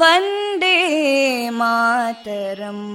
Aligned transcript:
वन्दे 0.00 0.76
मातरम् 1.58 2.86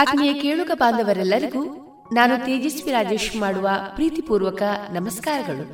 ಆತ್ಮೀಯ 0.00 0.32
ಕೇಳುಗ 0.32 0.70
ಬಾಂಧವರೆಲ್ಲರಿಗೂ 0.74 1.64
ನಾನು 2.12 2.36
ತೇಜಸ್ವಿ 2.36 2.92
ರಾಜೇಶ್ 2.92 3.36
ಮಾಡುವ 3.36 3.68
ಪ್ರೀತಿಪೂರ್ವಕ 3.94 4.62
ನಮಸ್ಕಾರಗಳು. 4.92 5.64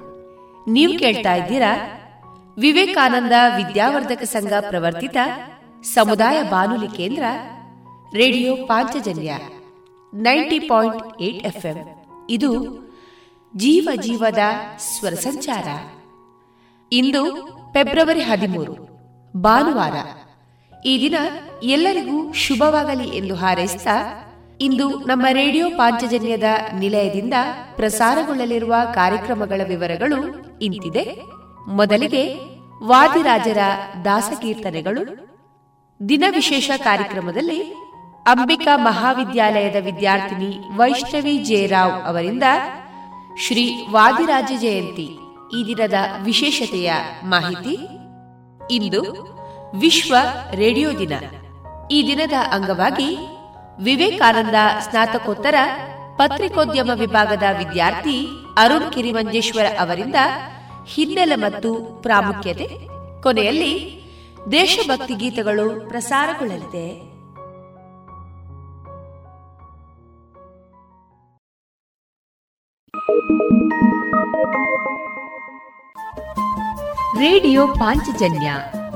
ನೀವು 0.71 0.99
ಕೇಳ್ತಾ 0.99 1.35
ಇದ್ದೀರಾ? 1.35 1.73
ವಿವೇಕಾನಂದ 2.59 3.33
ವಿದ್ಯಾವರ್ಧಕ 3.57 4.23
ಸಂಘ 4.23 4.53
ಪ್ರವರ್ತಿತ 4.61 5.17
ಸಮುದಾಯ 5.83 6.43
ಬಾನುಲಿ 6.43 6.89
ಕೇಂದ್ರ, 6.89 7.23
radio 8.15 8.57
Panchajanya 8.67 9.37
ninety 10.15 10.59
point 10.59 11.23
eight 11.23 11.47
FM. 11.47 11.77
ಇದು 12.31 12.53
ಜೀವ 13.57 13.89
ಜೀವದ 13.95 14.39
ಸ್ವರ 14.79 15.13
ಸಂಚಾರ. 15.13 15.69
ಇಂದು 16.93 17.47
ಫೆಬ್ರವರಿ 17.73 18.21
ಹದಿಮೂರು, 18.21 18.75
ಭಾನುವಾರ. 19.37 19.93
ಈ 20.87 21.01
ದಿನ 21.01 21.15
ಎಲ್ಲರಿಗೂ 21.63 22.33
ಶುಭವಾಗಲಿ 22.33 23.17
ಎಂದು 23.17 23.35
ಹಾರೈಸಿದ 23.35 23.87
ಇಂದು 24.61 24.99
ನಮ್ಮ 24.99 25.27
ರೇಡಿಯೋ 25.33 25.71
ಪಾಂಚಜನ್ಯದ 25.71 26.43
ನಿಲಯದಿಂದ 26.79 27.35
ಪ್ರಸಾರಗೊಳ್ಳಲಿರುವ 27.77 28.75
ಕಾರ್ಯಕ್ರಮಗಳ 28.95 29.61
ವಿವರಗಳು 29.69 30.19
ಇಂತಿದೆ. 30.63 31.23
ಮೊದಲಿಗೆ 31.69 32.35
ವಾದಿರಾಜರ 32.87 33.59
ದಾಸಕೀರ್ತನೆಗಳು. 34.05 35.27
ದಿನ 36.09 36.25
ವಿಶೇಷ 36.31 36.71
ಕಾರ್ಯಕ್ರಮದಲ್ಲಿ 36.77 37.61
ಅಂಬಿಕಾ 38.27 38.77
ಮಹಾವಿದ್ಯಾಲಯದ 38.77 39.77
ವಿದ್ಯಾರ್ಥಿನಿ 39.85 40.59
ವೈಷ್ಣವಿ 40.77 41.39
ಜಯರಾವ್ 41.39 42.07
ಅವರಿಂದ 42.07 42.43
ಶ್ರೀ 43.47 43.87
ವಾದಿರಾಜ 43.91 44.53
ಜಯಂತಿ 44.61 45.09
ಈ 45.59 45.67
ದಿನದ 45.67 45.95
ವಿಶೇಷತೆಯ 46.23 46.93
ಮಾಹಿತಿ. 47.25 47.79
ಇಂದು 48.71 49.36
ವಿಶ್ವ 49.75 50.17
ರೇಡಿಯೋ 50.51 50.91
ದಿನ. 50.99 51.13
ಈ 51.91 52.07
ದಿನದ 52.07 52.33
ಅಂಗವಾಗಿ 52.53 53.19
ವಿವೇಕಾನಂದ 53.83 54.55
ಸ್ನಾತಕೋತ್ತರ 54.81 55.55
ಪತ್ರಿಕೋದ್ಯಮ 56.17 56.91
ವಿಭಾಗದ 56.99 57.43
ವಿದ್ಯಾರ್ಥಿ 57.59 58.29
ಅರುಣ್ 58.57 58.93
ಕಿರಿಮಂಜೇಶ್ವರ 58.93 59.65
ಅವರಿಂದ 59.81 60.15
ಹಿನ್ನೆಲೆ 60.87 61.35
ಮತ್ತು 61.35 61.75
ಪ್ರಾಮುಖ್ಯತೆ. 61.75 62.69
ಕೊನೆಯಲ್ಲಿ 63.23 64.03
ದೇಶಭಕ್ತಿ 64.53 65.15
ಗೀತೆಗಳು 65.15 65.89
ಪ್ರಸಾರಗೊಳ್ಳಲಿದೆ. 65.89 67.17
ರೇಡಿಯೋ 77.19 77.67
ಪಾಂಚಜನ್ಯ 77.69 78.53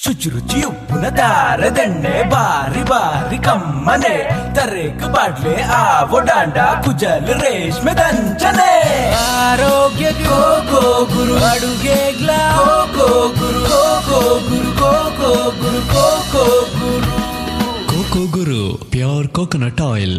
ಶುಚಿರುಚಿ 0.00 0.58
ಉಪ್ಪಿನ 0.68 1.06
ದಾರದೆಣ್ಣೆ 1.18 2.16
ಬಾರಿ 2.32 2.82
ಬಾರಿ 2.90 3.38
ಕಮ್ಮನೆ 3.46 4.16
ತರೇಕು 4.56 5.08
ಬಾಡ್ಲೆ 5.14 5.54
ಆವೋ 5.78 6.18
ಡಾಂಡ 6.28 6.58
ಕುಜಲ್ 6.84 7.30
ರೇಷ್ಮೆ 7.40 7.92
ದಂಚನೆ 8.00 8.72
ಆರೋಗ್ಯ 9.22 10.10
ಗೋ 10.20 10.40
ಗೋ 10.72 10.82
ಗುರು 11.12 11.36
ಅಡುಗೆ 11.50 11.98
ಗ್ಲಾ 12.18 12.40
ಗೋ 12.96 13.08
ಗುರು 13.38 13.62
ಗೋ 13.70 13.80
ಗೋ 14.08 14.20
ಗುರು 14.48 14.70
ಗೋ 14.82 14.92
ಗೋ 15.20 15.32
ಗುರು 15.62 15.82
ಗೋ 15.94 16.06
ಗೋ 16.34 16.44
ಗುರು 16.76 17.14
coco 17.90 18.22
Guru 18.36 18.62
pure 18.90 19.28
coconut 19.30 19.84
oil 19.90 20.18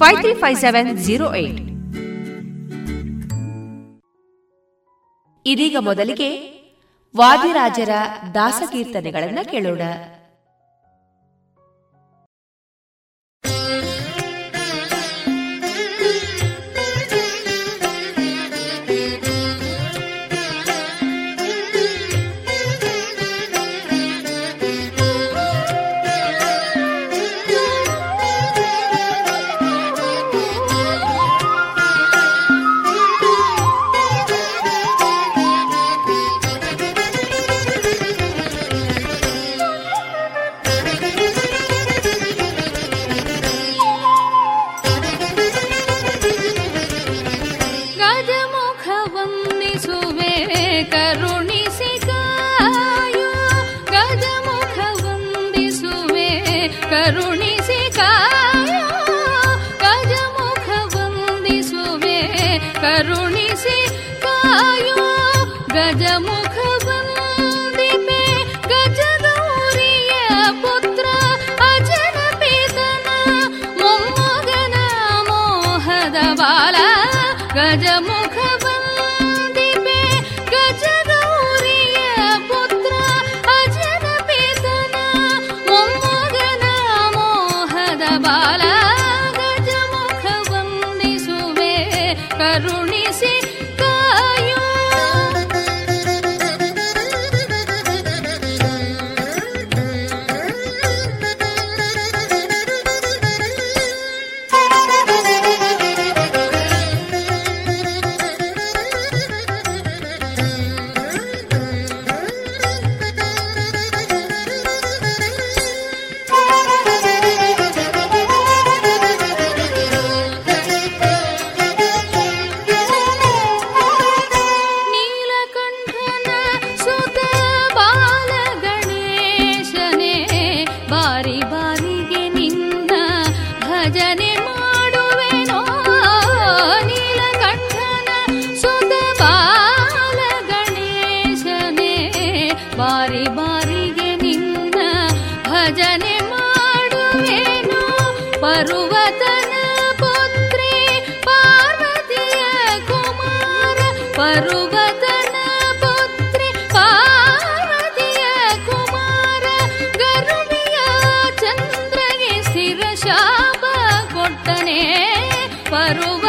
five 0.00 0.18
three 0.22 0.32
five 0.34 0.58
seven 0.64 0.90
zero 1.06 1.26
eight 1.42 1.60
ಇದೀಗ 5.46 5.76
ಮೊದಲಿಗೆ 5.80 6.30
ವಾದಿರಾಜರ 7.14 7.92
ದಾಸಕೀರ್ತನೆಗಳನ್ನು 8.34 9.50
ಕೇಳೋಣ. 9.50 9.82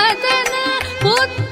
ಪರ್ವತನ 0.02 0.56
ಪುತ್ರಿ 1.02 1.51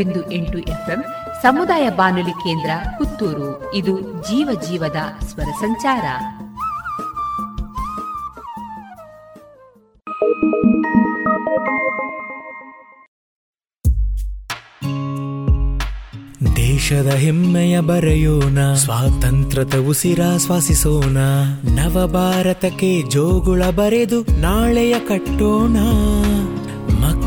ಬಿಂದು 0.00 0.32
ಎಂಟು 0.32 0.58
ಎಫ್ಎಂ 0.58 1.04
ಸಮುದಾಯ 1.42 1.88
ಬಾನುಲಿ 1.90 2.30
ಕೇಂದ್ರ 2.30 2.70
ಪುತ್ತೂರು. 2.98 3.74
ಇದು 3.74 4.00
ಜೀವ 4.00 4.60
ಜೀವದ 4.68 4.96
ಸ್ವರ 5.24 5.44
ಸಂಚಾರ. 5.44 6.04
ದೇಶದ 16.56 17.06
ಹೆಮ್ಮೆಯ 17.06 17.80
ಬರೆಯೋಣ, 17.80 18.74
ಸ್ವಾತಂತ್ರ್ಯದ 18.74 19.88
ಉಸಿರಾಶ್ವಾಸಿಸೋಣ 19.88 21.16
ನವ 21.64 22.06
ಭಾರತಕ್ಕೆ 22.06 23.02
ಜೋಗುಳ 23.02 23.62
ಬರೆದು 23.64 24.22
ನಾಳೆಯ 24.22 24.94
ಕಟ್ಟೋಣ. 24.98 25.76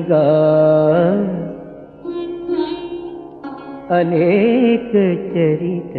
ङ्गा 0.00 0.24
अनेक 3.96 4.92
चरित 5.32 5.94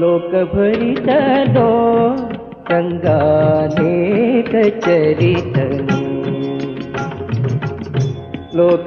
लोकभरित 0.00 1.08
गङ्गा 2.70 3.18
अनेक 3.66 4.52
चरित 4.84 5.99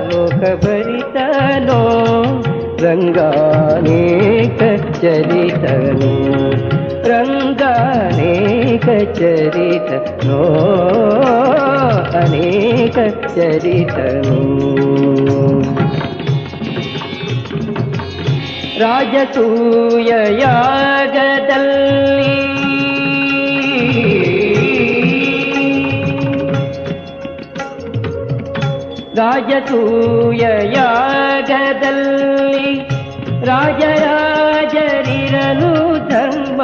ಲೋಕ 0.10 0.42
ಭರಿತನೋ 0.64 1.82
ರಂಗಾನೇಕ 2.84 4.62
ಚರಿತನು 5.02 6.12
ರಂಗಾನೇಕ 7.10 8.88
ಚರಿತನೋ 9.20 10.42
ಅನೇಕ 12.18 12.98
ಚರಿತನು 13.36 14.40
ರಾಜಸೂಯ 18.80 20.12
ಯಾಗದಲ್ಲಿ 20.40 22.32
ರಾಜಸೂಯ 29.20 30.44
ಯಾಗದಲ್ಲಿ 30.76 32.70
ರಾಜರಾಜರಿರಲು 33.50 35.72
ಧರ್ಮ 36.10 36.62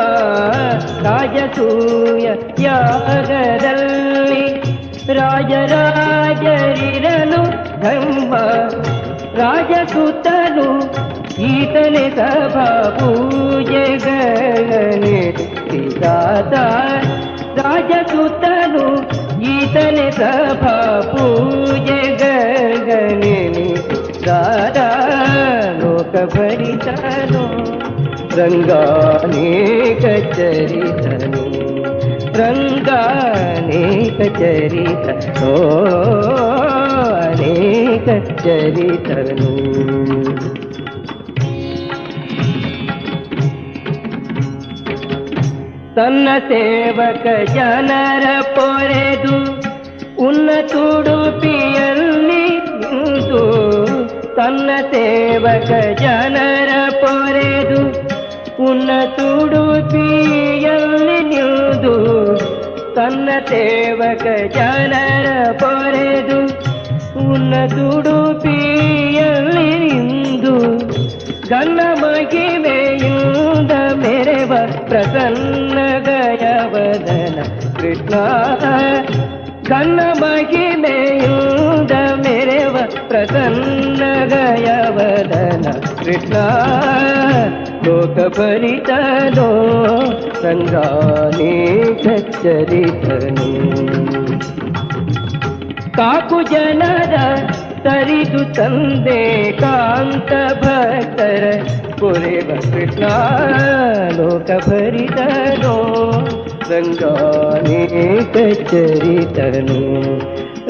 ರಾಜಸೂಯ 1.04 2.28
ಯಾಗದಲ್ಲಿ 2.68 4.46
ರಾಜರಾಜರಿರಲು 5.20 5.82
ಧರ್ಮ 7.82 8.34
ರಾಜಸುತನು 9.36 10.66
ಈತನೆ 11.48 12.04
ಸಭಾ 12.16 12.66
ಪೂಜೆಗಳನೆ 13.00 14.00
ದಾದ 16.02 16.54
ರಾಜಸುತನು 17.60 18.86
ಈತನೆ 19.52 20.08
ಸಭಾ 20.12 20.76
ಪೂಜೆಗಳನೆ 21.12 22.18
ದಾದ 24.26 24.78
ಲೋಕ 25.82 26.16
ಭರಿತನು 26.36 27.44
ರಂಗಾನೇಕ 28.38 30.04
ಚರಿತನು 30.36 31.44
ರಂಗಾನೇಕ 32.40 34.20
ಚರಿತ 34.40 35.08
ಓ 35.44 35.54
ಅನೇಕ 37.22 38.08
ತನ್ನ 45.97 46.29
ಸೇವಕ 46.49 47.25
ಜನರ 47.55 48.25
ಪೊರೆದು 48.55 49.37
ಉನ್ನತುಡುಪಿಯಲ್ಲಿ 50.27 51.55
ನಿಂತು 52.29 53.41
ತನ್ನ 54.37 54.71
ಸೇವಕ 54.93 55.71
ಜನರ 55.95 56.73
ಪೊರೆದು 57.01 57.81
ಉನ್ನತುಡುಪಿಯಲ್ಲಿ 58.65 59.99
ನಿಂದು 61.31 61.95
ತನ್ನ 62.95 63.29
ಸೇವಕ 63.49 64.27
ಜನರ 64.53 65.27
ಪೊರೆದು 65.55 66.39
ಉನ್ನತುಡುಪಿ 67.27 68.59
ಗನ್ನ 71.50 71.80
ಮಹಿಮೆಯಿಂದ 72.02 73.74
ಮೆರೆವ 73.96 74.54
ಪ್ರಸನ್ನ 74.90 75.78
ಗಯವದನ 76.06 77.38
ಕೃಷ್ಣ 77.80 78.14
ಗನ್ನ 79.70 80.00
ಮಹಿಮೆಯಿಂದ 80.22 81.92
ಮೆರೆವ 82.24 82.76
ಪ್ರಸನ್ನ 83.08 84.04
ಗಯವದನ 84.28 85.66
ಕೃಷ್ಣ 86.00 86.36
ಲೋಕ 87.86 88.20
ಪರಿತನೋ 88.38 89.50
ಸಂಗಾನೇ 90.42 91.54
ಚರಿತನು 92.44 93.50
ಕಾಕು 95.92 96.42
ಜನರ 96.52 97.16
ತರಿದು 97.86 98.42
ತಂದೆ 98.54 99.22
ಕಾಂತ 99.60 100.32
ಭಕ್ತರ 100.62 101.44
ಕೊರೆವ 102.00 102.50
ಕೃಷ್ಣ 102.72 103.04
ಲೋಕ 104.18 104.50
ಭರಿತನೋ 104.68 105.76
ರಂಗಾನೇಕ 106.72 108.36
ಚರಿತನು 108.72 109.80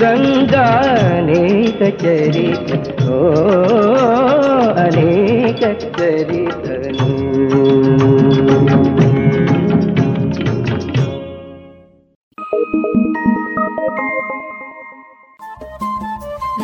ರಂಗಾನೇಕ 0.04 1.82
ಚರಿತನೋ 2.04 3.19
ಅನೇಕ 4.77 5.63
ಚರಿತನು 5.97 7.10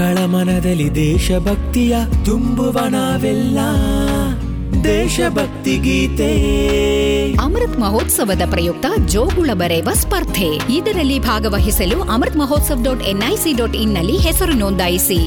ಮಕ್ಕಳ 0.00 0.24
ಮನದಲ್ಲಿ 0.24 0.94
ದೇಶಭಕ್ತಿಯ 0.94 1.96
ತುಂಬುವ 2.24 2.78
ನಾವೆಲ್ಲ. 2.88 3.58
ದೇಶಭಕ್ತಿ 4.84 5.76
ಗೀತೆ. 5.76 6.30
ಅಮೃತ್ 7.32 7.78
ಮಹೋತ್ಸವದ 7.78 8.42
ಪ್ರಯುಕ್ತ 8.50 8.86
ಜೋಗುಳ 9.06 9.50
ಬರೆಯುವ 9.52 9.92
ಸ್ಪರ್ಧೆ. 9.92 10.74
ಇದರಲ್ಲಿ 10.74 11.18
ಭಾಗವಹಿಸಲು 11.18 12.00
Amrit 12.00 12.36
Mahotsav 12.36 12.78
dot 12.82 13.02
NIC 13.02 13.56
dot 13.56 13.76
ಇನ್ನಲ್ಲಿ 13.76 14.16
ಹೆಸರು 14.16 14.52
ನೋಂದಾಯಿಸಿ. 14.52 15.18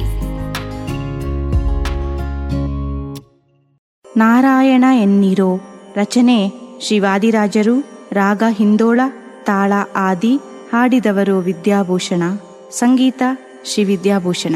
ನಾರಾಯಣ 4.18 4.84
ಎನ್ನಿರೋ 5.02 5.60
ರಚನೆ 5.96 6.52
ಶ್ರೀವಾದಿರಾಜರು 6.82 7.80
ರಾಗ 8.14 8.44
ಹಿಂದೋಳ 8.58 9.00
ತಾಳ 9.44 9.74
ಆದಿ 9.96 10.38
ಹಾಡಿದವರು 10.74 11.40
ವಿದ್ಯಾಭೂಷಣ 11.40 12.24
ಸಂಗೀತ 12.72 13.24
ಶ್ರೀ 13.66 13.84
ವಿದ್ಯಾಭೂಷಣ 13.84 14.56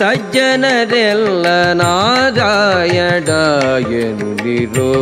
ಸಜ್ಜನರೆಲ್ಲ 0.00 1.72
ನಾರಾಯಣ 1.72 3.30
ಎಂದಿರೋ 3.92 5.00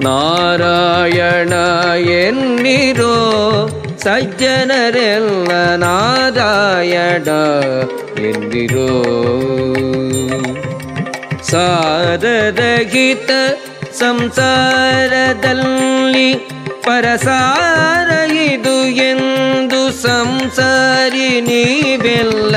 ನಾರಾಯಣ 0.00 1.52
ಎನ್ನಿರೋ? 2.08 3.14
ಸಜ್ಜನರೆಲ್ಲ 3.98 5.74
ನಾರಾಯಣ 5.74 7.28
ಎಂದಿರೋ 8.24 8.90
ಸಾರರಹಿತ 11.50 13.30
ಸಂಸಾರದಲ್ಲಿ 13.92 16.28
ಪರಸಾರ 16.86 18.10
ಇದು 18.44 18.74
ಎಂದು 19.04 19.80
ಸಂಸಾರಿ 20.02 21.28
ನೀವೆಲ್ಲ 21.40 22.56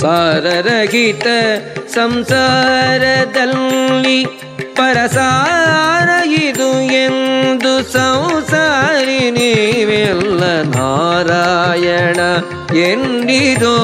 ಸಾರರಹಿತ 0.00 1.26
ಸಂಸಾರದಲ್ಲಿ 1.96 3.38
ಪರಸಾರ 4.76 6.08
ಇದು 6.38 6.70
ಎಂದು 7.00 7.72
ಸಂಸಾರಿ 7.92 9.20
ನೀವೆಲ್ಲ 9.30 10.42
ನಾರಾಯಣ 10.72 12.20
ಎಂದಿದೋ 12.84 13.76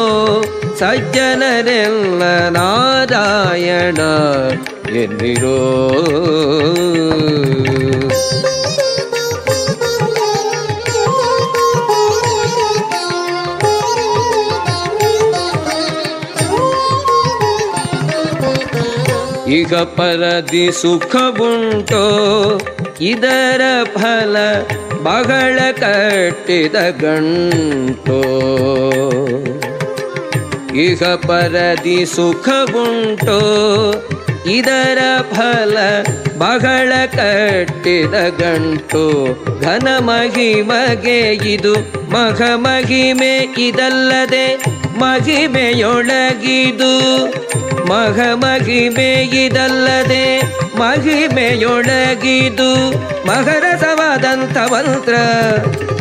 ಸಜ್ಜನರೆಲ್ಲ 0.81 2.23
ನಾರಾಯಣ 2.51 4.01
ಎನ್ನಿರೋ 4.95 5.59
ಈಗ 19.71 19.79
ಪರದಿ 19.79 20.73
ಇದರ 23.01 23.61
ಫಲ 23.95 24.37
ಬಹಳ 25.03 25.59
ಕಟ್ಟಿದ 25.73 26.75
ಗಂಟೋ. 27.03 28.19
ಈಗ 30.77 31.05
ಪರದಿ 31.05 32.05
ಇದರ 34.47 34.99
ಫಲ 35.33 35.79
ಬಹಳ 36.39 37.07
ಕಟ್ಟಿದ 37.07 38.41
ಗಂಟು. 38.41 39.29
ಘನ 39.61 39.89
ಮಹಿಮಗೆ 39.99 41.31
ಇದು 41.31 41.75
ಮಘ 42.11 42.43
ಮಹಿಮೆ, 42.55 43.49
ಇದಲ್ಲದೆ 43.59 44.65
ಮಹಿಮೆಯೊಳಗಿದು. 44.99 47.27
ಮಘ 47.87 48.21
ಮಹಿಮೆ, 48.35 49.13
ಇದಲ್ಲದೆ 49.13 50.41
ಮಹಿಮೆಯೊಳಗಿದು. 50.79 52.91
ಮಹರಸವಾದಂಥ 53.27 54.57
ಮಂತ್ರ 54.57 55.15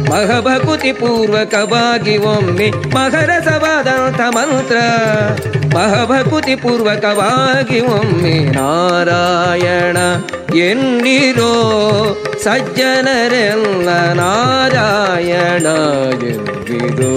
ಮಹಭಕುತಿ 0.10 0.92
ಪೂರ್ವಕವಾಗಿ 0.92 2.18
ಒಮ್ಮೆ 2.18 2.70
ಮಹರಸವಾದಂಥ 2.70 4.22
ಮಂತ್ರ. 4.22 4.78
ಮಹಭಕುತಿ 5.76 6.56
ಪೂರ್ವಕವಾಗಿ 6.56 7.80
ಒಮ್ಮೆ 7.92 8.36
ನಾರಾಯಣ 8.56 9.98
ಎನ್ನಿರೋ 10.62 11.54
ಸಜ್ಜನರೆಲ್ಲ 12.44 13.90
ನಾರಾಯಣ 14.14 15.68
ಎಂದಿರೋ 16.32 17.14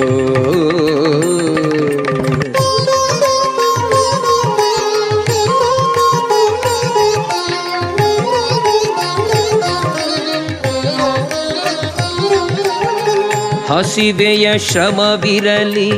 ಹಸಿವೆಯ 13.70 14.46
ಶ್ರಮವಿರಲಿ 14.58 15.90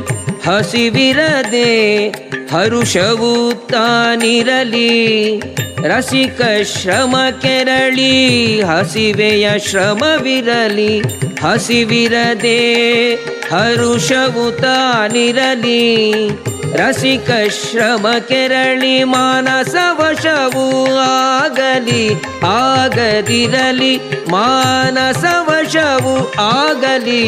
ಹಸಿವಿರದೆ 0.46 1.70
ಹರುಷವು 2.54 3.54
ತಾನಿರಲಿ 3.66 4.90
ರಸಿಕ 5.82 6.40
ಶ್ರಮ 6.72 7.16
ಕೆರಳಿ, 7.40 8.12
ಹಸಿವೆಯ 8.62 9.46
ಶ್ರಮವಿರಲಿ, 9.58 10.92
ಹಸಿವಿರದೆ 11.42 12.60
ಹರುಷವು 13.52 14.60
ತಾನಿರಲಿ 14.60 15.82
ರಸಿಕ 16.76 17.30
ಶ್ರಮ 17.50 18.06
ಕೆರಳಿ 18.28 19.04
ಮಾನಸ 19.04 19.74
ವಶವೂ 19.92 20.96
ಆಗಲಿ, 21.00 22.04
ಆಗದಿರಲಿ 22.44 23.96
ಮಾನಸ 24.30 25.24
ವಶವು 25.40 26.16
ಆಗಲಿ, 26.38 27.24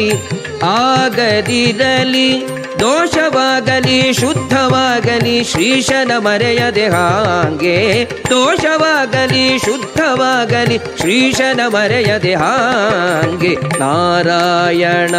ಆಗದಿರಲಿ. 0.63 2.56
ದೋಷವಾಗಲಿ, 2.79 4.13
ಶುದ್ಧವಾಗಲಿ, 4.13 5.43
ಶ್ರೀಶನ 5.43 6.11
ಮರೆಯದೆ 6.17 6.87
ಹಾಗೆ 6.87 8.05
ದೋಷವಾಗಲಿ, 8.29 9.59
ಶುದ್ಧವಾಗಲಿ, 9.59 10.77
ಶ್ರೀಶನ 10.77 11.59
ಮರೆಯದೆ 11.67 12.33
ಹಾಗೆ 12.33 13.53
ನಾರಾಯಣ 13.79 15.15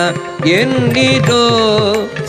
ಎಂದಿದೋ 0.48 1.44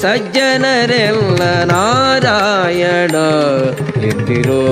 ಸಜ್ಜನರೆಲ್ಲ 0.01 1.41
ನಾರಾಯಣ 1.63 3.15
ಎಂದಿರೋ 4.05 4.63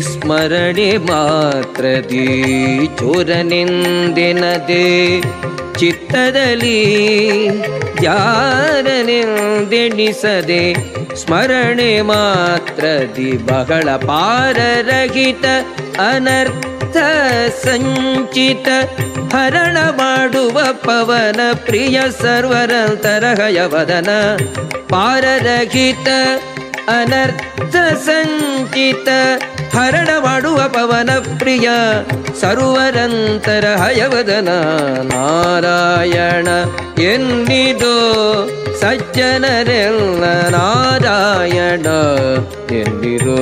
ಸ್ಮರಣೆ 0.01 1.07
ಮಾತ್ರದಿ 1.07 2.27
ಚೋರನೆಂದೆನದೆ 2.99 4.85
ಚಿತ್ತದಲ್ಲಿ 5.79 6.79
ಜಾರನೆಂದೆಣಿಸದೆ 8.03 9.15
ಸ್ಮರಣೆ 11.17 12.03
ಮಾತ್ರದಿ 12.03 13.47
ಬಹಳ 13.47 13.89
ಪಾರರಹಿತ 14.07 15.45
ಅನರ್ಥ 15.99 16.74
ಸಂಚಿತ 16.95 18.69
ಹರಣ 19.35 19.77
ಮಾಡುವ 19.99 20.59
ಪವನ 20.87 21.41
ಪ್ರಿಯ 21.67 21.97
ಸರ್ವರಂತರಹಯವದನ 22.23 24.11
ಪಾರರಹಿತ 24.89 26.09
ಅನರ್ಥ 26.89 27.77
ಸಂಚಿತ 28.07 29.09
ಹರಣ 29.75 30.11
ಮಾಡುವ 30.25 30.61
ಪವನ 30.69 31.11
ಪ್ರಿಯ 31.39 31.69
ಸರ್ವರಂತರ 32.41 33.65
ಹಯವದನ 33.75 34.51
ನಾರಾಯಣ 35.13 36.49
ಎನ್ನಿದೋ 37.03 37.97
ಸಜ್ಜನರೆಲ್ಲ 38.81 40.25
ನಾರಾಯಣ 40.51 41.87
ಎಂದಿರೋ 42.73 43.41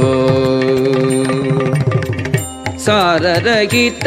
ಸಾರರಹಿತ 2.85 4.07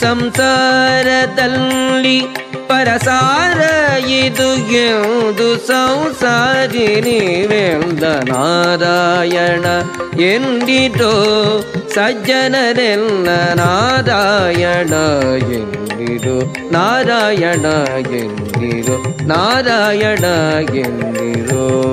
ಸಂಸಾರದಲ್ಲಿ 0.00 2.20
ಪರಸಾರ 2.68 3.60
ಇದು 4.08 4.70
ಎಂದು 4.70 5.66
ಸಂಸಾರಿ 5.66 7.00
ನೀವೆಂದ 7.00 8.02
ನಾರಾಯಣ 8.02 9.64
ಎಂದಿತೋ 10.20 11.12
ಸಜ್ಜನರೆಲ್ಲ 11.94 13.54
ನಾರಾಯಣ 13.54 14.92
ಎಂದಿರು 15.52 16.62
ನಾರಾಯಣ 16.72 17.66
ಎಂದಿರು, 18.16 19.28
ನಾರಾಯಣ 19.28 20.24
ಎಂದಿರೋ. 20.74 21.92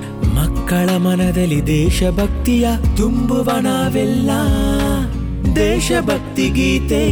ಮಕ್ಕಳ 0.41 0.89
ಮನದಲ್ಲಿ 0.97 1.67
ದೇಶಭಕ್ತಿಯ 1.67 2.67
ತುಂಬುವ 2.97 3.51
ನಾವೆಲ್ಲ. 3.59 4.29
ದೇಶಭಕ್ತಿ 5.55 6.49
ಗೀತೆ. 6.49 7.07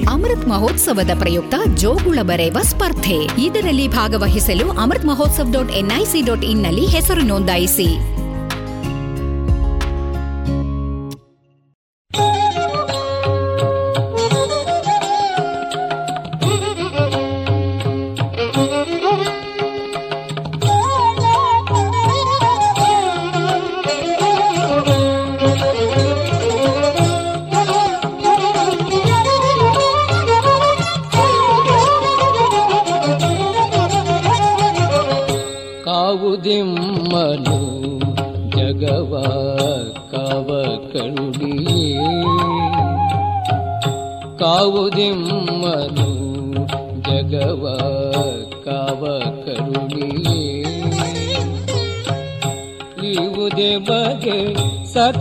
ಅಮೃತ್ 0.00 0.30
ಅಮೃತ್ 0.30 0.48
ಮಹೋತ್ಸವದ 0.48 1.10
ಪ್ರಯುಕ್ತ 1.18 1.54
ಜೋಗುಳ 1.74 2.18
ಬರೆಯುವ 2.22 2.62
ಸ್ಪರ್ಧೆ. 2.62 3.16
ಇದರಲ್ಲಿ 3.42 3.88
ಭಾಗವಹಿಸಲು 3.88 4.70
Amrit 4.70 5.04
Mahotsav 5.04 5.46
dot 5.52 5.72
NIC 5.72 6.26
dot 6.26 6.44
ಇನ್ನಲ್ಲಿ 6.44 6.86
ಹೆಸರು 6.86 7.22
ನೋಂದಾಯಿಸಿ. 7.22 8.18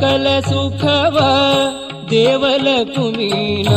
कल 0.02 0.26
सुखवा 0.50 1.30
देवल 2.10 2.66
भीन 2.98 3.68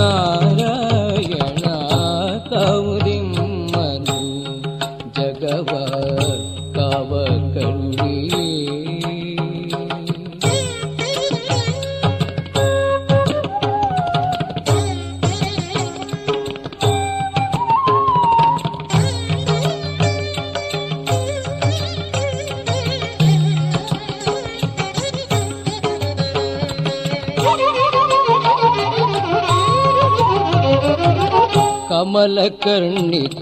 ಕಮಲ 32.19 32.39
ಕರ್ಣಿಕ 32.63 33.41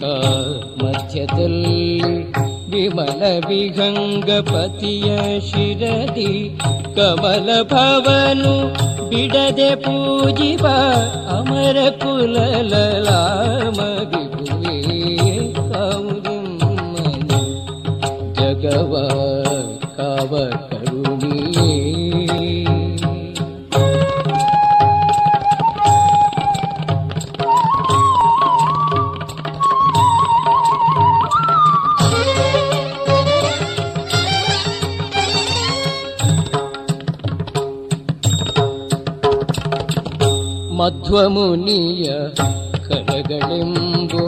ಮಧ್ಯದಲ್ಲಿ 0.82 1.78
ವಿಮಲ 2.72 3.22
ವಿಹಂಗಪತಿಯ 3.48 5.08
ಶಿರದಿ 5.39 6.34
ಕಮಲ 6.96 7.50
ಭವನು 7.72 8.54
ಬಿಡದೆ 9.10 9.69
ಪೂಜಿಪ 9.76 10.65
ಅಮರ 11.30 11.78
ಕುಲಲಾಮ 12.04 13.80
ವಿಭುವೇ 14.12 14.78
ಕೌರಿಮ್ಮನು 15.63 17.41
ಜಗವ 18.34 18.93
ಮಧ್ವಮುನಿಯ 41.08 42.06
ಕರಗಳೆಂಬು 42.88 44.24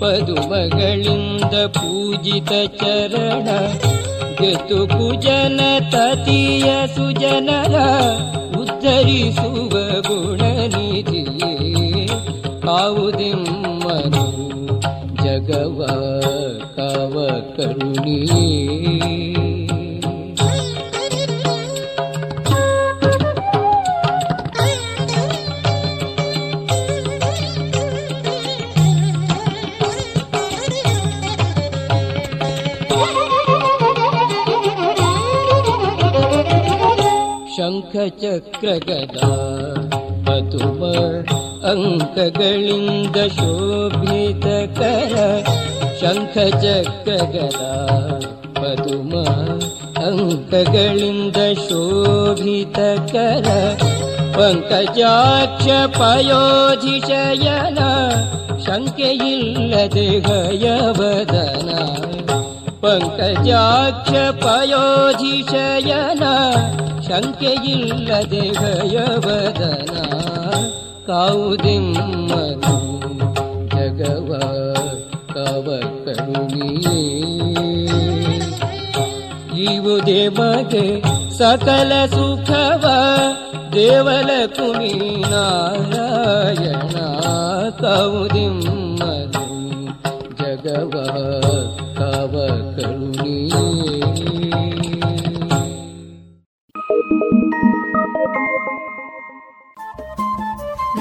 ಪದುಮಗಳಿಂದ 0.00 1.54
ಪೂಜಿತ 1.76 2.52
ಚರಣ 2.80 3.48
ಗೆತು 4.40 4.78
ಕುಜನ 4.92 5.60
ತತಿಯ 5.92 6.68
ಸುಜನರ 6.94 7.76
ಉದ್ಧರಿಸುವ 8.60 9.72
ಗುಣನಿಧಿಯೇ 10.08 11.52
ಕಾವುದೆಮ್ಮನು 12.64 14.24
ಜಗವ 15.24 15.80
ಕಾವ 16.76 17.14
ಕರುಣಿಯೇ 17.56 18.46
ಚಕ್ರ 38.60 38.70
ಗದಾ 38.86 39.28
ಪದುಮ 40.24 40.80
ಅಂಕಗಳಿಂದ 41.70 43.18
ಶೋಭಿತ 43.36 44.46
ಕರ 44.78 45.14
ಶಂಖ 46.00 46.34
ಚಕ್ರ 46.64 47.12
ಗದಾ 47.34 47.70
ಪದುಮ 48.58 49.12
ಅಂಕಗಳಿಂದ 50.02 51.38
ಶೋಭಿತ 51.62 52.78
ಕರ 53.12 53.48
ಪಂಕಜಾಕ್ಷ 54.36 55.68
ಪಯೋಧಿಶಯನ 55.98 57.80
ಶಂಕೆಯಿಲ್ಲದೆ 58.66 60.08
ಹಯವದನ 60.26 61.70
ಪಂಕಜಾಕ್ಷ 62.84 64.12
ಪಯೋಧಿಶಯನ 64.44 66.24
ಶಂಕೆಯಿಲ್ಲದೆ 67.11 68.43
ಭಯವದನ 68.57 69.95
ಕಾವುದಿಮ್ಮನು 71.07 72.75
ಜಗವ 73.73 74.29
ಕವ 75.33 75.67
ಕರುಣಿಯೇ 76.05 77.01
ಇವುದೇ 79.65 80.21
ಮಗೆ 80.29 80.85
ಸಕಲ 81.39 81.91
ಸುಖವ 82.05 82.85
ದೇವಲ 83.75 84.31
ಕುಮಿ 84.55 84.93
ನಾರಾಯಣ 85.31 86.95
ಕೌದಿಮ್ಮನು 87.81 89.45
ಜಗವ 90.41 90.95
ಕವ 91.99 92.33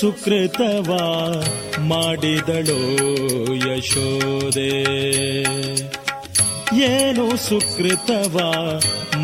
ಸುಕೃತವ 0.00 0.90
ಮಾಡಿದಳೋ 1.88 2.80
ಯಶೋದೆ 3.66 4.72
ಏನು 6.88 7.26
ಸುಕೃತವಾ 7.46 8.48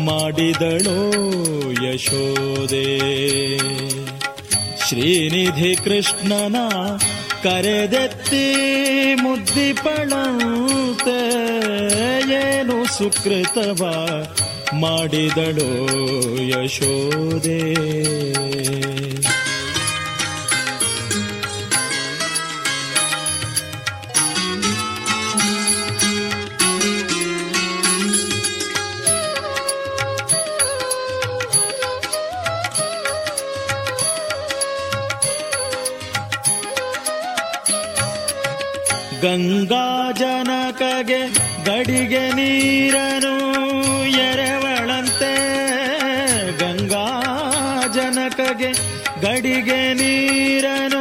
ಮಾಡಿದಳೋ 0.05 0.97
ಯಶೋದೆ 1.85 2.87
ಶ್ರೀನಿಧಿ 4.87 5.73
ಕೃಷ್ಣನ 5.83 6.57
ಕರೆದೆತ್ತಿ 7.43 8.45
ಮುದ್ದಿಪಣಂತೆ 9.23 11.19
ಏನು 12.39 12.77
ಸುಕೃತವ 12.97 13.83
ಮಾಡಿದಳೋ 14.75 15.71
ಯಶೋದೆ 16.53 17.61
ಗಂಗಾ 39.27 40.11
ಜನಕಗೆ 40.11 41.21
ಗಡಿಗೆ 41.65 42.31
ನೀರನು 42.31 43.33
ಎರೆವಳಂತೆ. 44.09 45.33
ಗಂಗಾ 46.57 47.05
ಜನಕಗೆ 47.95 48.71
ಗಡಿಗೆ 49.21 49.93
ನೀರನು 49.93 50.96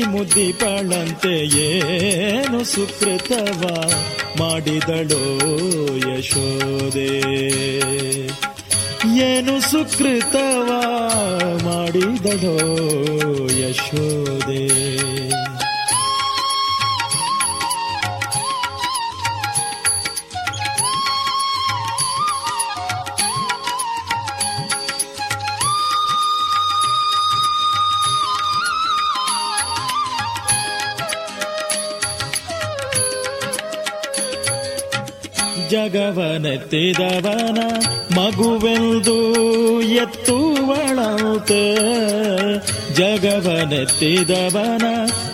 ಮುದ್ದಿಪಳಂತೆ 0.00 1.60
ಏನು 1.60 2.64
ಸುಕೃತವ 2.64 3.90
ಮಾಡಿದಳೋ 4.38 5.36
ಯಶೋದೆ. 5.96 7.20
ಏನು 9.16 9.70
ಸುಕೃತವ 9.70 10.70
ಮಾಡಿದಳೋ 11.64 12.56
ಯಶೋದೆ. 13.48 14.91
ಜಗವನೆತ್ತಿದವನ 35.92 37.58
ಮಗುವೆಂದು 38.18 39.32
ಎತ್ತುವಳಂತೆ. 39.82 41.74
ಜಗವನೆತ್ತಿದವನ 42.94 44.84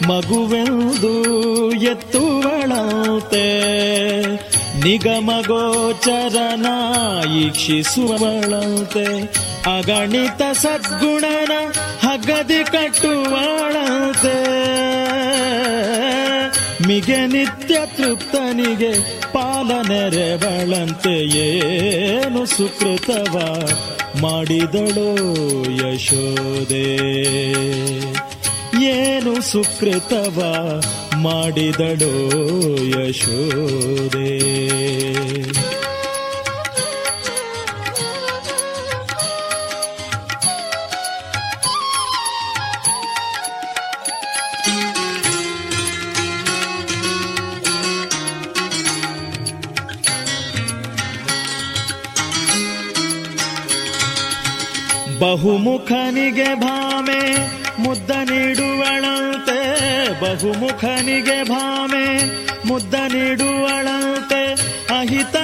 ಮಗುವೆಂದು 0.06 1.14
ಎತ್ತುವಳಂತೆ. 1.72 3.48
ನಿಗಮಗೋಚರನ 4.84 6.66
ಈಕ್ಷಿಸುವಳಂತೆ. 7.36 9.04
ಅಗಣಿತ 9.76 10.42
ಸದ್ಗುಣನ 10.52 11.52
ಹಗದಿ 12.00 12.64
ಕಟ್ಟುವಳಂತೆ. 12.64 13.88
ಮಿಗೆ 16.88 17.20
ನಿತ್ಯ 17.32 17.76
ತೃಪ್ತನಿಗೆ 17.96 18.92
ಪಾಲನೆರೆವಳಂತೆ 19.32 21.14
ಏನು 21.44 22.42
ಸುಕೃತವ 22.54 23.34
ಮಾಡಿದಳು 24.22 25.08
ಯಶೋದೆ 25.82 26.86
ಏನು 28.90 29.34
ಸುಕೃತವ 29.50 30.38
ಮಾಡಿದಳು 31.22 32.12
ಯಶೋದೆ 32.94 34.30
ಬಹುಮುಖನಿಗೆ 55.20 56.54
ಭಾಮೆ 56.54 57.36
ಮುದ್ದ 57.78 58.10
ನೀಡುವಳಂತೆ. 58.10 59.60
ಬಹುಮುಖನಿಗೆ 60.20 61.48
ಭಾಮೆ 61.48 62.04
ಮುದ್ದ 62.68 62.94
ನೀಡುವಳಂತೆ. 62.94 64.52
ಅಹಿತಲ್ಪನಿಗೆ 64.98 65.37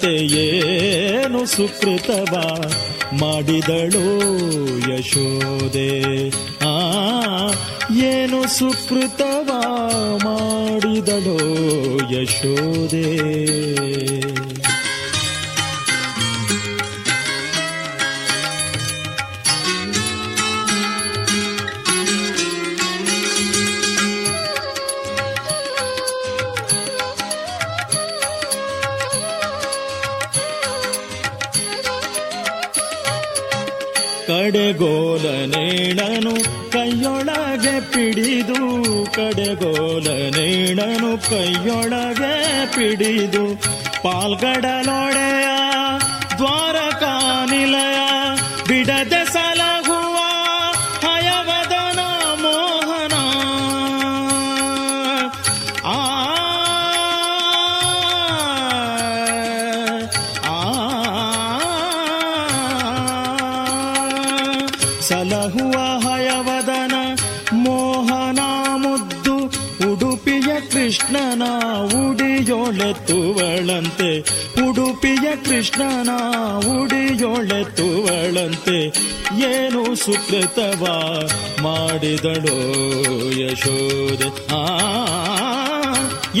ತೋರುವಳಂತೆ 0.00 0.36
ಏನು 0.36 1.46
ಸುಕೃತವ? 1.46 2.34
ಮಾಡಿದಳು 3.12 4.06
ಯಶೋದೆ 4.92 6.28
ಆ 6.64 6.76
ಏನು 8.04 8.58
ಸುಕೃತವ? 8.58 9.50
ಮಾಡಿದಳು 10.24 11.38
ಯಶೋದೆ 12.12 13.06
ಕೈಯೊಳಗೆ 37.96 38.56
ಕಡೆಗೋಲ 39.10 40.06
ಕಡೆಗೋಲನೇಣನು 40.06 41.12
ಕೈಯೊಳಗೆ 41.28 42.32
ಪಿಡಿದು 42.74 43.44
ಪಾಲ್ಗಡಲೊಡೆಯ 44.02 45.46
ದ್ವಾರಕಾ 46.38 47.14
ನಿಲಯ 47.50 47.98
ಬಿಡದೆ 48.68 49.15
ಉಡಿಯೊಳೆತ್ತುವಳಂತೆ 72.88 74.10
ಉಡುಪಿಯ 74.62 75.28
ಕೃಷ್ಣನ 75.44 76.10
ಉಡಿಯೊಳೆತ್ತುವಳಂತೆ 76.74 78.76
ಏನು 79.48 79.96
ಸುಕೃತವ 79.96 80.84
ಮಾಡಿದಳೋ 81.62 82.56
ಯಶೋದೆ 83.40 84.28
ಆ, 84.54 84.56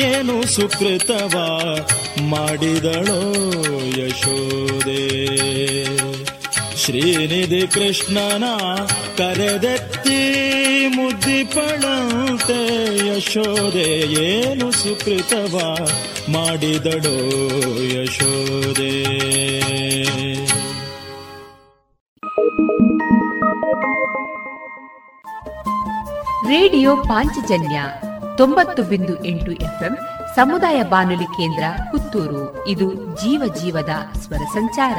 ಏನು 0.04 0.46
ಸುಕೃತವ 0.46 1.34
ಮಾಡಿದಳೋ 2.30 3.20
ಯಶೋದೆ 3.98 5.02
ಶ್ರೀನಿಧಿ 6.76 7.68
ಕೃಷ್ಣನ 7.68 8.44
ಕರೆದೆತ್ತಿ 9.18 10.20
ಮುದ್ದಿಪಳಂತೆ 11.26 12.58
ಯಶೋದೆ 13.08 13.88
ಏನು 14.24 14.70
ಸುಕೃತವ 14.70 15.76
ಮಾಡಿದಡೋ 16.32 17.14
ಯಶೋದೆ 18.00 19.02
ರೇಡಿಯೋ 26.48 26.96
ಪಾಂಚಜನ್ಯ 26.96 27.82
ತೊಂಬತ್ತು 28.36 28.82
ಬಿಂದು 28.82 29.24
ಎಂಟು 29.24 29.52
ಎಫ್ಎಂ 29.52 29.98
ಸಮುದಾಯ 30.36 30.82
ಬಾನುಲಿ 30.82 31.24
ಕೇಂದ್ರ 31.24 31.64
ಪುತ್ತೂರು. 31.90 32.68
ಇದು 32.68 32.94
ಜೀವ 32.94 33.54
ಜೀವದ 33.62 34.18
ಸ್ವರ 34.18 34.44
ಸಂಚಾರ. 34.54 34.98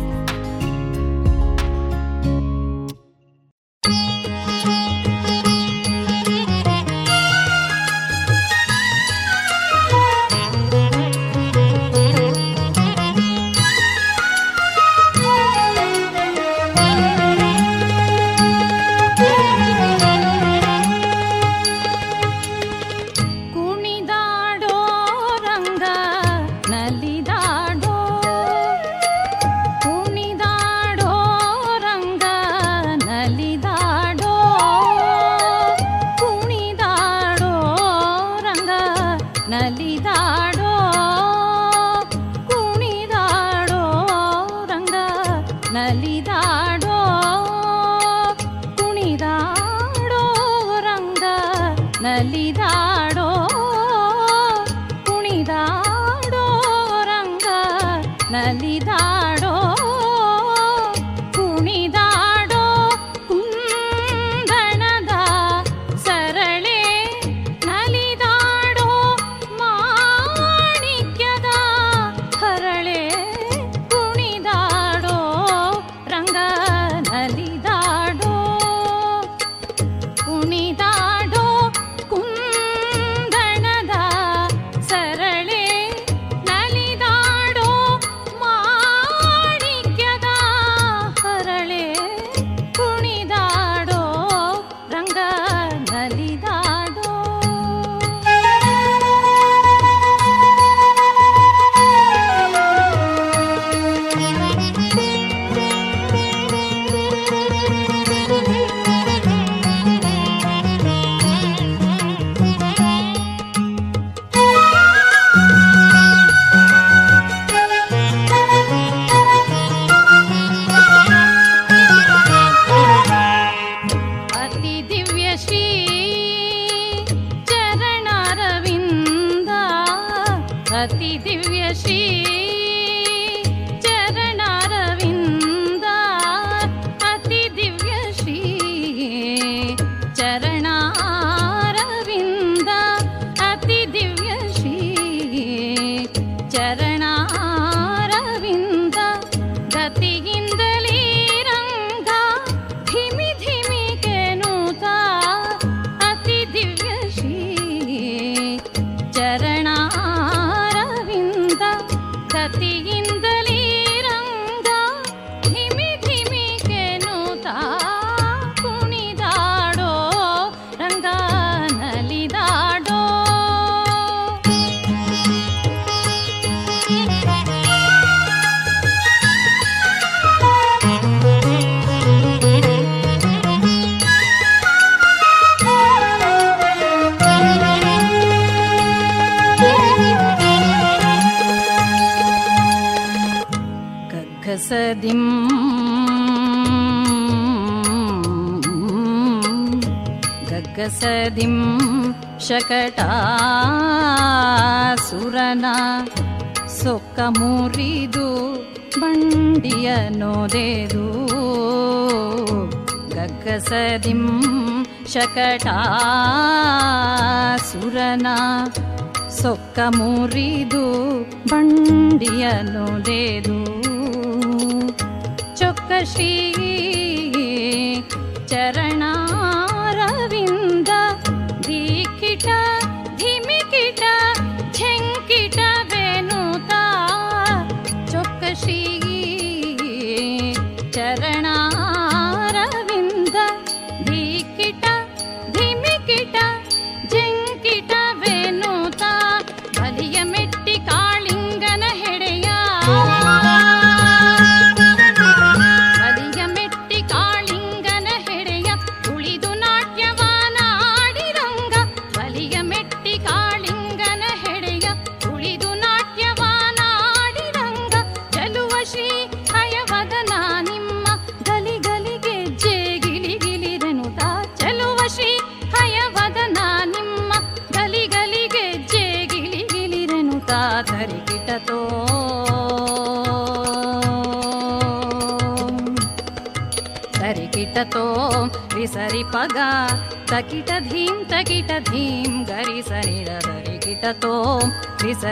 ಕಟಾ 215.51 215.80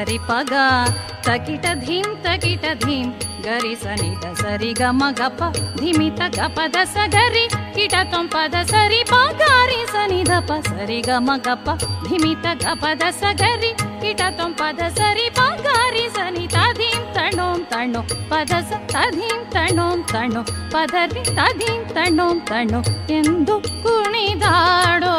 సరిపగా 0.09 0.85
తకిట 1.27 1.73
ధీం 1.73 2.05
తకిట 2.27 2.85
ధీం. 2.85 3.13
గరి 3.47 3.75
సనిత 3.75 4.33
సరి 4.33 4.73
గమ 4.81 5.13
గప. 5.23 5.51
ధిమిత 5.79 6.39
గప 6.39 6.65
దస 6.65 6.93
గరి. 7.15 7.49
కిట 7.53 7.95
తొంపద 7.95 8.61
సరి 8.61 9.05
పగారి 9.11 9.85
సని 9.93 10.23
దప 10.23 10.59
సరి 10.59 11.03
గమ 11.09 11.35
గప. 11.35 11.75
ధిమిత 11.77 12.47
గప 12.47 12.93
దస 12.93 13.21
గరి. 13.41 13.73
కిట 13.83 14.21
తొంపద 14.21 14.87
సరి 14.87 15.29
పగారి 15.29 16.09
సని 16.09 16.47
తధీం 16.47 17.01
తణోం 17.13 17.65
తణో 17.73 18.03
పద 18.31 18.59
స 18.59 18.71
తధీం 18.97 19.43
తణోం 19.55 20.01
తణో 20.01 20.41
పదరి 20.75 21.23
తధీం 21.23 21.83
తణోం 21.83 22.37
తణో 22.37 22.83
ಎಂದು 23.09 23.61
కుణిదాడో. 23.67 25.15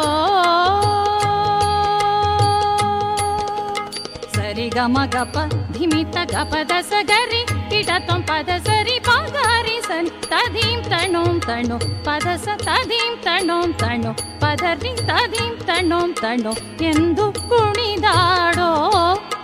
ಸರಿ 4.70 4.70
ಗಮ 4.70 4.98
ಗಪ 5.14 5.36
ಧಿಮಿತ 5.72 6.16
ಗಪದ 6.32 6.72
ಸಗರಿ 6.80 7.40
ಕಿಟ 7.70 7.90
ತೊಂಪದ 8.08 8.50
ಸರಿ 8.66 8.94
ಪಗಾರಿ 8.98 9.74
ಸನಿ 9.88 10.10
ತಧೀಂ 10.24 10.78
ತಣೋಂ 10.82 11.36
ತಣ್ಣೋ 11.38 11.78
ಪದ 12.04 12.34
ಸ 12.36 12.54
ತಧೀಂ 12.62 13.12
ತಣ್ಣೋಂ 13.24 13.70
ತಣ್ಣೋ 13.72 14.12
ಪದರಿ 14.42 14.92
ತಧೀಂ 15.08 15.52
ತಣ್ಣೋಂ 15.68 16.12
ತಣ್ಣೋ 16.14 16.52
ಎಂದು 16.90 17.26
ಕುಣಿದಾಡೋ 17.48 18.70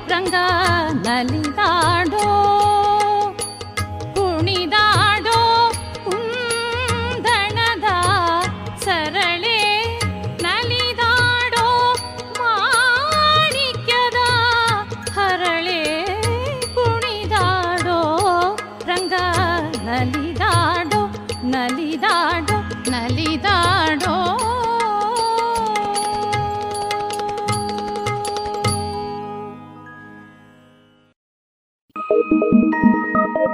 ರಂಗ 0.08 0.36
ನಲಿದಾಡೋ 1.06 2.26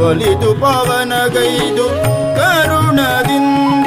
ಒಲಿದು 0.00 0.54
ಪವನಗೈದು 0.54 1.88
ಕರುಣದಿಂದ 2.36 3.86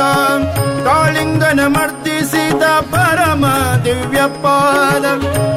ಕಾಳಿಂಗನ 0.85 1.59
ಮರ್ದಿಸಿದ 1.67 2.63
ಪರಮ 2.63 3.45
ದಿವ್ಯಪಾದ 3.85 5.05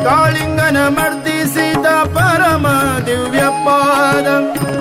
ಕಾಳಿಂಗನ 0.04 0.76
ಮರ್ದಿಸಿದ 0.88 1.86
ಪರಮ 1.86 2.66
ದಿವ್ಯಪಾದ 3.06 4.26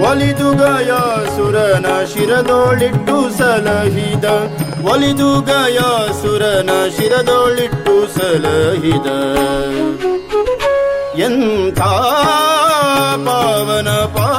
ಒಲಿದು 0.05 0.57
ಗಯಾಸುರನ 0.57 2.05
ಶಿರದೋಳಿಟ್ಟು 2.13 3.37
ಸಲಹಿದ. 3.37 4.25
ಒಲಿದು 4.91 5.41
ಗಯಾಸುರನ 5.41 6.69
ಶಿರದೋಳಿಟ್ಟು 6.97 8.07
ಸಲಹಿದ. 8.17 9.07
ಎಂಥ 11.19 11.79
ಪಾವನ 13.27 13.89
ಪಾದವೋ 13.89 14.36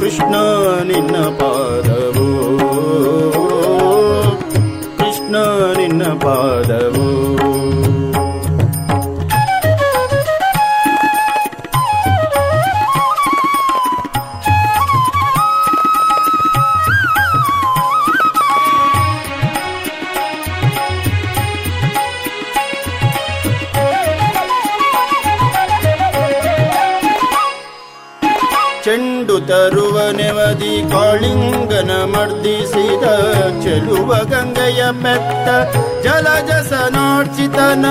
ಕೃಷ್ಣ 0.00 0.34
ನಿನ್ನ 0.84 1.16
ಪಾದವೋ. 1.16 2.28
ಕೃಷ್ಣ 4.98 5.36
ನಿನ್ನ 5.76 6.02
ಪಾದವೋ. 6.04 7.11
ತರುವ 29.52 29.98
ನೆವದಿ 30.16 30.74
ಕಾಳಿಂಗನ 30.92 31.92
ಮರ್ದಿಸಿದ 32.12 33.06
ಚೆಲುವ 33.62 34.10
ಗಂಗೆಯ 34.30 34.82
ಮೆತ್ತ 35.02 35.48
ಜಲಜಸನಾರ್ಚಿತನ 36.04 37.84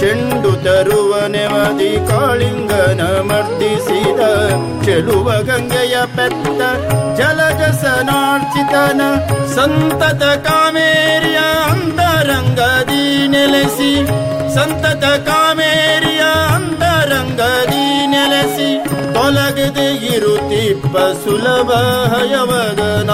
ಚೆಂಡು 0.00 0.52
ತರುವ 0.64 1.12
ನೆವದಿ 1.26 1.92
ಕಾಳಿಂಗನ 2.10 3.02
ಮರ್ದಿಸಿದ 3.30 4.20
ಚೆಲುವ 4.86 5.30
ಗಂಗೆಯ 5.48 5.96
ಪೆತ್ತ 6.16 6.60
ಜಲಜಸನಾರ್ಚಿತನ 7.20 9.00
ಸಂತತ 9.56 10.24
ಕಾಮೇರಿಯ 10.46 11.40
ಅಂತರಂಗದಿ 11.70 13.04
ನೆಲೆಸಿ 13.26 13.92
ಸಂತತ 14.56 15.04
ಕಾಮೇರಿಯ 15.26 16.22
ಅಂತರಂಗದಿ 17.08 18.06
ನೆಲೆಸಿ 18.06 18.84
ತೊಲಗದೆ 19.14 20.16
ಇರುತ್ತಿಪ್ಪ 20.16 20.96
ಸುಲಭ 20.96 21.70
ಹಯವದನ. 22.14 23.10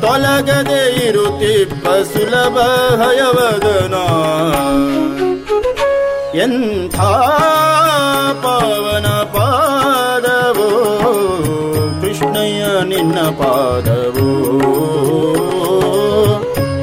ತೊಲಗದೆ 0.00 1.08
ಇರುತ್ತಿಪ್ಪ 1.08 1.88
ಸುಲಭ 1.88 2.58
ಹಯವದನ. 3.02 3.94
ಎಂಥ 6.38 7.00
ಪಾವನ 8.44 9.06
ಪಾದವೋ, 9.06 10.70
ಕೃಷ್ಣಯ್ಯ 12.00 12.64
ನಿನ್ನ 12.84 13.20
ಪಾದವೋ. 13.20 14.60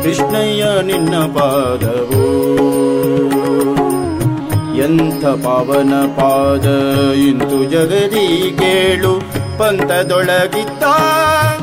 ಕೃಷ್ಣಯ್ಯ 0.04 0.66
ನಿನ್ನ 0.82 1.16
ಪಾದವೋ. 1.18 2.52
ಎಂಥ 4.84 5.26
ಪಾವನ 5.26 5.94
ಪಾದ 6.06 6.66
ಇಂತು 7.14 7.64
ಜಗದಿ 7.64 8.56
ಕೇಳು. 8.60 9.20
ಪಂಥದೊಳಗಿದ್ದ 9.60 10.84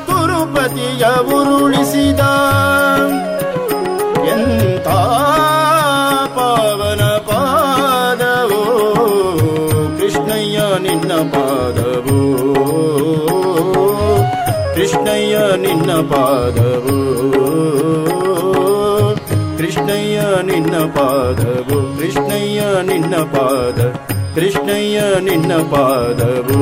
ಗುರುಪತಿಯ 0.06 1.06
ಉರುಳಿಸಿದ. 1.28 2.20
ಎಂಥ 4.28 4.88
ಪಾವನ 6.36 7.04
ಪಾದವೋ 7.04 8.64
ಕೃಷ್ಣಯ್ಯ 10.00 10.58
ನಿನ್ನ 10.58 11.12
ಪಾದವೋ. 11.12 12.54
ಕೃಷ್ಣಯ್ಯ 14.74 15.38
ನಿನ್ನ 15.56 15.92
ಪಾದವೋ. 15.92 16.98
ಕೃಷ್ಣಯ್ಯ 19.58 20.20
ನಿನ್ನ 20.42 20.76
ಪಾದವು. 20.76 21.87
ಕೃಷ್ಣಯ್ಯ 21.98 22.60
ನಿನ್ನ 22.82 23.16
ಪಾದ, 23.16 23.92
ಕೃಷ್ಣಯ್ಯ 24.34 25.00
ನಿನ್ನ 25.20 25.52
ಪಾದವು. 25.52 26.60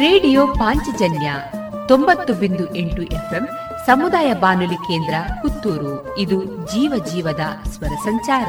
ರೇಡಿಯೋ 0.00 0.46
ಪಾಂಚಜನ್ಯ 0.46 1.32
ತೊಂಬತ್ತು 1.88 2.34
ಬಿಂದು 2.34 2.74
ಎಂಟು 2.74 3.02
ಎಫ್ಎಂ, 3.02 3.48
ಸಮುದಾಯ 3.86 4.34
ಬಾನುಲಿ 4.34 4.74
ಕೇಂದ್ರ 4.74 5.14
ಪುತ್ತೂರು. 5.42 6.18
ಇದು 6.18 6.44
ಜೀವ 6.44 7.04
ಜೀವದ 7.12 7.68
ಸ್ವರ 7.68 7.94
ಸಂಚಾರ. 8.04 8.48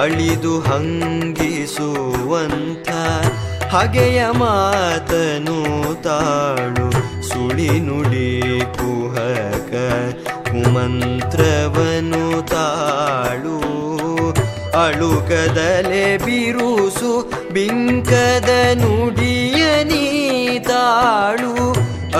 ಅಳಿದು 0.00 0.60
ಹಂಗಿಸುವಂಥ 0.60 2.90
ಹಗೆಯ 3.74 4.24
ಮಾತನು 4.32 6.02
ತಾಳು. 6.02 6.90
ಸುಳಿ 7.28 7.80
ನುಡಿ 7.80 8.42
ಕುಹಕ 8.78 9.74
ಕುಮಂತ್ರವನು 10.50 12.46
ತಾಳು. 12.46 13.58
ಅಳುಕದಲೆ 14.84 16.18
ಬಿರುಸು 16.18 17.30
ಬಿಂಕದ 17.52 18.74
ನುಡಿಯ 18.74 19.84
ನೀತಾಳು 19.84 21.74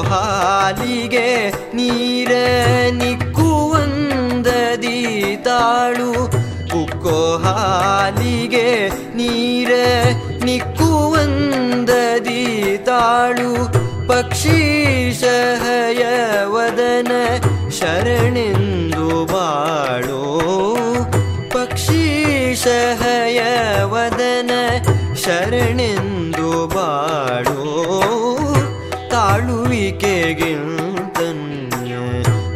ಹಾಲಿಗೆ 0.00 1.50
ನೀರ 1.50 2.30
ನಿಕ್ಕುವಂದದಿ 2.90 5.38
ತಾಳು. 5.44 6.30
ಕುಕ್ಕೋ 6.70 7.36
ಹಾಲಿಗೆ 7.36 8.88
ನೀರ 8.88 9.70
ನಿಕ್ಕುವಂದದಿ 10.44 12.78
ತಾಳು. 12.86 13.72
ಪಕ್ಷೀಶಹಯ 14.08 16.04
ವದನ 16.44 17.12
ಶರಣೆಂದು 17.80 19.24
ಬಾಳೋ. 19.24 20.40
ಸಹಯ 22.54 23.42
ವದನ 23.82 24.50
ಶರಣೆಂದು 25.14 26.13
ತಾಳುವಿಕೆಗಿಂತನ್ಯ 30.26 31.94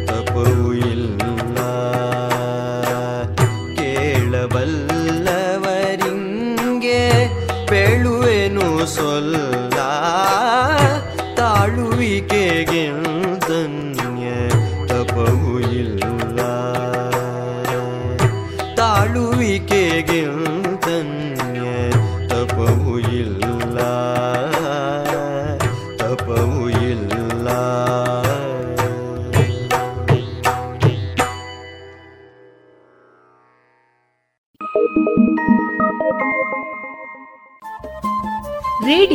ತಪವು 0.07 0.69
ಇಲ್ಲ 0.83 1.59
ಕೇಳಬಲ್ಲವರಿಂಗೆ 5.71 7.01
ಪೇಳುವೆನು 7.69 8.65
ಸೊಲ್ಲ 8.95 9.35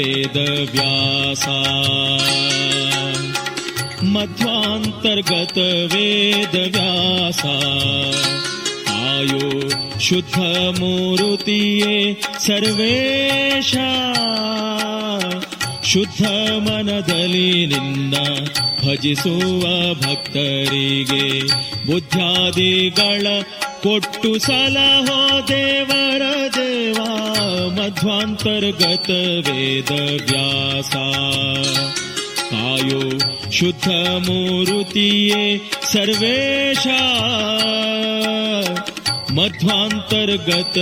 वेदव्यासा 0.00 1.58
मध्वान्तर्गत 4.16 5.56
वेदव्यासा 5.92 7.56
आयो 9.06 9.48
शुद्धमूरुतिये 10.08 11.96
सर्वेशा 12.46 13.88
ಶುದ್ಧ 15.90 16.22
ಮನದಲ್ಲಿ 16.64 17.50
ನಿನ್ನ 17.66 18.14
ಭಜಿಸುವ 18.80 19.62
ಭಕ್ತರಿಗೆ 20.02 21.26
ಬುದ್ಧಾದಿಗಳ 21.86 23.26
ಕೊಟ್ಟು 23.82 24.38
ಸಲಹೋ 24.38 25.18
ದೇವರ 25.48 26.22
ದೇವ 26.56 26.98
ಮಧ್ವಾಂತರ್ಗತ 27.78 29.10
ವೇದ 29.46 29.92
ವ್ಯಾಸ 30.22 30.92
ಕಾಯೋ 32.50 33.02
ಶುದ್ಧ 33.52 33.88
ಮೂರುತಿಯೇ 34.18 35.44
ಸರ್ವೇಶ 35.92 36.86
ಮಧ್ವಾಂತರ್ಗತ 39.36 40.78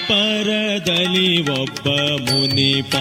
ದ್ವಾಪರದಲ್ಲಿ 0.08 1.50
ಒಬ್ಬ 1.50 2.20
ಮುನಿಪ 2.20 2.94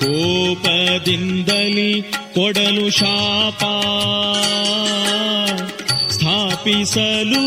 ಕೋಪದಿಂದಲಿ 0.00 2.02
ಕೊಡಲು 2.34 2.90
ಶಾಪ 2.90 3.64
ಸ್ಥಾಪಿಸಲು 6.10 7.44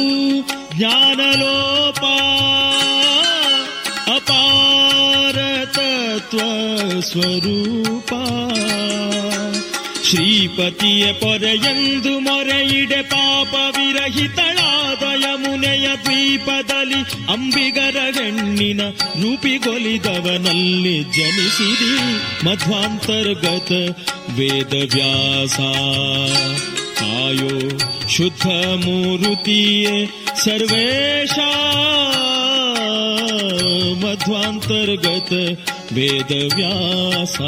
ಜ್ಞಾನಲೋಪ 0.77 2.03
ಅಪಾರ 4.11 5.65
ತತ್ವ 5.65 6.39
ಸ್ವರೂಪ 7.01 8.13
ಶ್ರೀಪತಿಯ 10.03 11.13
ಪೊರೆಯೆಂದು 11.13 12.19
ಮೊರೆಯಿಡೆ 12.19 13.01
ಪಾಪ 13.01 13.55
ವಿರಹಿತಳಾದ 13.77 14.70
ಯಮುನೆಯ 15.22 15.88
ದ್ವೀಪದಲ್ಲಿ 16.04 17.32
ಅಂಬಿಗರ 17.32 17.96
ಹೆಣ್ಣಿನ 17.96 18.90
ರೂಪಿಗೊಲಿದವನಲ್ಲಿ 18.90 21.02
ಜನಿಸಿರಿ 21.02 22.46
ಮಧ್ವಾಂತರ್ಗತ 22.46 23.72
ವೇದವ್ಯಾಸ. 24.38 25.60
ಆಯೋ 27.00 27.78
ಶುದ್ಧ 28.08 28.46
ಮೂರುತಿಯೇ 28.84 30.10
ಸರ್ವೇಶ. 30.44 31.38
ಮಧ್ವಾಂತರ್ಗತ 34.04 35.32
ವೇದವ್ಯಾಸ. 35.92 37.40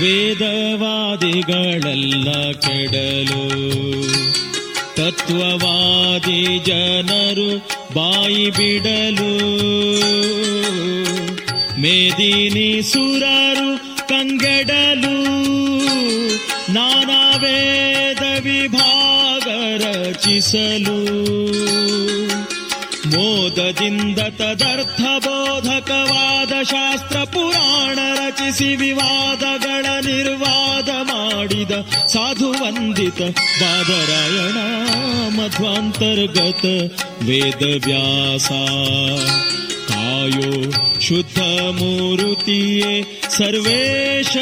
ವೇದವಾದಿಗಳೆಲ್ಲ 0.00 2.52
ಕೆಡಲು. 2.52 3.70
ತತ್ವವಾದಿ 4.94 6.58
ಜನರು 6.58 7.68
ಬಾಯಿ 7.94 8.50
ಬಿಡಲು. 8.50 9.60
ಮೇದಿನಿ 11.80 12.82
ಸುರರು 12.82 14.08
ಕಂಗೆಡಲು. 14.08 15.40
ನಾನಾ 16.72 17.36
ವೇದ 17.36 18.42
ವಿಭಾಗ 18.42 19.82
ರಚಿಸಲು. 19.82 21.30
ಮೋದದಿಂದ 23.13 24.19
ತದರ್ಥ 24.37 25.01
ಬೋಧಕವಾದ 25.25 26.53
ಶಾಸ್ತ್ರ 26.63 27.17
ಪುರಾಣ 27.33 27.99
ರಚಿಸಿ 28.15 28.75
ವಿವಾದಗಳ 28.75 29.85
ನಿರ್ವಾದ 30.05 30.89
ಮಾಡಿದ 31.03 31.71
ಸಾಧು 32.07 32.49
ವಂದಿತ 32.61 33.19
ಬಾದರಾಯಣ 33.61 34.57
ಮಧ್ವಾಂತರ್ಗತ 35.37 36.65
ವೇದ 37.21 37.63
ವ್ಯಾಸ 37.85 38.49
ಕಾಯೋ 39.89 40.51
ಶುದ್ಧ 41.01 41.39
ಮೂರುತಿಯೇ 41.79 42.93
ಸರ್ವೇಶ 43.29 44.35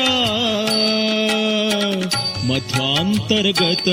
ಮಧ್ವಾಂತರ್ಗತ 2.49 3.87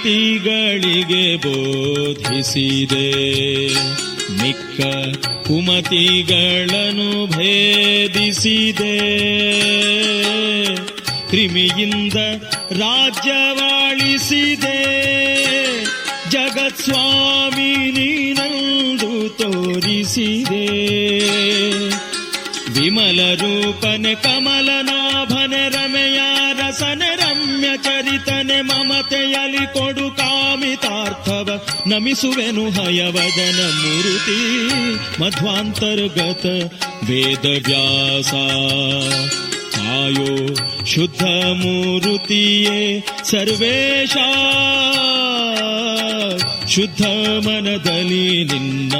ಸುಮತಿಗಳಿಗೆ 0.00 1.36
ಬೋಧಿಸಿದೆ. 1.36 3.00
ಮಿಕ್ಕ 4.42 4.80
ಕುಮತಿಗಳನ್ನು 5.46 7.26
ಭೇದಿಸಿದೆ. 7.26 8.98
ಕ್ರಿಮಿಯಿಂದ 11.28 12.14
ರಾಜ್ಯವಾಳಿಸಿದೆ. 12.70 13.50
ಜಗತ್ಸ್ವಾಮಿ 16.30 17.90
ನೀನಂದು 17.90 19.28
ತೋರಿಸಿದೆ. 19.28 20.78
ವಿಮಲ 22.70 23.34
ರೂಪನೆ 23.34 24.14
ಕಮಲನಾಭನೆ 24.14 24.99
ಮಮತೆಯಲಿ 28.70 29.66
ಕೊಡು 29.72 30.16
ಕಾಮಿತಾರ್ಥವ 30.16 31.48
ನಮಿಸುವೆನು 31.86 32.70
ಹಯವದನ 32.70 33.60
ಮೂರುತಿ 33.82 34.40
ಮಧ್ವಾಂತರ್ಗತ 35.22 36.46
ವೇದ 37.10 37.46
ವ್ಯಾಸ 39.89 39.89
ಕಾಯೋ 39.89 40.31
ಶುದ್ಧ 40.85 41.23
ಮೂರುತಿಯೇ 41.61 42.79
ಸರ್ವೇಶ 43.23 44.15
ಶುದ್ಧ 46.67 47.01
ಮನದಲ್ಲಿ 47.47 48.43
ನಿನ್ನ 48.43 48.93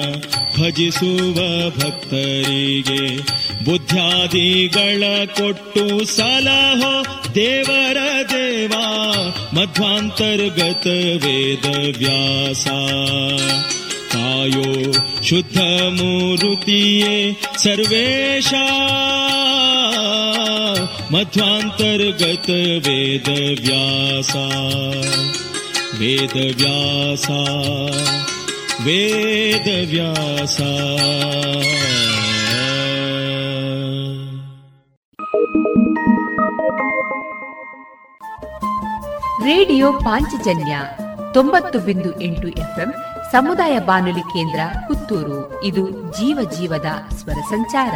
ಭಜಿಸುವ 0.60 1.38
ಭಕ್ತರಿಗೆ 1.70 3.02
ಬುದ್ಧಾದಿಗಳ 3.64 5.04
ಕೊಟ್ಟು 5.26 6.06
ಸಲಹೋ 6.06 6.94
ದೇವರ 7.36 7.98
ದೇವ 8.32 8.74
ಮಧ್ವಾಂತರ್ಗತ 9.54 10.88
ವೇದ 11.26 11.66
ವ್ಯಾಸ 11.98 12.68
ಕಾಯೋ 14.13 14.93
ಶುದ್ಧ 15.23 15.59
ಮೂರುತಿಯೇ 15.91 17.17
ಸರ್ವೇಶ 17.57 18.55
ಮಧ್ವಾಂತರ್ಗತ 21.13 22.49
ವೇದ 22.87 23.29
ವ್ಯಾಸ 23.61 24.35
ವೇದ 25.99 26.37
ವ್ಯಾಸ 26.55 27.31
ವೇದ 28.85 29.69
ವ್ಯಾಸ 29.91 30.59
ರೇಡಿಯೋ 39.45 39.93
ಪಾಂಚಜನ್ಯ 39.93 40.75
ತೊಂಬತ್ತು 41.33 41.79
ಬಿಂದು 41.79 42.21
ಎಂಟು 42.21 42.49
ಎಫ್ಎಂ 42.59 42.91
ಸಮುದಾಯ 43.33 43.79
ಬಾನುಲಿ 43.79 44.21
ಕೇಂದ್ರ 44.21 44.61
ಪುತ್ತೂರು. 44.89 45.65
ಇದು 45.65 45.91
ಜೀವ 45.91 46.51
ಜೀವದ 46.59 46.87
ಸ್ವರ 47.15 47.33
ಸಂಚಾರ. 47.33 47.95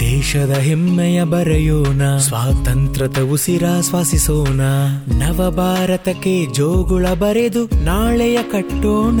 ದೇಶದ 0.00 0.50
ಹೆಮ್ಮೆಯ 0.50 1.24
ಬರೆಯೋಣ, 1.24 2.16
ಸ್ವಾತಂತ್ರ್ಯದ 2.16 3.18
ಉಸಿರಾಶ್ವಾಸಿಸೋಣ 3.32 4.60
ನವ 5.08 5.50
ಭಾರತಕ್ಕೆ 5.50 6.46
ಜೋಗುಳ 6.46 7.06
ಬರೆದು 7.08 7.84
ನಾಳೆಯ 7.84 8.42
ಕಟ್ಟೋಣ. 8.42 9.20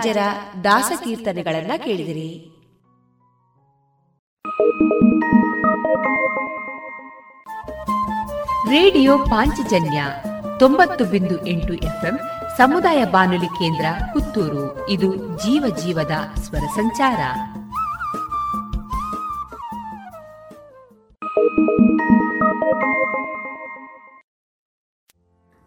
ವಾದಿರಾಜರ 0.00 0.60
ದಾಸಕೀರ್ತನೆಗಳನ್ನ 0.64 1.72
ಕೇಳಿದಿರಿ. 1.76 2.30
ರೇಡಿಯೋ 8.70 9.18
ಪಾಂಚಜನ್ಯ 9.18 10.04
ತೊಂಬತ್ತು 10.58 11.04
ಬಿಂದು 11.04 11.46
ಎಂಟು 11.46 11.74
ಎಫ್ಎಂ 11.74 12.18
ಸಮುದಾಯ 12.56 13.04
ಬಾನುಲಿ 13.04 13.46
ಕೇಂದ್ರ 13.46 13.84
ಪುತ್ತೂರು. 14.12 14.88
ಇದು 14.88 15.16
ಜೀವ 15.16 15.76
ಜೀವದ 15.76 16.38
ಸ್ವರ 16.38 16.66
ಸಂಚಾರ. 16.74 17.20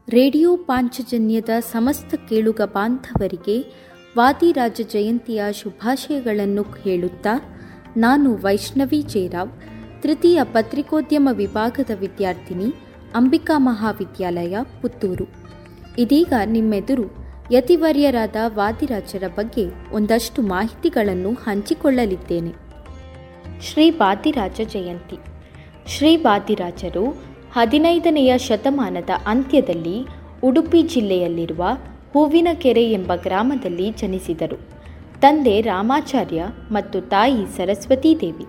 ರೇಡಿಯೋ 0.10 0.58
ಪಾಂಚಜನ್ಯದ 0.58 1.50
ಸಮಸ್ತ 1.60 2.16
ಕೇಳುಗ 2.16 2.62
ಬಾಂಧವರಿಗೆ 2.62 3.58
ವಾದಿರಾಜ 4.18 4.82
ಜಯಂತಿಯ 4.92 5.44
ಶುಭಾಶಯಗಳನ್ನು 5.52 6.66
ಹೇಳುತ್ತಾ, 6.84 7.30
ನಾನು 7.98 8.36
ವೈಷ್ಣವಿ 8.36 9.02
ಜೇರಾವ್ 9.02 9.52
ತೃತೀಯ 10.02 10.40
ಪತ್ರಿಕೋದ್ಯಮ 10.44 11.30
ವಿಭಾಗದ 11.32 11.90
ವಿದ್ಯಾರ್ಥಿನಿ, 12.00 12.74
ಅಂಬಿಕಾ 13.16 13.58
ಮಹಾವಿದ್ಯಾಲಯ, 13.58 14.58
ಪುತ್ತೂರು. 14.82 15.26
ಇದೀಗ 15.98 16.34
ನಿಮ್ಮೆದುರು 16.46 17.04
ಯತಿವರ್ಯರಾದ 17.52 18.36
ವಾದಿರಾಜರ 18.46 19.24
ಬಗ್ಗೆ 19.28 19.94
ಒಂದಷ್ಟು 19.94 20.42
ಮಾಹಿತಿಗಳನ್ನು 20.42 21.30
ಹಂಚಿಕೊಳ್ಳಲಿದ್ದೇನೆ. 21.30 22.54
ಶ್ರೀ 23.62 23.90
ವಾದಿರಾಜ 23.90 24.62
ಜಯಂತಿ. 24.64 25.18
ಶ್ರೀ 25.88 26.16
ವಾದಿರಾಜರು 26.16 27.06
ಹದಿನೈದನೆಯ 27.54 28.38
ಶತಮಾನದ 28.38 29.10
ಅಂತ್ಯದಲ್ಲಿ 29.28 29.98
ಉಡುಪಿ 30.44 30.82
ಜಿಲ್ಲೆಯಲ್ಲಿರುವ 30.84 31.64
ಹೂವಿನಕೆರೆ 32.14 32.92
ಎಂಬ 32.92 33.12
ಗ್ರಾಮದಲ್ಲಿ 33.16 33.92
ಜನಿಸಿದರು. 33.92 34.58
ತಂದೆ 35.20 35.62
ರಾಮಾಚಾರ್ಯ 35.62 36.46
ಮತ್ತು 36.72 37.02
ತಾಯಿ 37.02 37.58
ಸರಸ್ವತೀದೇವಿ 37.58 38.46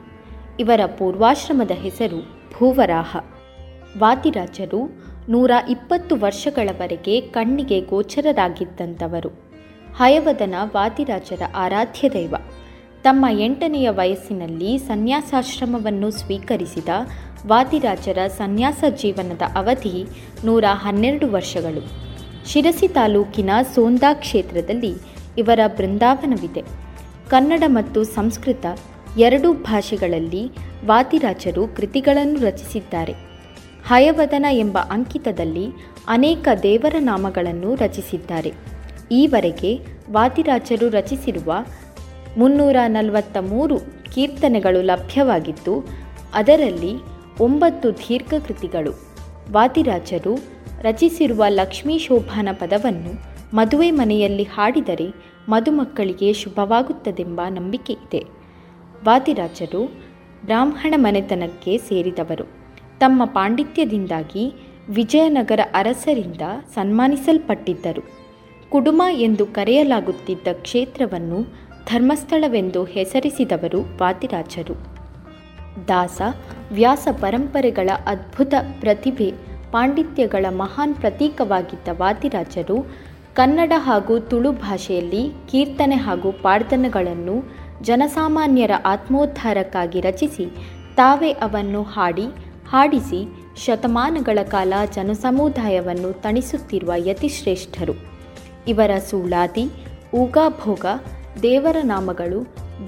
ಇವರ 0.60 0.80
ಪೂರ್ವಾಶ್ರಮದ 0.86 1.70
ಹೆಸರು 1.70 2.50
ಭೂವರಾಹ. 2.58 3.16
ವಾದಿರಾಜರು 3.98 5.02
ನೂರ 5.28 5.50
ಇಪ್ಪತ್ತು 5.68 6.16
ವರ್ಷಗಳವರೆಗೆ 6.16 7.20
ಕಣ್ಣಿಗೆ 7.20 7.80
ಗೋಚರರಾಗಿದ್ದಂಥವರು. 7.80 9.28
ಹಯವದನ 9.96 10.54
ವಾದಿರಾಜರ 10.74 11.42
ಆರಾಧ್ಯ 11.54 12.08
ದೈವ. 12.08 12.34
ತಮ್ಮ 13.02 13.26
ಎಂಟನೆಯ 13.40 13.90
ವಯಸ್ಸಿನಲ್ಲಿ 13.90 14.78
ಸನ್ಯಾಸಾಶ್ರಮವನ್ನು 14.78 16.10
ಸ್ವೀಕರಿಸಿದ 16.10 16.88
ವಾದಿರಾಜರ 17.46 18.26
ಸನ್ಯಾಸ 18.26 18.84
ಜೀವನದ 18.96 19.42
ಅವಧಿ 19.56 20.04
ನೂರ 20.44 20.64
ಹನ್ನೆರಡು 20.68 21.30
ವರ್ಷಗಳು. 21.32 22.13
ಶಿರಸಿ 22.44 22.88
ತಾಲೂಕಿನ 22.88 23.50
ಸೋಂದಾ 23.74 24.14
ಕ್ಷೇತ್ರದಲ್ಲಿ 24.14 24.94
ಇವರ 25.38 25.60
ಬೃಂದಾವನವಿದೆ. 25.78 26.62
ಕನ್ನಡ 27.30 27.62
ಮತ್ತು 27.66 28.04
ಸಂಸ್ಕೃತ 28.04 28.66
ಎರಡೂ 29.18 29.52
ಭಾಷೆಗಳಲ್ಲಿ 29.52 30.50
ವಾತಿರಾಜರು 30.86 31.68
ಕೃತಿಗಳನ್ನು 31.68 32.40
ರಚಿಸಿದ್ದಾರೆ. 32.40 33.12
ಹಯವದನ 33.86 34.46
ಎಂಬ 34.52 34.78
ಅಂಕಿತದಲ್ಲಿ 34.90 35.66
ಅನೇಕ 36.08 36.48
ದೇವರ 36.62 36.94
ನಾಮಗಳನ್ನು 36.98 37.74
ರಚಿಸಿದ್ದಾರೆ. 37.74 38.52
ಈವರೆಗೆ 39.12 39.80
ವಾತಿರಾಜರು 40.10 40.88
ರಚಿಸಿರುವ 40.88 41.52
ಮುನ್ನೂರ 42.38 42.76
ನಲವತ್ತ 42.86 43.36
ಮೂರು 43.36 43.78
ಕೀರ್ತನೆಗಳು 44.14 44.82
ಲಭ್ಯವಾಗಿದ್ದು, 44.82 45.74
ಅದರಲ್ಲಿ 46.34 46.94
ಒಂಬತ್ತು 47.40 47.92
ದೀರ್ಘ 47.92 48.34
ಕೃತಿಗಳು 48.46 48.92
ವಾದಿರಾಜರು 49.52 50.53
ರಚಿಸಿರುವ 50.84 51.44
ಲಕ್ಷ್ಮೀ 51.48 51.98
ಶೋಭಾನ 51.98 52.48
ಪದವನ್ನು 52.52 53.12
ಮದುವೆ 53.56 53.90
ಮನೆಯಲ್ಲಿ 53.90 54.42
ಹಾಡಿದರೆ 54.42 55.14
ಮದುಮಕ್ಕಳಿಗೆ 55.48 56.32
ಶುಭವಾಗುತ್ತದೆಂಬ 56.32 57.40
ನಂಬಿಕೆ 57.50 57.92
ಇದೆ. 57.92 58.24
ವಾದಿರಾಜರು 59.04 59.86
ಬ್ರಾಹ್ಮಣ 60.44 60.94
ಮನೆತನಕ್ಕೆ 60.96 61.78
ಸೇರಿದವರು. 61.78 62.44
ತಮ್ಮ 62.98 63.24
ಪಾಂಡಿತ್ಯದಿಂದಾಗಿ 63.24 64.52
ವಿಜಯನಗರ 64.88 65.60
ಅರಸರಿಂದ 65.74 66.40
ಸನ್ಮಾನಿಸಲ್ಪಟ್ಟಿದ್ದರು. 66.74 68.02
ಕುಡುಮ 68.70 69.02
ಎಂದು 69.10 69.46
ಕರೆಯಲಾಗುತ್ತಿದ್ದ 69.46 70.48
ಕ್ಷೇತ್ರವನ್ನು 70.52 71.42
ಧರ್ಮಸ್ಥಳವೆಂದು 71.86 72.84
ಹೆಸರಿಸಿದವರು 72.84 73.80
ವಾದಿರಾಜರು. 73.80 74.74
ದಾಸ 75.88 76.22
ವ್ಯಾಸ 76.72 77.08
ಪರಂಪರೆಗಳ 77.12 77.90
ಅದ್ಭುತ 78.06 78.54
ಪ್ರತಿಭೆ 78.80 79.53
ಪಾಂಡಿತ್ಯಗಳ 79.74 80.46
ಮಹಾನ್ 80.50 80.94
ಪ್ರತೀಕವಾಗಿದ್ದ 80.94 81.88
ವಾದಿರಾಜರು 81.92 82.76
ಕನ್ನಡ 83.34 83.72
ಹಾಗೂ 83.76 84.18
ತುಳು 84.18 84.52
ಭಾಷೆಯಲ್ಲಿ 84.52 85.22
ಕೀರ್ತನೆ 85.48 85.96
ಹಾಗೂ 85.96 86.32
ಪಾಡ್ದನಗಳನ್ನು 86.32 87.36
ಜನಸಾಮಾನ್ಯರ 87.82 88.70
ಆತ್ಮೋದ್ಧಾರಕ್ಕಾಗಿ 88.86 90.00
ರಚಿಸಿ, 90.00 90.46
ತಾವೇ 90.96 91.30
ಅವನ್ನು 91.30 91.82
ಹಾಡಿ, 91.82 92.26
ಹಾಡಿಸಿ 92.68 93.20
ಶತಮಾನಗಳ 93.56 94.38
ಕಾಲ 94.42 94.72
ಜನಸಮುದಾಯವನ್ನು 94.92 96.12
ತಣಿಸುತ್ತಿರುವ 96.22 96.92
ಯತಿಶ್ರೇಷ್ಠರು. 96.96 97.94
ಇವರ 98.68 98.90
ಸೂಳಾದಿ, 99.10 99.64
ಊಗಾಭೋಗ, 100.14 100.86
ದೇವರ 101.42 101.76
ನಾಮಗಳು 101.82 102.40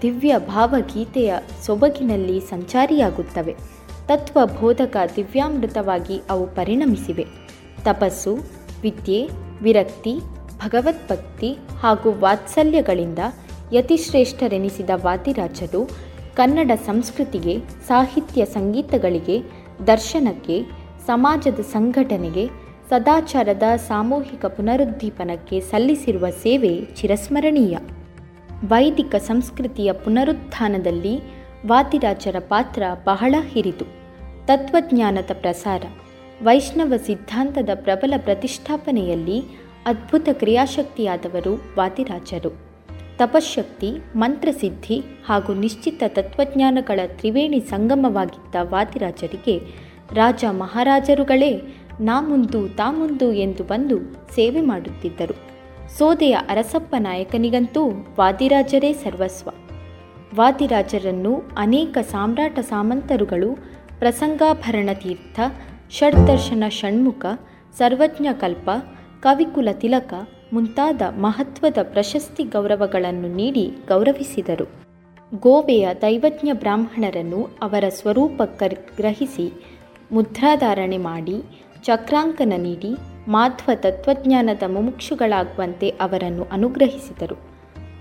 ದಿವ್ಯ 0.03 0.39
ಭಾವಗೀತೆಯ 0.39 1.35
ಸೊಬಗಿನಲ್ಲಿ 1.67 2.41
ಸಂಚಾರಿಯಾಗುತ್ತವೆ. 2.41 3.76
ತತ್ವಬೋಧಕ 4.09 4.97
ದಿವ್ಯಾಮೃತವಾಗಿ 5.17 6.23
ಅವು 6.31 6.47
ಪರಿಣಮಿಸಿವೆ. 6.47 7.27
ತಪಸ್ಸು, 7.85 8.39
ವಿದ್ಯೆ, 8.83 9.29
ವಿರಕ್ತಿ, 9.63 10.19
ಭಗವದ್ಭಕ್ತಿ 10.59 11.57
ಹಾಗೂ 11.81 12.13
ವಾತ್ಸಲ್ಯಗಳಿಂದ 12.19 13.19
ಯತಿಶ್ರೇಷ್ಠರೆನಿಸಿದ 13.73 14.91
ವಾದಿರಾಜರು 14.95 15.91
ಕನ್ನಡ 16.35 16.71
ಸಂಸ್ಕೃತಿಗೆ, 16.87 17.59
ಸಾಹಿತ್ಯ 17.89 18.45
ಸಂಗೀತಗಳಿಗೆ, 18.45 19.43
ದರ್ಶನಕ್ಕೆ, 19.87 20.63
ಸಮಾಜದ 21.07 21.61
ಸಂಘಟನೆಗೆ, 21.61 22.49
ಸದಾಚಾರದ 22.89 23.63
ಸಾಮೂಹಿಕ 23.77 24.47
ಪುನರುದ್ದೀಪನಕ್ಕೆ 24.47 25.61
ಸಲ್ಲಿಸಿರುವ 25.61 26.31
ಸೇವೆ 26.31 26.85
ಚಿರಸ್ಮರಣೀಯ. 26.85 27.79
ವೈದಿಕ 28.69 29.15
ಸಂಸ್ಕೃತಿಯ 29.15 29.93
ಪುನರುತ್ಥಾನದಲ್ಲಿ 29.93 31.21
ವಾದಿರಾಜರ 31.67 32.37
ಪಾತ್ರ 32.39 32.83
ಬಹಳ 33.05 33.35
ಹಿರಿದು. 33.41 33.96
ತತ್ವಜ್ಞಾನದ 34.47 35.31
ಪ್ರಸಾರ. 35.41 35.83
ವೈಷ್ಣವ 36.43 36.93
ಸಿದ್ಧಾಂತದ 36.97 37.69
ಪ್ರಬಲ 37.75 38.15
ಪ್ರತಿಷ್ಠಾಪನೆಯಲ್ಲಿ 38.19 39.43
ಅದ್ಭುತ 39.87 40.29
ಕ್ರಿಯಾಶಕ್ತಿಯಾದವರು 40.33 41.75
ವಾದಿರಾಜರು. 41.79 42.51
ತಪಶಕ್ತಿ 43.19 44.03
ಮಂತ್ರಸಿದ್ಧಿ 44.17 45.03
ಹಾಗೂ 45.25 45.55
ನಿಶ್ಚಿತ 45.55 46.03
ತತ್ವಜ್ಞಾನಗಳ 46.09 47.01
ತ್ರಿವೇಣಿ 47.07 47.61
ಸಂಗಮವಾಗಿದ್ದ 47.61 48.55
ವಾದಿರಾಜರಿಗೆ 48.63 49.59
ರಾಜ 50.15 50.45
ಮಹಾರಾಜರುಗಳೇ 50.51 51.85
ನಾ 52.01 52.21
ಮುಂದು 52.21 52.69
ತಾ 52.69 52.93
ಮುಂದು 52.93 53.33
ಎಂದು 53.33 53.65
ಬಂದು 53.65 53.99
ಸೇವೆ 54.35 54.61
ಮಾಡುತ್ತಿದ್ದರು. 54.61 55.35
ಸೋದೆಯ 55.99 56.33
ಅರಸಪ್ಪ 56.33 56.95
ನಾಯಕನಿಗಂತೂ 56.99 57.91
ವಾದಿರಾಜರೇ 58.19 58.93
ಸರ್ವಸ್ವ. 58.93 59.51
ವಾದಿರಾಜರನ್ನು 60.35 61.43
ಅನೇಕ 61.57 61.99
ಸಾಮ್ರಾಟ 62.11 62.59
ಸಾಮಂತರುಗಳು 62.59 63.76
ಪ್ರಸಂಗಾಭರಣ 63.99 64.91
ತೀರ್ಥ 64.95 65.41
ಷಡ್ದರ್ಶನ 65.91 66.65
ಷಣ್ಮುಖ 66.69 67.27
ಸರ್ವಜ್ಞ 67.79 68.29
ಕಲ್ಪ 68.41 68.71
ಕವಿಕುಲ 69.21 69.69
ತಿಲಕ 69.73 70.15
ಮುಂತಾದ 70.53 71.03
ಮಹತ್ವದ 71.17 71.79
ಪ್ರಶಸ್ತಿ 71.83 72.43
ಗೌರವಗಳನ್ನು 72.43 73.37
ನೀಡಿ 73.37 73.67
ಗೌರವಿಸಿದರು. 73.89 74.67
ಗೋವೆಯ 75.35 75.89
ದೈವಜ್ಞ 76.03 76.51
ಬ್ರಾಹ್ಮಣರನ್ನು 76.53 77.49
ಅವರ 77.63 77.85
ಸ್ವರೂಪ 77.89 78.43
ಗ್ರಹಿಸಿ 78.97 79.53
ಮುದ್ರಾಧಾರಣೆ 80.13 80.97
ಮಾಡಿ, 80.97 81.43
ಚಕ್ರಾಂಕನ 81.85 82.53
ನೀಡಿ, 82.57 82.95
ಮಾಧ್ವ 83.29 83.71
ತತ್ವಜ್ಞಾನದ 83.75 84.63
ಮುಮುಕ್ಷುಗಳಾಗುವಂತೆ 84.67 85.89
ಅವರನ್ನು 85.89 86.47
ಅನುಗ್ರಹಿಸಿದರು. 86.53 87.35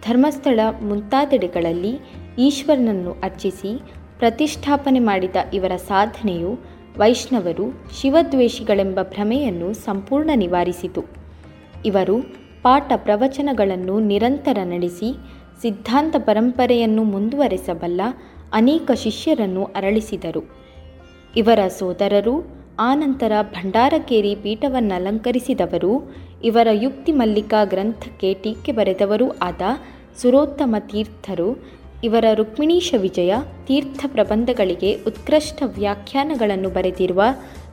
ಧರ್ಮಸ್ಥಳ 0.07 0.59
ಮುಂತಾದೆಡೆಗಳಲ್ಲಿ 0.81 1.99
ಈಶ್ವರನನ್ನು 2.39 3.11
ಅರ್ಚಿಸಿ 3.23 3.81
ಪ್ರತಿಷ್ಠಾಪನೆ 4.25 4.99
ಮಾಡಿದ 4.99 5.35
ಇವರ 5.53 5.75
ಸಾಧನೆಯು 5.75 6.59
ವೈಷ್ಣವರು 6.97 7.83
ಶಿವದ್ವೇಷಿಗಳೆಂಬ 8.01 8.99
ಭ್ರಮೆಯನ್ನು 9.01 9.73
ಸಂಪೂರ್ಣ 9.73 10.29
ನಿವಾರಿಸಿತು. 10.35 11.05
ಇವರು 11.85 12.21
ಪಾಠ 12.63 12.91
ಪ್ರವಚನಗಳನ್ನು 12.95 13.99
ನಿರಂತರ 13.99 14.57
ನಡೆಸಿ, 14.63 15.13
ಸಿದ್ಧಾಂತ 15.61 16.15
ಪರಂಪರೆಯನ್ನು 16.19 17.03
ಮುಂದುವರೆಸಬಲ್ಲ 17.03 18.01
ಅನೇಕ 18.53 18.91
ಶಿಷ್ಯರನ್ನು 18.91 19.63
ಅರಳಿಸಿದರು. 19.63 20.57
ಇವರ 21.37 21.67
ಸೋದರರು 21.67 22.55
ಆನಂತರ 22.79 23.31
ಭಂಡಾರಕೇರಿ 23.41 24.35
ಪೀಠವನ್ನಲಂಕರಿಸಿದವರು, 24.35 26.15
ಇವರ 26.43 26.67
ಯುಕ್ತಿ 26.71 27.11
ಮಲ್ಲಿಕಾ 27.11 27.65
ಗ್ರಂಥಕ್ಕೆ 27.65 28.33
ಟೀಕೆ 28.33 28.71
ಬರೆದವರೂ 28.71 29.29
ಆದ 29.29 29.61
ಸುರೋತ್ತಮ 30.21 30.75
ತೀರ್ಥರು 30.79 31.75
ಇವರ 32.05 32.25
ರುಕ್ಮಿಣೀಶ 32.33 32.89
ವಿಜಯ 32.97 33.33
ತೀರ್ಥ 33.67 34.01
ಪ್ರಬಂಧಗಳಿಗೆ 34.07 34.89
ಉತ್ಕೃಷ್ಟ 35.07 35.63
ವ್ಯಾಖ್ಯಾನಗಳನ್ನು 35.77 36.69
ಬರೆದಿರುವ 36.69 37.21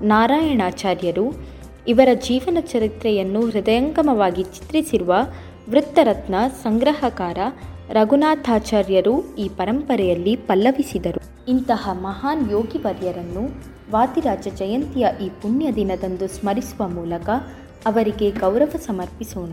ನಾರಾಯಣಾಚಾರ್ಯರು 0.02 1.24
ಇವರ 1.88 2.10
ಜೀವನ 2.26 2.58
ಚರಿತ್ರೆಯನ್ನು 2.72 3.40
ಹೃದಯಂಗಮವಾಗಿ 3.46 4.42
ಚಿತ್ರಿಸಿರುವ 4.56 5.12
ವೃತ್ತರತ್ನ 5.70 6.34
ಸಂಗ್ರಹಕಾರ 6.62 7.38
ರಘುನಾಥಾಚಾರ್ಯರು 7.90 9.14
ಈ 9.36 9.48
ಪರಂಪರೆಯಲ್ಲಿ 9.48 10.36
ಪಲ್ಲವಿಸಿದರು. 10.48 11.20
ಇಂತಹ 11.48 11.88
ಮಹಾನ್ 12.02 12.44
ಯೋಗಿವರ್ಯರನ್ನು 12.50 13.44
ವಾದಿರಾಜ 13.90 14.48
ಜಯಂತಿಯ 14.60 15.06
ಈ 15.24 15.28
ಪುಣ್ಯ 15.42 15.72
ದಿನದಂದು 15.72 16.28
ಸ್ಮರಿಸುವ 16.28 16.88
ಮೂಲಕ 16.88 17.28
ಅವರಿಗೆ 17.86 18.30
ಗೌರವ 18.42 18.72
ಸಮರ್ಪಿಸೋಣ. 18.86 19.52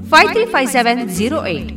five 0.11 0.31
three 0.31 0.45
five 0.45 0.69
seven 0.69 1.09
zero 1.09 1.45
eight 1.45 1.71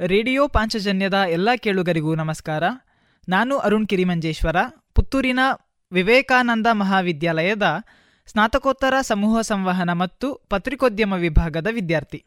radio 0.00 0.48
ಪಾಂಚಜನ್ಯದ 0.48 1.14
ಎಲ್ಲ 1.14 1.48
ಕೇಳುಗರಿಗೂ 1.56 2.14
ನಮಸ್ಕಾರ. 2.14 2.62
ನಾನು 3.28 3.58
ಅರುಣ್ 3.58 3.86
ಕಿರಿಮಂಜೇಶ್ವರ, 3.86 4.56
ಪುತ್ತೂರಿನ 4.94 5.38
ವಿವೇಕಾನಂದ 5.92 6.66
ಮಹಾವಿದ್ಯಾಲಯದ 6.72 7.62
ಸ್ನಾತಕೋತ್ತರ 8.26 8.94
ಸಮೂಹ 9.00 9.40
ಸಂವಹನ 9.40 9.92
ಮತ್ತು 9.92 10.34
ಪತ್ರಿಕೋದ್ಯಮ 10.34 11.12
ವಿಭಾಗದ 11.12 11.66
ವಿದ್ಯಾರ್ಥಿ. 11.72 12.24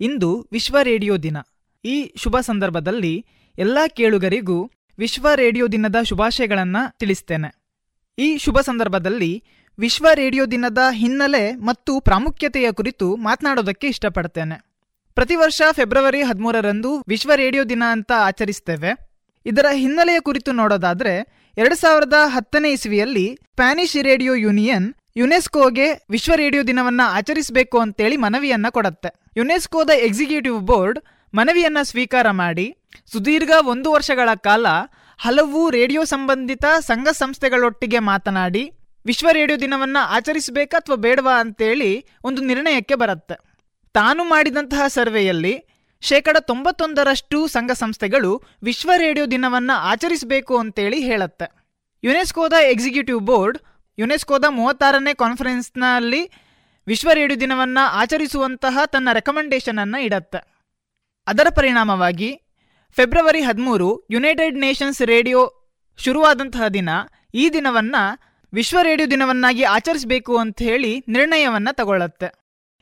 ಇಂದು 0.00 0.48
ವಿಶ್ವ 0.52 0.76
ರೇಡಿಯೋ 0.82 1.16
ದಿನ. 1.16 1.36
ಈ 1.84 2.12
ಶುಭ 2.16 2.40
ಸಂದರ್ಭದಲ್ಲಿ 2.40 3.26
ಎಲ್ಲ 3.58 3.78
ಕೇಳುಗರಿಗೂ 3.88 4.70
ವಿಶ್ವ 4.98 5.28
ರೇಡಿಯೋ 5.34 5.66
ದಿನದ 5.66 5.96
ಶುಭಾಶಯಗಳನ್ನು 6.02 6.98
ತಿಳಿಸ್ತೇನೆ. 6.98 7.50
ಈ 8.18 8.38
ಶುಭ 8.38 8.60
ಸಂದರ್ಭದಲ್ಲಿ 8.60 9.44
ವಿಶ್ವ 9.78 10.06
ರೇಡಿಯೋ 10.14 10.46
ದಿನದ 10.46 10.78
ಹಿನ್ನೆಲೆ 10.90 11.54
ಮತ್ತು 11.54 12.00
ಪ್ರಾಮುಖ್ಯತೆಯ 12.00 12.72
ಕುರಿತು 12.72 13.16
ಮಾತನಾಡೋದಕ್ಕೆ 13.16 13.86
ಇಷ್ಟಪಡ್ತೇನೆ. 13.86 14.62
ಪ್ರತಿ 15.14 15.34
ವರ್ಷ 15.34 15.62
ಫೆಬ್ರವರಿ 15.72 16.22
ಹದಿಮೂರರಂದು 16.22 17.04
ವಿಶ್ವ 17.08 17.32
ರೇಡಿಯೋ 17.34 17.64
ದಿನ 17.64 17.82
ಅಂತ 17.90 18.12
ಆಚರಿಸ್ತೇವೆ. 18.18 18.98
ಇದರ 19.46 19.66
ಹಿನ್ನೆಲೆಯ 19.72 20.20
ಕುರಿತು 20.20 20.52
ನೋಡೋದಾದ್ರೆ, 20.52 21.42
ಎರಡು 21.58 21.74
ಸಾವಿರದ 21.74 22.14
ಹತ್ತನೇ 22.26 22.70
ಇಸ್ವಿಯಲ್ಲಿ 22.70 23.38
ಸ್ಪ್ಯಾನಿಷ್ 23.42 24.04
ರೇಡಿಯೋ 24.04 24.34
ಯೂನಿಯನ್ 24.34 24.94
ಯುನೆಸ್ಕೋಗೆ 25.16 26.06
ವಿಶ್ವ 26.10 26.32
ರೇಡಿಯೋ 26.34 26.62
ದಿನವನ್ನ 26.62 27.00
ಆಚರಿಸಬೇಕು 27.04 27.78
ಅಂತೇಳಿ 27.78 28.16
ಮನವಿಯನ್ನ 28.16 28.66
ಕೊಡತ್ತೆ. 28.70 29.30
ಯುನೆಸ್ಕೋದ 29.36 29.90
ಎಕ್ಸಿಕ್ಯೂಟಿವ್ 29.90 30.60
ಬೋರ್ಡ್ 30.60 30.98
ಮನವಿಯನ್ನ 31.34 31.78
ಸ್ವೀಕಾರ 31.82 32.30
ಮಾಡಿ, 32.30 32.76
ಸುದೀರ್ಘ 33.12 33.50
ಒಂದು 33.66 33.92
ವರ್ಷಗಳ 33.92 34.28
ಕಾಲ 34.34 34.66
ಹಲವು 35.18 35.70
ರೇಡಿಯೋ 35.70 36.04
ಸಂಬಂಧಿತ 36.04 36.64
ಸಂಘ 36.80 37.08
ಸಂಸ್ಥೆಗಳೊಟ್ಟಿಗೆ 37.08 37.98
ಮಾತನಾಡಿ 37.98 38.72
ವಿಶ್ವ 39.06 39.28
ರೇಡಿಯೋ 39.30 39.58
ದಿನವನ್ನ 39.58 39.96
ಆಚರಿಸಬೇಕಾ 40.00 40.78
ಅಥವಾ 40.78 40.96
ಬೇಡವಾ 40.96 41.40
ಅಂತೇಳಿ 41.40 42.06
ಒಂದು 42.24 42.42
ನಿರ್ಣಯಕ್ಕೆ 42.42 42.94
ಬರುತ್ತೆ. 42.94 43.34
ತಾನು 43.92 44.24
ಮಾಡಿದಂತಹ 44.24 44.86
ಸರ್ವೆಯಲ್ಲಿ 44.86 45.62
ಶೇಕಡ 46.00 46.36
ತೊಂಬತ್ತೊಂದರಷ್ಟು 46.40 47.46
ಸಂಘ 47.46 47.70
ಸಂಸ್ಥೆಗಳು 47.70 48.42
ವಿಶ್ವ 48.62 48.90
ರೇಡಿಯೋ 48.96 49.26
ದಿನವನ್ನ 49.26 49.70
ಆಚರಿಸಬೇಕು 49.74 50.58
ಅಂತೇಳಿ 50.58 51.00
ಹೇಳುತ್ತೆ. 51.00 51.52
ಯುನೆಸ್ಕೋದ 52.04 52.52
ಎಕ್ಸಿಕ್ಯೂಟಿವ್ 52.52 53.20
ಬೋರ್ಡ್, 53.20 53.58
ಯುನೆಸ್ಕೋದ 53.98 54.44
ಮೂವತ್ತಾರನೇ 54.48 55.14
ಕಾನ್ಫರೆನ್ಸ್ನಲ್ಲಿ 55.14 56.30
ವಿಶ್ವ 56.86 57.10
ರೇಡಿಯೋ 57.12 57.40
ದಿನವನ್ನ 57.40 57.78
ಆಚರಿಸುವಂತಹ 57.82 58.78
ತನ್ನ 58.86 59.08
ರೆಕಮೆಂಡೇಶನ್ 59.12 59.78
ಅನ್ನು 59.78 60.00
ಇಡತ್ತೆ. 60.00 60.38
ಅದರ 61.26 61.46
ಪರಿಣಾಮವಾಗಿ 61.56 62.40
ಫೆಬ್ರವರಿ 62.96 63.40
ಹದಿಮೂರು 63.40 64.06
ಯುನೈಟೆಡ್ 64.10 64.58
ನೇಷನ್ಸ್ 64.58 65.02
ರೇಡಿಯೋ 65.02 65.52
ಶುರುವಾದಂತಹ 65.98 66.68
ದಿನ 66.68 66.88
ಈ 67.34 67.50
ದಿನವನ್ನ 67.50 67.96
ವಿಶ್ವ 68.56 68.78
ರೇಡಿಯೋ 68.82 69.10
ದಿನವನ್ನಾಗಿ 69.10 69.62
ಆಚರಿಸಬೇಕು 69.62 70.38
ಅಂತ 70.38 70.62
ಹೇಳಿ 70.62 71.04
ನಿರ್ಣಯವನ್ನು 71.08 71.74
ತಗೊಳ್ಳುತ್ತೆ 71.74 72.28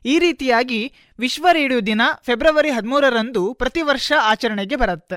ಈ 0.06 0.18
ರೀತಿಯಾಗಿ 0.18 0.92
ವಿಶ್ವ 1.18 1.48
ರೇಡಿಯೋ 1.52 1.80
ದಿನ 1.80 2.00
ಫೆಬ್ರವರಿ 2.22 2.70
ಹದಿಮೂರರಂದು 2.70 3.54
ಪ್ರತಿ 3.54 3.82
ವರ್ಷ 3.82 4.12
ಆಚರಣೆಗೆ 4.22 4.76
ಬರುತ್ತೆ. 4.76 5.16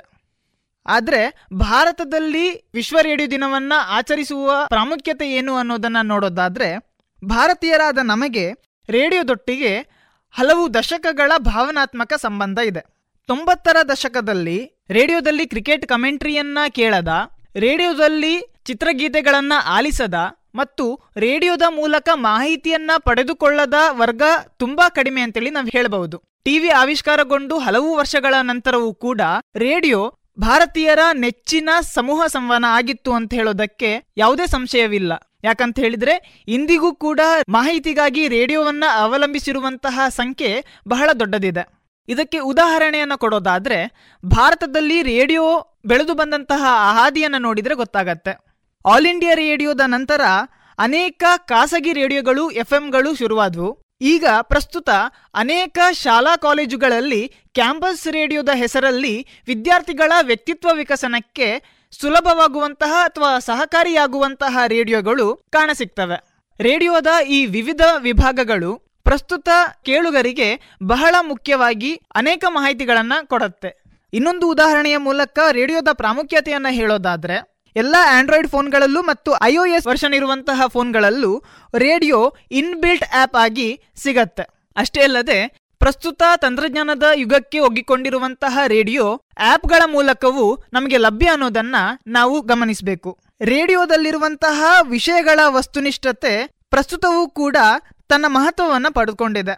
ಆದರೆ 0.85 1.45
ಭಾರತದಲ್ಲಿ 1.53 2.69
ವಿಶ್ವ 2.73 2.99
ರೇಡಿಯೋ 3.01 3.31
ದಿನವನ್ನು 3.31 3.79
ಆಚರಿಸುವ 3.79 4.51
ಪ್ರಾಮುಖ್ಯತೆ 4.67 5.31
ಏನು 5.31 5.55
ಅನ್ನೋದನ್ನು 5.55 6.05
ನೋಡೋದಾದರೆ, 6.05 6.97
ಭಾರತೀಯರಾದ 7.25 7.97
ನಮಗೆ 8.03 8.51
ರೇಡಿಯೋದೊಟ್ಟಿಗೆ 8.89 9.77
ಹಲವು 10.31 10.73
ದಶಕಗಳ 10.73 11.31
ಭಾವನಾತ್ಮಕ 11.37 12.13
ಸಂಬಂಧ 12.13 12.59
ಇದೆ. 12.59 12.79
ತೊಂಬತ್ತರ 13.27 13.77
ದಶಕದಲ್ಲಿ 13.89 14.85
ರೇಡಿಯೋದಲ್ಲಿ 14.89 15.47
ಕ್ರಿಕೆಟ್ 15.47 15.85
ಕಮೆಂಟ್ರಿಯನ್ನ 15.85 16.57
ಕೇಳದ, 16.69 17.07
ರೇಡಿಯೋದಲ್ಲಿ 17.55 18.39
ಚಿತ್ರಗೀತೆಗಳನ್ನು 18.65 19.61
ಆಲಿಸದ 19.63 20.36
ಮತ್ತು 20.57 20.99
ರೇಡಿಯೋದ 21.17 21.61
ಮೂಲಕ 21.69 22.09
ಮಾಹಿತಿಯನ್ನ 22.13 22.91
ಪಡೆದುಕೊಳ್ಳದ 22.97 23.73
ವರ್ಗ 23.89 24.21
ತುಂಬಾ 24.57 24.89
ಕಡಿಮೆ 24.89 25.21
ಅಂತೇಳಿ 25.21 25.49
ನಾವು 25.49 25.67
ಹೇಳಬಹುದು. 25.67 26.21
ಟಿವಿ 26.43 26.69
ಆವಿಷ್ಕಾರಗೊಂಡು 26.69 27.59
ಹಲವು 27.59 27.95
ವರ್ಷಗಳ 27.95 28.35
ನಂತರವೂ 28.41 28.93
ಕೂಡ 28.93 29.21
ರೇಡಿಯೋ 29.55 30.13
ಭಾರತೀಯರ 30.39 30.99
ನೆಚ್ಚಿನ 31.13 31.69
ಸಮೂಹ 31.81 32.25
ಸಂವಹನ 32.25 32.65
ಆಗಿತ್ತು 32.67 33.13
ಅಂತ 33.13 33.33
ಹೇಳೋದಕ್ಕೆ 33.33 34.03
ಯಾವುದೇ 34.17 34.47
ಸಂಶಯವಿಲ್ಲ. 34.47 35.13
ಯಾಕಂತ 35.43 35.79
ಹೇಳಿದ್ರೆ 35.79 36.43
ಇಂದಿಗೂ 36.47 36.95
ಕೂಡ 36.95 37.19
ಮಾಹಿತಿಗಾಗಿ 37.49 38.27
ರೇಡಿಯೋವನ್ನ 38.27 38.83
ಅವಲಂಬಿಸಿರುವಂತಹ 38.95 39.99
ಸಂಖ್ಯೆ 40.09 40.63
ಬಹಳ 40.87 41.09
ದೊಡ್ಡದಿದೆ. 41.19 41.63
ಇದಕ್ಕೆ 42.07 42.39
ಉದಾಹರಣೆಯನ್ನು 42.39 43.17
ಕೊಡೋದಾದ್ರೆ 43.17 43.79
ಭಾರತದಲ್ಲಿ 44.25 45.01
ರೇಡಿಯೋ 45.01 45.43
ಬೆಳೆದು 45.85 46.13
ಬಂದಂತಹ 46.13 46.63
ಹಾದಿಯನ್ನು 46.93 47.37
ನೋಡಿದ್ರೆ 47.37 47.75
ಗೊತ್ತಾಗತ್ತೆ. 47.75 48.46
ಆಲ್ 48.87 49.05
ಇಂಡಿಯಾ 49.05 49.33
ರೇಡಿಯೋದ 49.33 49.81
ನಂತರ 49.85 50.21
ಅನೇಕ 50.79 51.23
ಖಾಸಗಿ 51.37 51.93
ರೇಡಿಯೋಗಳು, 51.93 52.49
ಎಫ್ಎಂಗಳು 52.51 53.15
ಶುರುವಾದವು. 53.15 53.69
ಈಗ 54.01 54.25
ಪ್ರಸ್ತುತ 54.41 54.89
ಅನೇಕ 55.33 55.77
ಶಾಲಾ 55.91 56.35
ಕಾಲೇಜುಗಳಲ್ಲಿ 56.35 57.21
ಕ್ಯಾಂಪಸ್ 57.53 58.07
ರೇಡಿಯೋದ 58.07 58.49
ಹೆಸರಲ್ಲಿ 58.53 59.15
ವಿದ್ಯಾರ್ಥಿಗಳ 59.47 60.11
ವ್ಯಕ್ತಿತ್ವ 60.21 60.69
ವಿಕಸನಕ್ಕೆ 60.73 61.47
ಸುಲಭವಾಗುವಂತಹ 61.91 62.93
ಅಥವಾ 63.03 63.39
ಸಹಕಾರಿಯಾಗುವಂತಹ 63.39 64.57
ರೇಡಿಯೋಗಳು 64.67 65.27
ಕಾಣಸಿಗ್ತವೆ. 65.35 66.17
ರೇಡಿಯೋದ 66.59 67.07
ಈ 67.27 67.45
ವಿವಿಧ 67.45 67.81
ವಿಭಾಗಗಳು 67.99 68.71
ಪ್ರಸ್ತುತ 69.03 69.49
ಕೇಳುಗರಿಗೆ 69.85 70.49
ಬಹಳ 70.83 71.15
ಮುಖ್ಯವಾಗಿ 71.21 71.91
ಅನೇಕ 72.15 72.45
ಮಾಹಿತಿಗಳನ್ನು 72.49 73.27
ಕೊಡುತ್ತೆ. 73.27 73.71
ಇನ್ನೊಂದು 74.13 74.49
ಉದಾಹರಣೆಯ 74.49 74.97
ಮೂಲಕ 74.97 75.39
ರೇಡಿಯೋದ 75.51 75.87
ಪ್ರಾಮುಖ್ಯತೆಯನ್ನು 75.93 76.73
ಹೇಳೋದಾದ್ರೆ 76.73 77.56
ಎಲ್ಲ 77.77 77.95
ಆಂಡ್ರಾಯ್ಡ್ 78.17 78.47
ಫೋನ್ಗಳಲ್ಲೂ 78.47 79.01
ಮತ್ತು 79.01 79.31
ಐ 79.43 79.57
ಒ 79.57 79.65
ಎಸ್ 79.65 79.87
ವರ್ಷನ್ 79.87 80.13
ಇರುವಂತಹ 80.13 80.61
ಫೋನ್ಗಳಲ್ಲೂ 80.67 81.43
ರೇಡಿಯೋ 81.77 82.35
ಇನ್ಬಿಲ್ಟ್ 82.51 83.03
ಆ್ಯಪ್ 83.15 83.35
ಆಗಿ 83.35 83.69
ಸಿಗತ್ತೆ. 83.95 84.43
ಅಷ್ಟೇ 84.77 85.01
ಅಲ್ಲದೆ, 85.01 85.39
ಪ್ರಸ್ತುತ 85.79 86.21
ತಂತ್ರಜ್ಞಾನದ 86.35 87.03
ಯುಗಕ್ಕೆ 87.15 87.59
ಒಗ್ಗಿಕೊಂಡಿರುವಂತಹ 87.59 88.59
ರೇಡಿಯೋ 88.67 89.05
ಆ್ಯಪ್ಗಳ 89.39 89.81
ಮೂಲಕವೂ 89.85 90.45
ನಮಗೆ 90.73 90.97
ಲಭ್ಯ 90.97 91.27
ಅನ್ನೋದನ್ನ 91.27 91.75
ನಾವು 92.07 92.41
ಗಮನಿಸಬೇಕು. 92.41 93.11
ರೇಡಿಯೋದಲ್ಲಿರುವಂತಹ 93.41 94.59
ವಿಷಯಗಳ 94.89 95.39
ವಸ್ತುನಿಷ್ಠತೆ 95.47 96.33
ಪ್ರಸ್ತುತವೂ 96.69 97.23
ಕೂಡ 97.29 97.57
ತನ್ನ 98.09 98.25
ಮಹತ್ವವನ್ನು 98.27 98.93
ಪಡೆದುಕೊಂಡಿದೆ. 98.93 99.55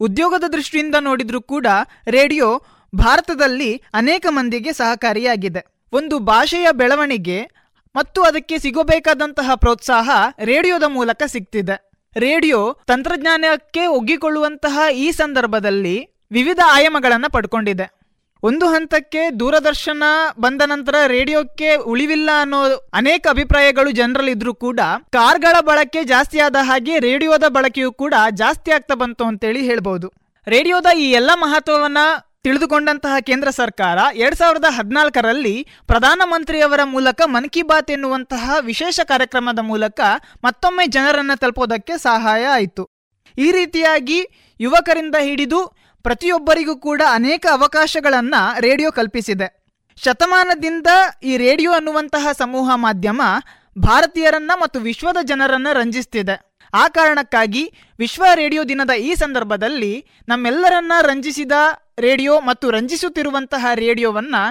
ಉದ್ಯೋಗದ 0.00 0.44
ದೃಷ್ಟಿಯಿಂದ 0.52 0.94
ನೋಡಿದರೂ 1.00 1.40
ಕೂಡ 1.40 1.66
ರೇಡಿಯೋ 2.08 2.48
ಭಾರತದಲ್ಲಿ 2.94 3.70
ಅನೇಕ 3.94 4.26
ಮಂದಿಗೆ 4.28 4.72
ಸಹಕಾರಿಯಾಗಿದೆ. 4.72 5.62
ಒಂದು 5.92 6.18
ಭಾಷೆಯ 6.18 6.66
ಬೆಳವಣಿಗೆ 6.72 7.38
ಮತ್ತು 7.94 8.20
ಅದಕ್ಕೆ 8.22 8.58
ಸಿಗಬೇಕಾದಂತಹ 8.58 9.54
ಪ್ರೋತ್ಸಾಹ 9.54 10.10
ರೇಡಿಯೋದ 10.50 10.86
ಮೂಲಕ 10.96 11.22
ಸಿಗ್ತಿದೆ. 11.26 11.76
ರೇಡಿಯೋ 12.16 12.60
ತಂತ್ರಜ್ಞಾನಕ್ಕೆ 12.90 13.82
ಒಗ್ಗಿಕೊಳ್ಳುವಂತಹ 13.96 14.78
ಈ 15.04 15.08
ಸಂದರ್ಭದಲ್ಲಿ 15.12 15.96
ವಿವಿಧ 16.30 16.60
ಆಯಾಮಗಳನ್ನು 16.66 17.28
ಪಡ್ಕೊಂಡಿದೆ. 17.30 17.86
ಒಂದು 18.42 18.66
ಹಂತಕ್ಕೆ 18.68 19.22
ದೂರದರ್ಶನ 19.40 20.04
ಬಂದ 20.40 20.62
ನಂತರ 20.64 20.94
ರೇಡಿಯೋಕ್ಕೆ 21.06 21.68
ಉಳಿವಿಲ್ಲ 21.92 22.30
ಅನ್ನೋ 22.40 22.60
ಅನೇಕ 23.00 23.26
ಅಭಿಪ್ರಾಯಗಳು 23.30 23.90
ಜನರಲ್ಲಿದ್ರೂ 23.90 24.54
ಕೂಡ 24.64 24.80
ಕಾರ್ಗಳ 25.16 25.56
ಬಳಕೆ 25.60 26.00
ಜಾಸ್ತಿ 26.04 26.38
ಆದ 26.38 26.56
ಹಾಗೆ 26.70 26.94
ರೇಡಿಯೋದ 26.98 27.48
ಬಳಕೆಯೂ 27.56 27.92
ಕೂಡ 27.92 28.14
ಜಾಸ್ತಿ 28.42 28.70
ಆಗ್ತಾ 28.70 28.94
ಬಂತು 28.94 29.24
ಅಂತೇಳಿ 29.24 29.60
ಹೇಳ್ಬೋದು. 29.70 30.08
ರೇಡಿಯೋದ 30.46 30.86
ಈ 31.04 31.06
ಎಲ್ಲ 31.10 31.30
ಮಹತ್ವವನ್ನ 31.34 32.02
ತಿಳಿದುಕೊಂಡಂತಹ 32.44 33.14
ಕೇಂದ್ರ 33.20 33.48
ಸರ್ಕಾರ 33.50 33.98
ಎರಡ್ 34.14 34.36
ಸಾವಿರದ 34.36 34.68
ಹದಿನಾಲ್ಕರಲ್ಲಿ 34.70 35.66
ಪ್ರಧಾನಮಂತ್ರಿಯವರ 35.86 36.80
ಮೂಲಕ 36.84 37.20
ಮನ್ 37.24 37.48
ಕಿ 37.50 37.62
ಬಾತ್ 37.62 37.90
ಎನ್ನುವಂತಹ 37.90 38.56
ವಿಶೇಷ 38.60 39.00
ಕಾರ್ಯಕ್ರಮದ 39.10 39.58
ಮೂಲಕ 39.58 40.00
ಮತ್ತೊಮ್ಮೆ 40.44 40.86
ಜನರನ್ನು 40.86 41.36
ತಲುಪೋದಕ್ಕೆ 41.38 41.96
ಸಹಾಯ 41.98 42.44
ಆಯಿತು. 42.46 42.84
ಈ 43.38 43.52
ರೀತಿಯಾಗಿ 43.52 44.18
ಯುವಕರಿಂದ 44.60 45.16
ಹಿಡಿದು 45.20 45.60
ಪ್ರತಿಯೊಬ್ಬರಿಗೂ 46.04 46.76
ಕೂಡ 46.76 47.02
ಅನೇಕ 47.08 47.46
ಅವಕಾಶಗಳನ್ನು 47.52 48.60
ರೇಡಿಯೋ 48.60 48.90
ಕಲ್ಪಿಸಿದೆ. 48.90 49.48
ಶತಮಾನದಿಂದ 49.98 50.86
ಈ 51.22 51.36
ರೇಡಿಯೋ 51.36 51.72
ಅನ್ನುವಂತಹ 51.72 52.32
ಸಮೂಹ 52.32 52.70
ಮಾಧ್ಯಮ 52.74 53.22
ಭಾರತೀಯರನ್ನ 53.78 54.52
ಮತ್ತು 54.54 54.80
ವಿಶ್ವದ 54.80 55.16
ಜನರನ್ನ 55.22 55.68
ರಂಜಿಸ್ತಿದೆ. 55.72 56.51
ಆ 56.74 56.88
ಕಾರಣಕ್ಕಾಗಿ 56.88 57.72
ವಿಶ್ವ 57.98 58.24
ರೇಡಿಯೋ 58.34 58.64
ದಿನದ 58.64 58.90
ಈ 58.90 59.14
ಸಂದರ್ಭದಲ್ಲಿ 59.14 60.06
ನಮ್ಮೆಲ್ಲರನ್ನ 60.28 60.92
ರಂಜಿಸಿದ 61.00 61.52
ರೇಡಿಯೋ 61.98 62.40
ಮತ್ತು 62.40 62.70
ರಂಜಿಸುತ್ತಿರುವಂತಹ 62.70 63.66
ರೇಡಿಯೋವನ್ನು 63.74 64.42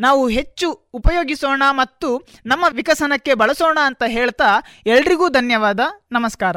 ನಾವು 0.00 0.28
ಹೆಚ್ಚು 0.28 0.72
ಉಪಯೋಗಿಸೋಣ 0.94 1.62
ಮತ್ತು 1.70 2.28
ನಮ್ಮ 2.46 2.64
ವಿಕಸನಕ್ಕೆ 2.70 3.34
ಬಳಸೋಣ 3.34 3.78
ಅಂತ 3.82 4.02
ಹೇಳ್ತಾ 4.06 4.50
ಎಲ್ರಿಗೂ 4.86 5.28
ಧನ್ಯವಾದ. 5.28 5.80
ನಮಸ್ಕಾರ. 6.12 6.56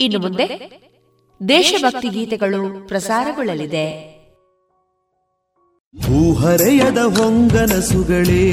ಇನ್ನು 0.00 0.18
ಮುಂದೆ 0.20 0.46
ದೇಶಭಕ್ತಿ 1.48 2.08
ಗೀತೆಗಳು 2.08 2.88
ಪ್ರಸಾರಗೊಳ್ಳಲಿದೆ. 2.88 3.86
ಭೂಹರೆಯದ 5.94 6.98
ಹೊಂಗನಸುಗಳೇ 6.98 8.44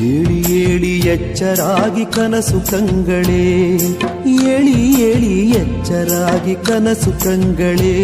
ಏಳಿ 0.00 0.52
ಏಳಿ 0.52 1.00
ಎಚ್ಚರಾಗಿ 1.00 2.04
ಕನಸು 2.04 2.70
ಕಂಗಳೇ 2.70 3.44
ಏಳಿ 4.50 5.02
ಏಳಿ 5.02 5.50
ಎಚ್ಚರಾಗಿ 5.50 6.54
ಕನಸು 6.54 7.24
ಕಂಗಳೇ. 7.24 7.96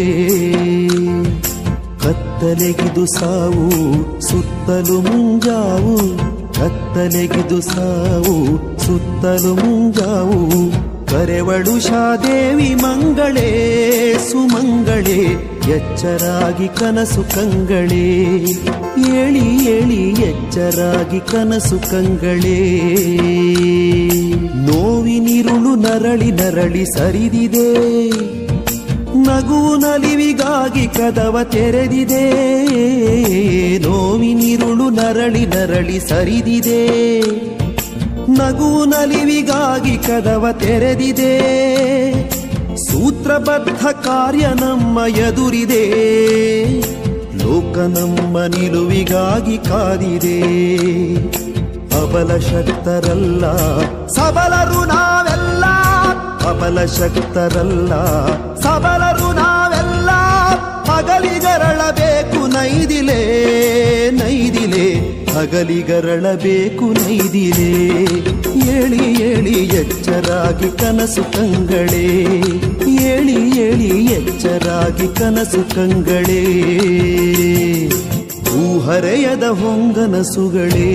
ಕತ್ತಲೆಗಿದು 2.03 3.05
ಸಾವು 3.05 3.67
ಸುತ್ತಲು 4.21 5.01
ಮುಂಜಾವು 5.01 5.97
ಕತ್ತಲೆಗಿದು 6.53 7.61
ಸಾವು 7.61 8.35
ಸುತ್ತಲು 8.79 9.55
ಮುಂಜಾವು 9.55 10.41
ಶಾದೇವಿ 11.79 12.75
ಮಂಗಳೇ, 12.75 14.13
ಸುಮಂಗಳೇ, 14.31 15.49
ಎಚ್ಚರಾಗಿ 15.69 16.67
ಕನಸು 16.67 17.23
ಕಂಗಳೇ. 17.23 18.33
ಏಳಿ 19.09 19.65
ಏಳಿ 19.65 20.09
ಎಚ್ಚರಾಗಿ 20.09 21.19
ಕನಸು 21.19 21.79
ಕಂಗಳೇ. 21.79 22.81
ನೋವಿನಿರುಳು 24.55 25.75
ನರಳಿ 25.75 26.31
ನರಳಿ 26.31 26.85
ಸರಿದಿದೆ. 26.85 28.09
ನಗು 29.17 29.75
ನಲಿವಿಗಾಗಿ 29.75 30.87
ಕದವ 30.87 31.39
ತೆರೆದಿದೆ. 31.43 32.31
ನೋವಿನಿರುಳು 33.79 34.89
ನರಳಿ 34.89 35.45
ನರಳಿ 35.45 35.99
ಸರಿದಿದೆ. 35.99 36.87
ನಗುವು 38.29 38.85
ನಲಿವಿಗಾಗಿ 38.85 39.97
ಕದವ 39.97 40.47
ತೆರೆದಿದೆ. 40.59 41.39
ಸೂತ್ರಬದ್ಧ 42.77 43.85
ಕಾರ್ಯ 43.85 44.47
ನಮ್ಮ 44.47 44.99
ಎದುರಿದೆ. 45.15 45.83
ಲೋಕ 47.37 47.77
ನಮ್ಮ 47.77 48.43
ನಿಲುವಿಗಾಗಿ 48.43 49.57
ಕಾದಿದೆ. 49.57 50.41
ಅಬಲ 52.01 52.37
ಶಕ್ತರಲ್ಲ 52.37 53.51
ಸಬಲರು 54.07 54.85
ನಾವೆಲ್ಲ. 54.85 55.65
ಅಬಲ 56.49 56.85
ಶಕ್ತರಲ್ಲ 56.85 57.93
ಸಬಲರು 58.55 59.33
ನಾವೆಲ್ಲ. 59.33 60.09
ಹಗಲಿಗರಳಬೇಕು 60.91 62.47
ನೈದಿಲೆ. 62.47 63.47
ಹಗಲಿಗರಳಬೇಕು 65.37 66.85
ನೈದಿರೇ 66.85 68.05
ಏಳಿ 68.69 69.21
ಏಳಿ 69.21 69.65
ಎಚ್ಚರಾಗಿ 69.75 70.77
ಕನಸು 70.77 71.23
ಕಂಗಳೇ. 71.23 72.23
ಏಳಿ 72.89 73.59
ಏಳಿ 73.59 74.05
ಎಚ್ಚರಾಗಿ 74.05 75.15
ಕನಸು 75.15 75.75
ಕಂಗಳೇ. 75.75 76.43
ಹೂಹರೆಯದ 78.49 79.43
ಹೊಂಗನಸುಗಳೇ. 79.43 80.91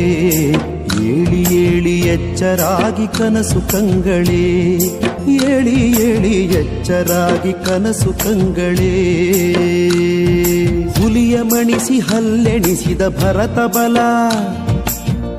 ಏಳಿ 1.03 1.55
ಏಳಿ 1.55 2.01
ಎಚ್ಚರಾಗಿ 2.01 3.19
ಕನಸು 3.19 3.69
ಕಂಗಳೇ. 3.69 4.79
ಏಳಿ 5.29 6.03
ಏಳಿ 6.03 6.45
ಎಚ್ಚರಾಗಿ 6.45 7.53
ಕನಸು 7.53 8.13
ಕಂಗಳೇ. 8.13 9.23
ಮಣಿಸಿ 11.41 12.01
ಹಲ್ಲೆಣಿಸಿದ 12.01 13.09
ಭರತ 13.09 13.77
ಬಲ. 13.77 13.97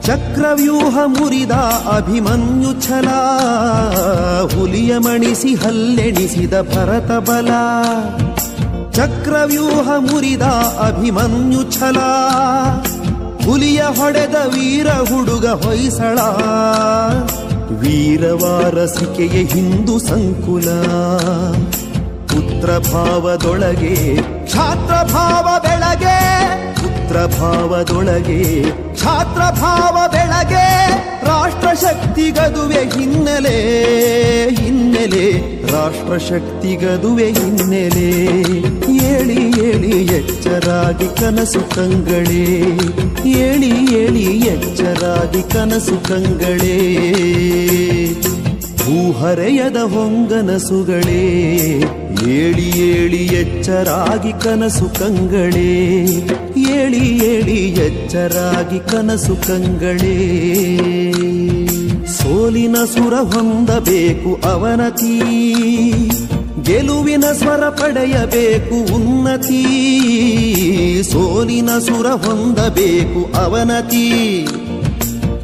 ಚಕ್ರವ್ಯೂಹ 0.01 0.97
ಮುರಿದ 1.05 1.51
ಅಭಿಮನ್ಯು 1.95 2.81
ಛಲ. 2.81 3.07
ಹುಲಿಯ 4.57 4.97
ಮಣಿಸಿ 4.97 5.55
ಹಲ್ಲೆಣಿಸಿದ 5.55 6.53
ಭರತ 6.61 7.29
ಬಲ. 7.29 7.47
ಚಕ್ರವ್ಯೂಹ 8.91 9.89
ಮುರಿದ 9.97 10.41
ಅಭಿಮನ್ಯು 10.87 11.71
ಛಲ. 11.71 11.97
ಹುಲಿಯ 13.45 13.81
ಹೊಡೆದ 13.81 14.35
ವೀರ 14.45 14.87
ಹುಡುಗ 14.87 15.47
ಹೊಯ್ಸಳ. 15.47 16.19
ವೀರವಾರಸಿಕೆಯ 17.79 19.43
ಹಿಂದೂ 19.43 19.99
ಸಂಕುಲ. 19.99 20.67
ಪುತ್ರ 22.34 22.77
ಭಾವದೊಳಗೆ 22.77 24.15
ಛಾತ್ರ 24.53 25.14
ಭಾವ 25.14 25.60
ಬೆಳಗೆ 25.60 26.18
ಪುತ್ರ 26.81 27.39
ಭಾವದೊಳಗೆ 27.39 28.64
ಛಾತ್ರ 29.01 29.41
ಭಾವ 29.61 30.10
ಬೆಳಗೆ 30.11 30.65
ರಾಷ್ಟ್ರ 31.26 31.73
ಶಕ್ತಿ 31.73 32.31
ಗದುವೆ 32.31 32.81
ಹಿನ್ನೆಲೆ 32.97 33.57
ಹಿನ್ನೆಲೆ. 34.61 35.26
ರಾಷ್ಟ್ರ 35.72 36.18
ಶಕ್ತಿ 36.18 36.76
ಗದುವೆ 36.76 37.27
ಹಿನ್ನೆಲೆ 37.27 38.10
ಏಳಿ 38.95 39.68
ಏಳಿ 39.68 40.05
ಎಚ್ಚರಾಗಿ 40.05 41.07
ಕನಸು 41.19 41.76
ಕಂಗಳೇ. 41.76 42.45
ಏಳಿ 43.30 43.72
ಏಳಿ 43.93 44.26
ಎಚ್ಚರಾಗಿ 44.38 45.41
ಕನಸು 45.41 46.07
ಕಂಗಳೇ. 46.07 46.77
ಭೂಹರೆಯದ 48.77 49.77
ಹೊಂಗನಸುಗಳೇ 49.77 51.23
ಏಳಿ 52.27 52.79
ಏಳಿ 52.79 53.25
ಎಚ್ಚರಾಗಿ 53.25 54.43
ಕನಸು 54.43 54.99
ಕಂಗಳೇ. 54.99 55.85
ಏಳಿ 56.57 57.25
ಏಳಿ 57.25 57.69
ಎಚ್ಚರಾಗಿ 57.69 58.79
ಕನಸು 58.79 59.35
ಕಂಗಳೇ. 59.35 60.43
ಸೋಲಿನ 62.07 62.75
ಸುರ 62.85 63.13
ಹೊಂದಬೇಕು 63.13 64.49
ಅವನತಿ. 64.49 65.21
ಗೆಲುವಿನ 66.63 67.23
ಸ್ವರ 67.33 67.69
ಪಡೆಯಬೇಕು 67.69 68.95
ಉನ್ನತಿ. 68.95 69.63
ಸೋಲಿನ 71.11 71.69
ಸುರ 71.79 72.07
ಹೊಂದಬೇಕು 72.07 73.33
ಅವನತಿ. 73.37 74.47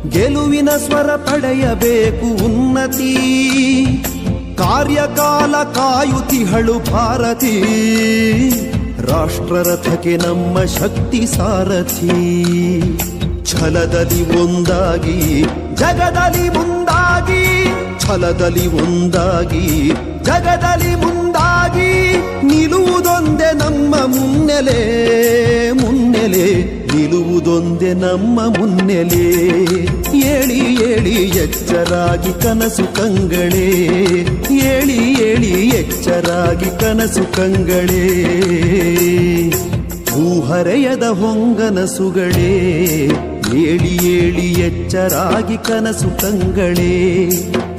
ಗೆಲುವಿನ 0.10 0.70
ಸ್ವರ 0.70 1.16
ಪಡೆಯಬೇಕು 1.16 2.46
ಉನ್ನತಿ. 2.46 3.18
ಕಾರ್ಯಕಾಲ 4.60 5.64
ಕಾಯುತಿಹಳು 5.64 6.74
ಭಾರತಿ. 6.74 7.62
ರಾಷ್ಟ್ರರಥಕ್ಕೆ 9.12 10.18
ನಮ್ಮ 10.18 10.66
ಶಕ್ತಿ 10.66 11.26
ಸಾರಥಿ. 11.26 12.08
ಛಲದಲ್ಲಿ 13.46 14.42
ಒಂದಾಗಿ, 14.42 15.42
ಜಗದಲ್ಲಿ 15.76 16.50
ಮುಂದಾಗಿ, 16.50 17.66
ಛಲದಲ್ಲಿ 18.00 18.68
ಒಂದಾಗಿ, 18.68 19.92
ಜಗದಲ್ಲಿ 20.24 20.96
ಮುಂದಾಗಿ 20.96 22.18
ನಿಲ್ಲುವುದೊಂದೇ 22.44 23.54
ನಮ್ಮ 23.54 23.96
ಮುನ್ನೆಲೆ 23.96 24.80
ಮುನ್ನೆಲೆ. 25.72 26.79
ನಿಲ್ಲುವುದೊಂದೇ 26.96 27.94
ನಮ್ಮ 27.94 28.40
ಮುನ್ನೆಲೆ. 28.60 29.50
ಏಳಿ 30.18 30.60
ಏಳಿ 30.60 31.38
ಎಚ್ಚರಾಗಿ 31.38 32.42
ಕನಸು 32.42 32.96
ಕಂಗಳೇ. 32.96 33.70
ಏಳಿ 34.52 35.22
ಏಳಿ 35.22 35.68
ಎಚ್ಚರಾಗಿ 35.68 36.80
ಕನಸು 36.80 37.36
ಕಂಗಳೇ. 37.36 38.26
ಭೂಹರೆಯದ 40.12 41.04
ಹೊಂಗನಸುಗಳೇ. 41.04 42.58
ಏಳಿ 43.56 44.08
ಏಳಿ 44.08 44.52
ಎಚ್ಚರಾಗಿ 44.52 45.58
ಕನಸು 45.58 46.22
ಕಂಗಳೇ. 46.22 47.26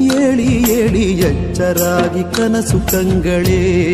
ಏಳಿ 0.01 0.73
ಏಳಿ 0.73 1.03
ಎಚ್ಚರಾಗಿ 1.03 2.37
ಕನಸು 2.37 2.93
ಕಂಗಳೇ. 2.93 3.87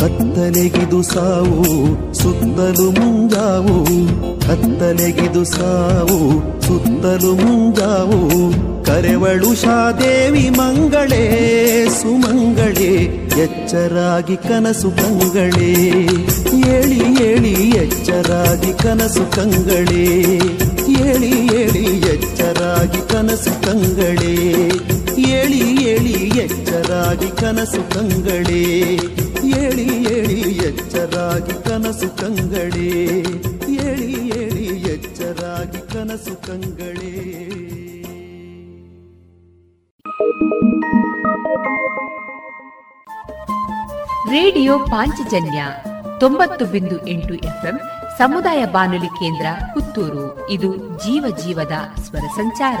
ಕತ್ತಲೆಗಿದು 0.00 1.02
ಸಾವು, 1.02 1.64
ಸುತ್ತಲು 2.14 2.90
ಮುಂಜಾವು. 2.90 3.84
ಕತ್ತಲೆಗಿದು 4.40 5.44
ಸಾವು, 5.44 6.40
ಸುತ್ತಲು 6.62 7.34
ಮುಂಜಾವು. 7.34 8.30
ಕರೆವಳು 8.84 9.54
ಶಾದೇವಿ 9.54 10.50
ಮಂಗಳೇ, 10.50 11.86
ಸುಮಂಗಳೇ, 12.02 12.94
ಎಚ್ಚರಾಗಿ 13.38 14.36
ಕನಸು 14.36 14.90
ಕಂಗಳೇ. 14.90 15.72
ಏಳಿ 16.68 17.22
ಏಳಿ, 17.22 17.68
ಎಚ್ಚರಾಗಿ 17.68 18.82
ಕನಸು 18.82 19.36
ಕಂಗಳೇ. 19.36 20.22
ಏಳಿ 21.00 21.46
ಏಳಿ, 21.46 21.98
ಎಚ್ಚರಾಗಿ 21.98 23.08
ಕನಸು 23.08 23.62
ಕಂಗಳೇ. 23.62 24.70
ಏಳಿ 25.18 25.84
ಏಳಿ 25.84 26.38
ಎಚ್ಚರಾಗಿ 26.38 27.28
ಕನಸು 27.28 27.94
ಕಂಗಳೇ. 27.94 28.62
ಏಳಿ 29.44 30.04
ಏಳಿ 30.04 30.40
ಎಚ್ಚರಾಗಿ 30.40 31.64
ಕನಸು 31.64 32.18
ಕಂಗಳೇ. 32.18 32.88
ಏಳಿ 33.68 34.12
ಏಳಿ 34.28 34.64
ಎಚ್ಚರಾಗಿ 34.92 35.92
ಕನಸು 35.92 36.46
ಕಂಗಳೇ. 36.46 37.36
ರೇಡಿಯೋ 44.30 44.78
ಪಾಂಚಜನ್ಯ 44.78 45.64
ತೊಂಬತ್ತು 46.20 46.64
ಬಿಂದು 46.64 47.06
ಎಂಟು 47.06 47.34
ಎಫ್ಎಂ 47.34 47.80
ಸಮುದಾಯ 48.18 48.64
ಬಾನುಲಿ 48.64 49.08
ಕೇಂದ್ರ 49.08 49.46
ಪುತ್ತೂರು. 49.74 50.50
ಇದು 50.50 50.76
ಜೀವ 50.76 51.36
ಜೀವದ 51.44 51.72
ಸ್ವರ 52.02 52.20
ಸಂಚಾರ. 52.20 52.80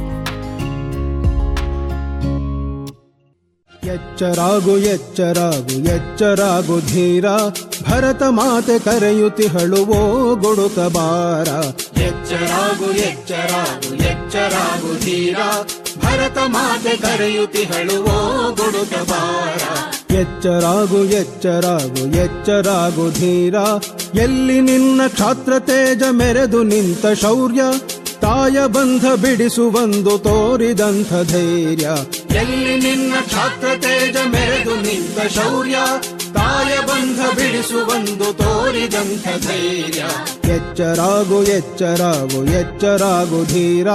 ಎಚ್ಚರಾಗು 3.93 4.77
ಎಚ್ಚರಾಗು 4.77 5.75
ಎಚ್ಚರಾಗು 5.89 6.79
ಧೀರ. 6.79 7.25
ಭರತ 7.89 8.23
ಮಾತೆ 8.29 8.79
ಕರೆಯುತ್ತಿಹಳುವೋ 8.79 9.93
ಹಳುವೋ 9.93 10.35
ಗುಡುಕಬಾರ 10.35 11.47
ಎಚ್ಚರಾಗು 11.99 12.91
ಎಚ್ಚರಾಗು 12.91 13.95
ಎಚ್ಚರಾಗು 13.95 15.05
ಧೀರ. 15.05 15.37
ಭರತ 16.05 16.37
ಮಾತೆ 16.37 16.97
ಕರೆಯುತ್ತಿಹಳುವೋ 16.97 18.09
ಹಳುವೋ 18.09 18.51
ಗುಡುಕಬಾರ 18.51 19.61
ಎಚ್ಚರಾಗು 20.13 21.05
ಎಚ್ಚರಾಗು 21.05 22.03
ಎಚ್ಚರಾಗು 22.15 23.11
ಧೀರ. 23.11 23.55
ಎಲ್ಲಿ 24.19 24.61
ನಿನ್ನ 24.61 25.01
ಕ್ಷಾತ್ರ 25.07 25.59
ತೇಜ 25.59 26.03
ಮೆರೆದು 26.11 26.63
ನಿಂತ 26.63 27.05
ಶೌರ್ಯ. 27.07 27.61
ತಾಯ 28.21 28.67
ಬಂಧ 28.67 29.05
ಬಿಡಿಸುವಂದು 29.05 30.17
ತೋರಿದಂಥ 30.17 31.13
ಧೈರ್ಯ. 31.31 31.89
ಎಲ್ಲಿ 32.37 32.79
ನಿನ್ನ 32.79 33.13
ಛಾತ್ರ 33.31 33.67
ತೇಜ 33.75 34.15
ಮೆರೆದು 34.15 34.75
ನಿಂತ 34.75 35.33
ಶೌರ್ಯ, 35.33 35.77
ತಾಯ 36.33 36.77
ಬಂಧ 36.79 37.19
ಬಿಡಿಸುವಂದು 37.35 38.33
ತೋರಿದಂಥ 38.33 39.27
ಧೈರ್ಯ. 39.47 40.01
ಎಚ್ಚರಾಗು 40.51 41.43
ಎಚ್ಚರಾಗು 41.43 42.43
ಎಚ್ಚರಾಗು 42.45 43.45
ಧೀರ. 43.45 43.87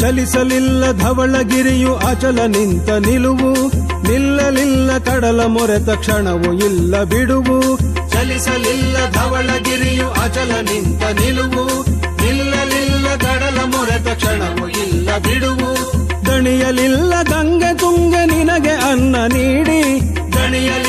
ಚಲಿಸಲಿಲ್ಲ 0.00 0.92
ಧವಳಗಿರಿಯು, 0.92 1.96
ಅಚಲ 1.96 2.38
ನಿಂತ 2.46 2.90
ನಿಲುವು. 2.90 3.68
ನಿಲ್ಲಲಿಲ್ಲ 4.08 4.98
ಕಡಲ 4.98 5.40
ಮೊರೆತ 5.46 5.90
ಕ್ಷಣವು 5.90 6.64
ಇಲ್ಲ 6.64 7.02
ಬಿಡುವು. 7.02 7.76
ಚಲಿಸಲಿಲ್ಲ 8.10 9.10
ಧವಳಗಿರಿಯು, 9.10 10.10
ಅಚಲ 10.10 10.52
ನಿಂತ 10.62 11.02
ನಿಲುವು. 11.02 11.84
ನಿಲ್ಲಲಿಲ್ಲ 12.26 13.16
ಕಡಲ 13.16 13.60
ಮೊರೆತ 13.64 14.08
ಕ್ಷಣವು 14.16 14.68
ಇಲ್ಲ 14.68 15.18
ಬಿಡುವು. 15.18 15.96
ದಣಿಯಲಿಲ್ಲ 16.26 17.22
ಗಂಗೆ 17.22 17.78
ತುಂಗೆ 17.78 18.26
ನಿನಗೆ 18.26 18.70
ಅನ್ನ 18.70 19.16
ನೀಡಿ. 19.16 20.00
ದಣಿಯಲಿಲ್ಲ 20.32 20.85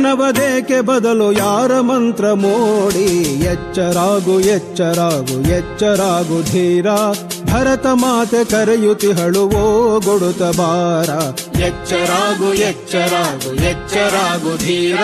ಮನವದೇಕೆ 0.00 0.80
ಬದಲು 0.80 1.32
ಯಾರ 1.32 1.80
ಮಂತ್ರ 1.80 2.32
ಮೋಡಿ? 2.32 3.06
ಎಚ್ಚರಾಗು 3.44 4.40
ಎಚ್ಚರಾಗು 4.40 5.40
ಎಚ್ಚರಾಗು 5.40 6.42
ಧೀರ. 6.42 6.86
ಭರತ 7.52 7.86
ಮಾತೆ 7.86 8.44
ಕರೆಯುತಿಹಳುವೋ 8.44 10.00
ಗೊಡುತ 10.00 10.42
ಬಾರ 10.42 11.10
ಎಚ್ಚರಾಗು 11.60 12.52
ಎಚ್ಚರಾಗು 12.54 13.54
ಎಚ್ಚರಾಗು 13.54 14.56
ಧೀರ. 14.56 14.96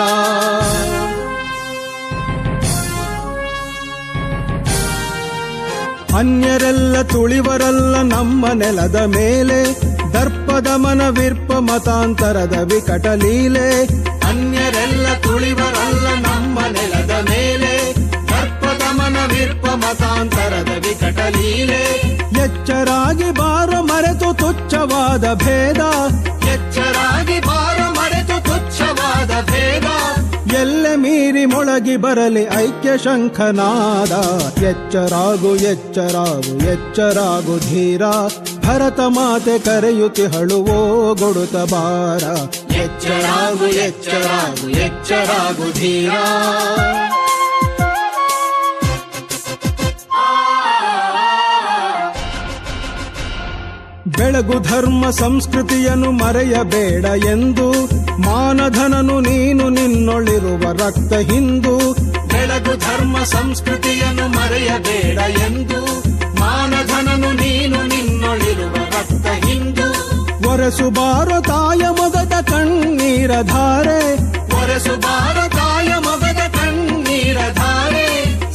ಅನ್ಯರೆಲ್ಲ 6.17 7.01
ತುಳಿವರಲ್ಲ 7.01 8.01
ನಮ್ಮ 8.01 8.47
ನೆಲದ 8.53 8.95
ಮೇಲೆ. 8.95 9.81
ದರ್ಪದ 10.13 10.67
ಮನವಿರ್ಪ 10.67 11.51
ಮತಾಂತರದ 11.51 12.53
ವಿಕಟ 12.73 13.07
ಲೀಲೆ. 13.07 14.07
ಅನ್ಯರೆಲ್ಲ 14.27 15.13
ತುಳಿವರಲ್ಲ 15.13 16.07
ನಮ್ಮ 16.27 16.59
ನೆಲದ 16.59 17.11
ಮೇಲೆ. 17.29 17.93
ದರ್ಪದ 18.27 18.83
ಮನವಿರ್ಪ 18.91 19.65
ಮತಾಂತರದ 19.65 20.69
ವಿಕಟ 20.69 21.19
ಲೀಲೆ. 21.19 21.83
ಎಚ್ಚರಾಗಿ 22.43 23.31
ಬಾರ 23.31 23.69
ಮರೆತು 23.79 24.33
ತುಚ್ಛವಾದ 24.33 25.33
ಭೇದ. 25.33 25.81
ಎಚ್ಚರಾಗಿ 26.53 27.39
ಬಾರ 27.39 27.66
ಮೊಳಗಿ 31.47 31.97
ಬರಲಿ 31.97 32.43
ಐಕ್ಯ 32.43 32.97
ಶಂಖನಾದ. 32.97 34.11
ಎಚ್ಚರಾಗು 34.63 35.55
ಎಚ್ಚರಾಗು 35.55 36.57
ಎಚ್ಚರಾಗು 36.71 37.57
ಧೀರ. 37.59 38.01
ಭರತ 38.65 38.99
ಮಾತೆ 39.07 39.59
ಕರೆಯುತಿಹಳುವೋ 39.59 40.79
ಗೊಡುತ 41.15 41.55
ಬಾರ 41.55 42.23
ಎಚ್ಚರಾಗು 42.73 43.65
ಎಚ್ಚರಾಗು 43.65 44.69
ಎಚ್ಚರಾಗು 44.69 45.73
ಧೀರ. 45.73 46.11
ಬೆಳಗು 54.17 54.59
ಧರ್ಮ 54.59 55.09
ಸಂಸ್ಕೃತಿಯನ್ನು 55.09 56.11
ಮರೆಯಬೇಡ 56.11 57.05
ಎಂದು 57.05 57.71
ಮಾನಧನನು 58.21 59.19
ನೀನು 59.19 59.69
ನಿನ್ನೊಳಿರುವ 59.69 60.71
ರಕ್ತ 60.71 61.13
ಹಿಂದು. 61.13 61.77
ಬೆಳಗು 62.27 62.77
ಧರ್ಮ 62.77 63.23
ಸಂಸ್ಕೃತಿಯನ್ನು 63.23 64.27
ಮರೆಯಬೇಡ 64.27 65.17
ಎಂದು 65.17 65.79
ಮಾನಧನನು 66.39 67.31
ನೀನು 67.31 67.87
ನಿನ್ನೊಳಿರುವ 67.87 68.75
ರಕ್ತ 68.75 69.27
ಹಿಂದು. 69.45 69.87
ಒರೆಸುಬಾರ 70.49 71.39
ತಾಯ 71.39 71.89
ಮಗದ 71.89 72.41
ಕಣ್ಣೀರ 72.41 73.41
ಧಾರೆ 73.41 74.27
ತಾಯ 75.49 75.93
ಮೊಗದ 75.99 76.26
ಕಣ್ಣೀರ 76.26 76.26
ಧಾರೆ 76.26 76.26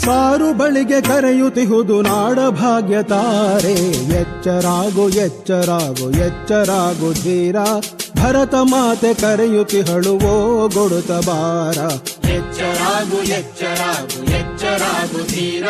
ಸಾರು 0.05 0.59
ಬಳಿಗೆ 0.59 1.01
ಕರೆಯುತ್ತಿಹುದು 1.01 2.03
ನಾಡ 2.03 2.39
ಭಾಗ್ಯ 2.39 3.03
ತಾರೆ. 3.03 3.73
ಎಚ್ಚರಾಗು 3.93 5.09
ಎಚ್ಚರಾಗು 5.09 6.11
ಎಚ್ಚರಾಗು 6.11 7.13
ಧೀರ. 7.13 7.57
ಭರತ 8.23 8.55
ಮಾತೆ 8.55 9.15
ಕರೆಯುತ್ತಿಹಳುವೋ 9.15 10.69
ಗೊಡುತ 10.69 11.11
ಬಾರ. 11.11 11.79
ಎಚ್ಚರಾಗು 12.29 13.23
ಎಚ್ಚರಾಗು 13.23 14.25
ಎಚ್ಚರಾಗು 14.25 15.27
ಧೀರ. 15.27 15.65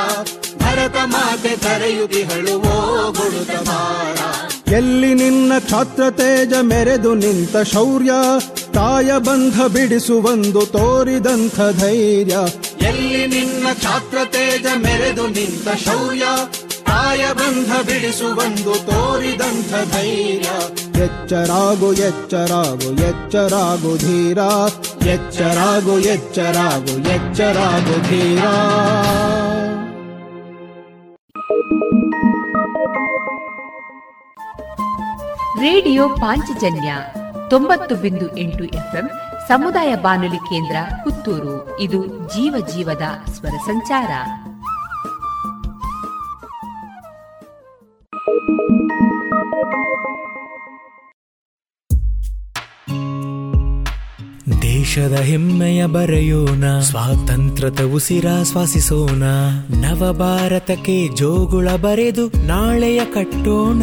ಭರತ 0.62 0.96
ಮಾತೆ 1.04 1.48
ಕರೆಯುತ್ತಿಹಳುವೋ 1.48 3.10
ಗೊಡುತ 3.12 3.68
ಬಾರ. 3.68 4.18
ಎಲ್ಲಿ 4.72 5.14
ನಿನ್ನ 5.14 5.52
ಛಾತ್ರ 5.70 6.10
ತೇಜ 6.10 6.52
ಮೆರೆದು 6.60 7.14
ನಿಂತ 7.14 7.56
ಶೌರ್ಯ. 7.56 8.12
ತಾಯ 8.72 9.18
ಬಂಧ 9.18 9.60
ಬಿಡಿಸುವಂದು 9.62 10.66
ತೋರಿದಂಥ 10.66 11.60
ಧೈರ್ಯ. 11.80 12.36
ಎಲ್ಲಿ 12.86 13.26
ನಿನ್ನ 13.26 13.66
ಛಾತ್ರ 13.82 14.18
ತೇಜ 14.24 14.66
ಮೆರೆದು 14.76 15.26
ನಿಂತ 15.28 15.68
ಶೌರ್ಯ 15.68 16.24
ಕಾಯಬಂಧ 16.84 17.72
ಬಿಡಿಸುವಂದು 17.86 18.74
ತೋರಿದಂಥ 18.74 19.94
ಧೈರ್ಯ. 19.94 20.50
ಎಚ್ಚರಾಗು 21.02 21.92
ಎಚ್ಚರಾಗು 21.92 22.90
ಎಚ್ಚರಾಗು 23.02 23.96
ಧೀರ. 23.96 24.38
ಎಚ್ಚರಾಗು 25.06 25.98
ಎಚ್ಚರಾಗು 25.98 27.08
ಎಚ್ಚರಾಗು 27.08 28.08
ಧೀರ. 28.08 28.42
ರೇಡಿಯೋ 35.60 36.08
ಪಾಂಚಜನ್ಯ 36.08 36.94
ತೊಂಬತ್ತು 37.50 37.94
ಬಿಂದು 37.94 38.36
ಎಂಟು 38.36 38.64
ಎಫ್ಎಂ 38.64 39.10
ಸಮುದಾಯ 39.48 39.94
ಬಾನುಲಿ 39.94 40.36
ಕೇಂದ್ರ 40.36 40.76
ಪುತ್ತೂರು. 41.04 41.80
ಇದು 41.80 42.06
ಜೀವ 42.06 42.66
ಜೀವದ 42.74 43.30
ಸ್ವರ 43.30 43.50
ಸಂಚಾರ. 43.50 44.10
ದೇಶದ 54.62 55.12
ಹೆಮ್ಮೆಯ 55.12 55.86
ಬರೆಯೋಣ, 55.86 56.80
ಸ್ವಾತಂತ್ರ್ಯದ 56.80 57.94
ಉಸಿರಾಶ್ವಾಸಿಸೋಣ 57.94 59.22
ನವ 59.68 60.12
ಭಾರತಕ್ಕೆ 60.12 61.08
ಜೋಗುಳ 61.08 61.68
ಬರೆದು 61.68 62.46
ನಾಳೆಯ 62.46 63.04
ಕಟ್ಟೋಣ. 63.04 63.82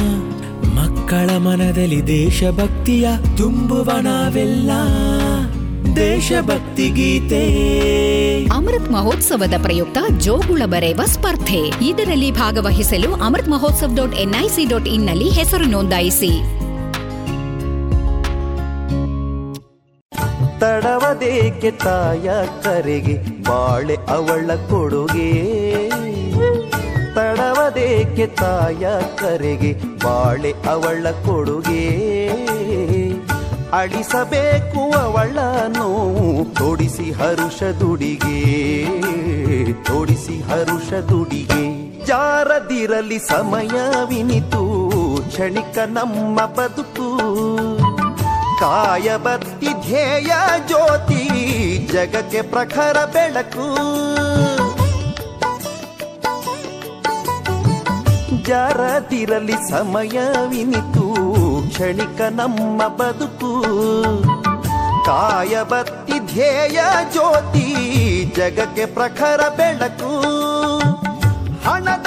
ಮಕ್ಕಳ 1.11 1.37
ಮನದಲ್ಲಿ 1.37 2.07
ದೇಶಭಕ್ತಿಯ 2.07 3.07
ತುಂಬುವಣವೆಲ್ಲ 3.37 4.71
ದೇಶಭಕ್ತಿ 5.95 6.89
ಗೀತೆ. 6.89 7.41
ಅಮೃತ್ 8.45 8.91
ಮಹೋತ್ಸವದ 8.91 9.53
ಪ್ರಯುಕ್ತ 9.61 9.97
ಜೋಗುಳ 10.17 10.61
ಬರೆಯುವ 10.65 11.05
ಸ್ಪರ್ಧೆ. 11.05 11.85
ಇದರಲ್ಲಿ 11.85 12.31
ಭಾಗವಹಿಸಲು 12.31 13.13
Amrit 13.13 13.49
Mahotsav 13.49 13.91
dot 13.95 14.15
NIC 14.15 14.69
dot 14.69 14.87
ಇನ್ನಲ್ಲಿ 14.87 15.29
ಹೆಸರು 15.29 15.65
ನೋಂದಾಯಿಸಿ. 15.65 16.29
ತಡವದೇಕೆ 20.59 21.71
ತಾಯ 21.71 22.29
ಕರೆಗೆ 22.63 23.43
ಬಾಳೆ 23.43 23.95
ಅವಳ 23.95 24.55
ಕೊಡುಗೆ. 24.55 25.31
ತಡವದೇಕೆ 27.15 28.27
ತಾಯ 28.27 28.85
ಕರೆಗೆ 29.15 29.90
ಬಾಳೆ 30.03 30.53
ಅವಳ 30.69 31.11
ಕೊಡುಗೆ. 31.11 31.87
ಅಳಿಸಬೇಕು 33.73 34.97
ಅವಳ 34.97 35.39
ನೋವು, 35.67 36.45
ತೊಡಿಸಿ 36.53 37.11
ಹರುಷ 37.11 37.63
ದುಡಿಗೆ. 37.63 38.41
ತೊಡಿಸಿ 39.83 40.41
ಹರುಷ 40.41 40.93
ದುಡಿಗೆ. 40.93 41.91
ಜಾರದಿರಲಿ 42.05 43.19
ಸಮಯವಿನಿತು 43.19 44.61
ಕ್ಷಣಿಕ 45.29 45.77
ನಮ್ಮ 45.87 46.45
ಬದುಕು. 46.45 47.17
ಕಾಯಬತ್ತಿ 48.59 49.67
ಧ್ಯೇಯ 49.85 50.31
ಜ್ಯೋತಿ, 50.67 51.23
ಜಗಕ್ಕೆ 51.93 52.41
ಪ್ರಖರ 52.41 52.97
ಬೆಳಕು. 53.13 53.77
ಜರದಿರಲಿ 58.45 59.53
ಸಮಯವಿನಿತು 59.53 61.13
ಕ್ಷಣಿಕ 61.69 62.21
ನಮ್ಮ 62.21 62.87
ಬದುಕು. 62.87 63.63
ಕಾಯಬತ್ತಿ 65.05 66.19
ಧ್ಯೇಯ 66.19 66.79
ಜ್ಯೋತಿ 67.11 67.67
ಜಗಕ್ಕೆ 68.37 68.85
ಪ್ರಖರ 68.85 69.41
ಬೆಳಕು. 69.57 70.21
ಹಣದ 71.69 72.00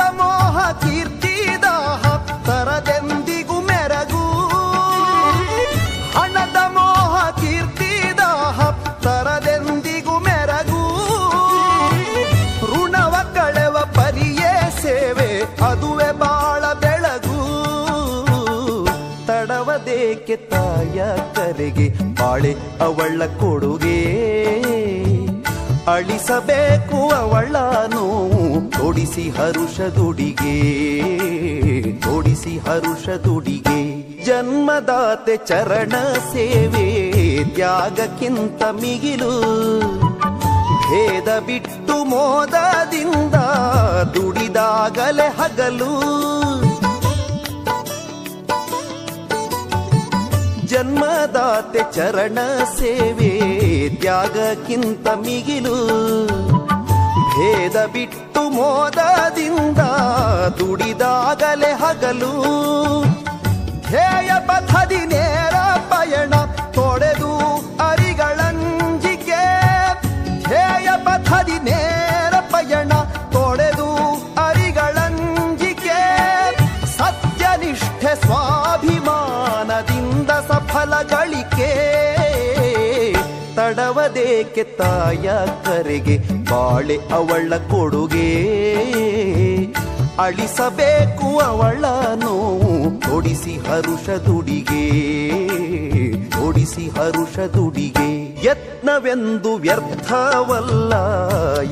ಕರೆಗೆ 21.57 21.89
ಬಾಳೆ 22.15 22.57
ಅವಳ 22.81 23.27
ಕೊಡುಗೆ. 23.27 24.01
ಅಳಿಸಬೇಕು 25.87 27.15
ಅವಳ 27.15 27.57
ನೋವು, 27.95 28.71
ತೊಡಿಸಿ 28.71 29.31
ಹರುಷದುಡಿಗೆ 29.31 30.57
ತೊಡಿಸಿ 32.01 32.59
ಹರುಷದುಡಿಗೆ 32.59 33.81
ಜನ್ಮದಾತೆ 34.25 35.37
ಚರಣ 35.37 35.93
ಸೇವೆ, 36.33 36.87
ತ್ಯಾಗಕ್ಕಿಂತ 37.55 38.63
ಮಿಗಿಲು. 38.63 39.41
ಭೇದ 40.91 41.39
ಬಿಟ್ಟು 41.47 42.05
ಮೋದದಿಂದ 42.05 43.35
ದುಡಿದಾಗಲೇ 44.15 45.29
ಹಗಲು. 45.29 45.95
ಜನ್ಮದಾತೆ 50.75 51.93
ಚರಣ 51.93 52.39
ಸೇವೆ 52.79 53.31
ತ್ಯಾಗಕ್ಕಿಂತ 54.01 55.09
ಮಿಗಿಲು. 55.09 55.77
ಭೇದ 57.31 57.85
ಬಿಟ್ಟು 57.93 58.51
ಮೋದದಿಂದ 58.51 59.79
ದುಡಿದಾಗಲೇ 60.59 61.73
ಹಗಲು. 61.73 62.33
ಧ್ಯೇಯ 63.89 64.31
ಪಥದಿ 64.47 65.07
ನೇರ 65.07 65.57
ಪಯಣ 65.89 66.35
ತಡವದೇಕೆ 84.15 84.65
ತಾಯ 84.65 85.29
ಕರೆಗೆ 85.65 86.19
ಬಾಳೆ 86.51 86.97
ಅವಳ 87.13 87.53
ಕೊಡುಗೆ. 87.71 88.31
ಅಳಿಸಬೇಕು 90.19 91.39
ಅವಳ 91.39 91.85
ನೋವು 92.15 93.03
ದುಡಿಗೆ. 93.03 93.55
ಹರುಷದುಡಿಗೆ 93.69 94.85
ಹರುಷ 96.37 96.89
ಹರುಷದುಡಿಗೆ 96.99 98.09
ಯತ್ನವೆಂದು 98.47 99.55
ವ್ಯರ್ಥವಲ್ಲ, 99.55 100.93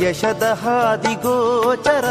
ಯಶದ 0.02 0.43
ಹಾದಿಗೋಚರ 0.64 2.06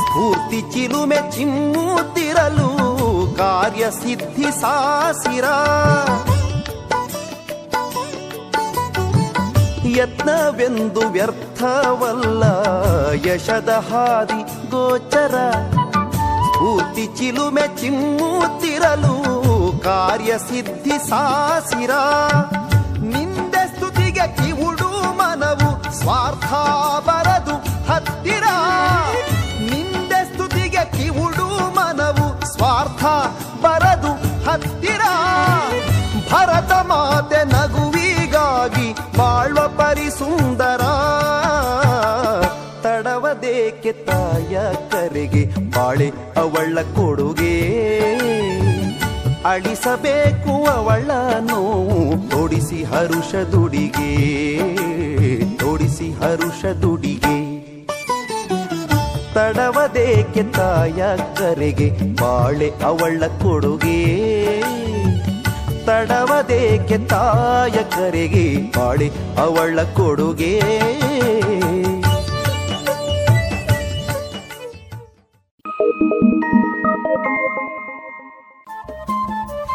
ಸ್ಫೂರ್ತಿ 0.00 0.60
ಚಿಲುಮೆ 0.72 1.18
ಚಿಮ್ಮುತ್ತಿರಲು, 1.36 2.70
ಕಾರ್ಯ 3.38 3.84
ಸಿದ್ಧಿ 3.90 4.60
ಸಾಸಿರ. 4.60 5.44
ಯತ್ನವೆಂದು 9.96 11.08
ವ್ಯರ್ಥವಲ್ಲ 11.08 12.42
ಯಶದ 13.26 13.68
ಹಾದಿ 13.68 14.70
ಗೋಚರ. 14.70 15.34
ಸ್ಫೂರ್ತಿ 16.42 17.06
ಚಿಲುಮೆ 17.06 17.80
ಚಿಮ್ಮುತ್ತಿರಲು 17.80 19.14
ಕಾರ್ಯ 19.84 20.38
ಸಿದ್ಧಿ 20.38 21.08
ಸಾಸಿರ. 21.08 21.90
ನಿಂದೆ 22.98 23.76
ಸ್ತುತಿಗೆ 23.76 24.36
ಕಿವುಡು 24.36 25.16
ಮನವು 25.16 25.98
ಸ್ವಾರ್ಥ 26.00 26.52
ಬರದು 27.08 27.54
ಹತ್ತಿರ. 27.92 28.44
ನಿಂದೆ 29.70 30.32
ಸ್ತುತಿಗೆ 30.32 30.84
ಕಿವುಡು 30.84 31.46
ಮನವು 31.74 32.56
ಸ್ವಾರ್ಥ 32.56 33.04
ಬರದು 33.64 34.12
ಹತ್ತಿರ. 34.50 35.00
ಭರತ 36.32 36.72
ಮಾತೆ 36.72 37.44
ನಗುವಿಗಾಗಿ 37.44 37.93
ತಾಯ 44.06 44.58
ಕರೆಗೆ 44.90 45.44
ಬಾಳೆ 45.70 46.08
ಅವಳ 46.36 46.82
ಕೊಡುಗೆ. 46.82 47.56
ಅಳಿಸಬೇಕು 49.44 50.64
ಅವಳ 50.64 51.10
ನೋವು, 51.40 52.30
ತೊಡಿಸಿ 52.30 52.84
ಹರುಷದುಡಿಗೆ 52.84 54.34
ಹರುಷ 56.20 56.64
ದುಡಿಗೆ. 56.64 57.64
ತಡವದೇಕೆ 59.34 60.42
ತಾಯ 60.52 61.02
ಕರೆಗೆ 61.36 61.90
ಬಾಳೆ 62.14 62.72
ಅವಳ 62.84 63.22
ಕೊಡುಗೆ. 63.42 64.04
ತಡವದೇಕೆ 65.86 66.98
ತಾಯ 66.98 67.70
ಕರೆಗೆ 67.70 68.54
ಬಾಳೆ 68.76 69.10
ಅವಳ 69.38 69.78
ಕೊಡುಗೆ. 69.82 70.60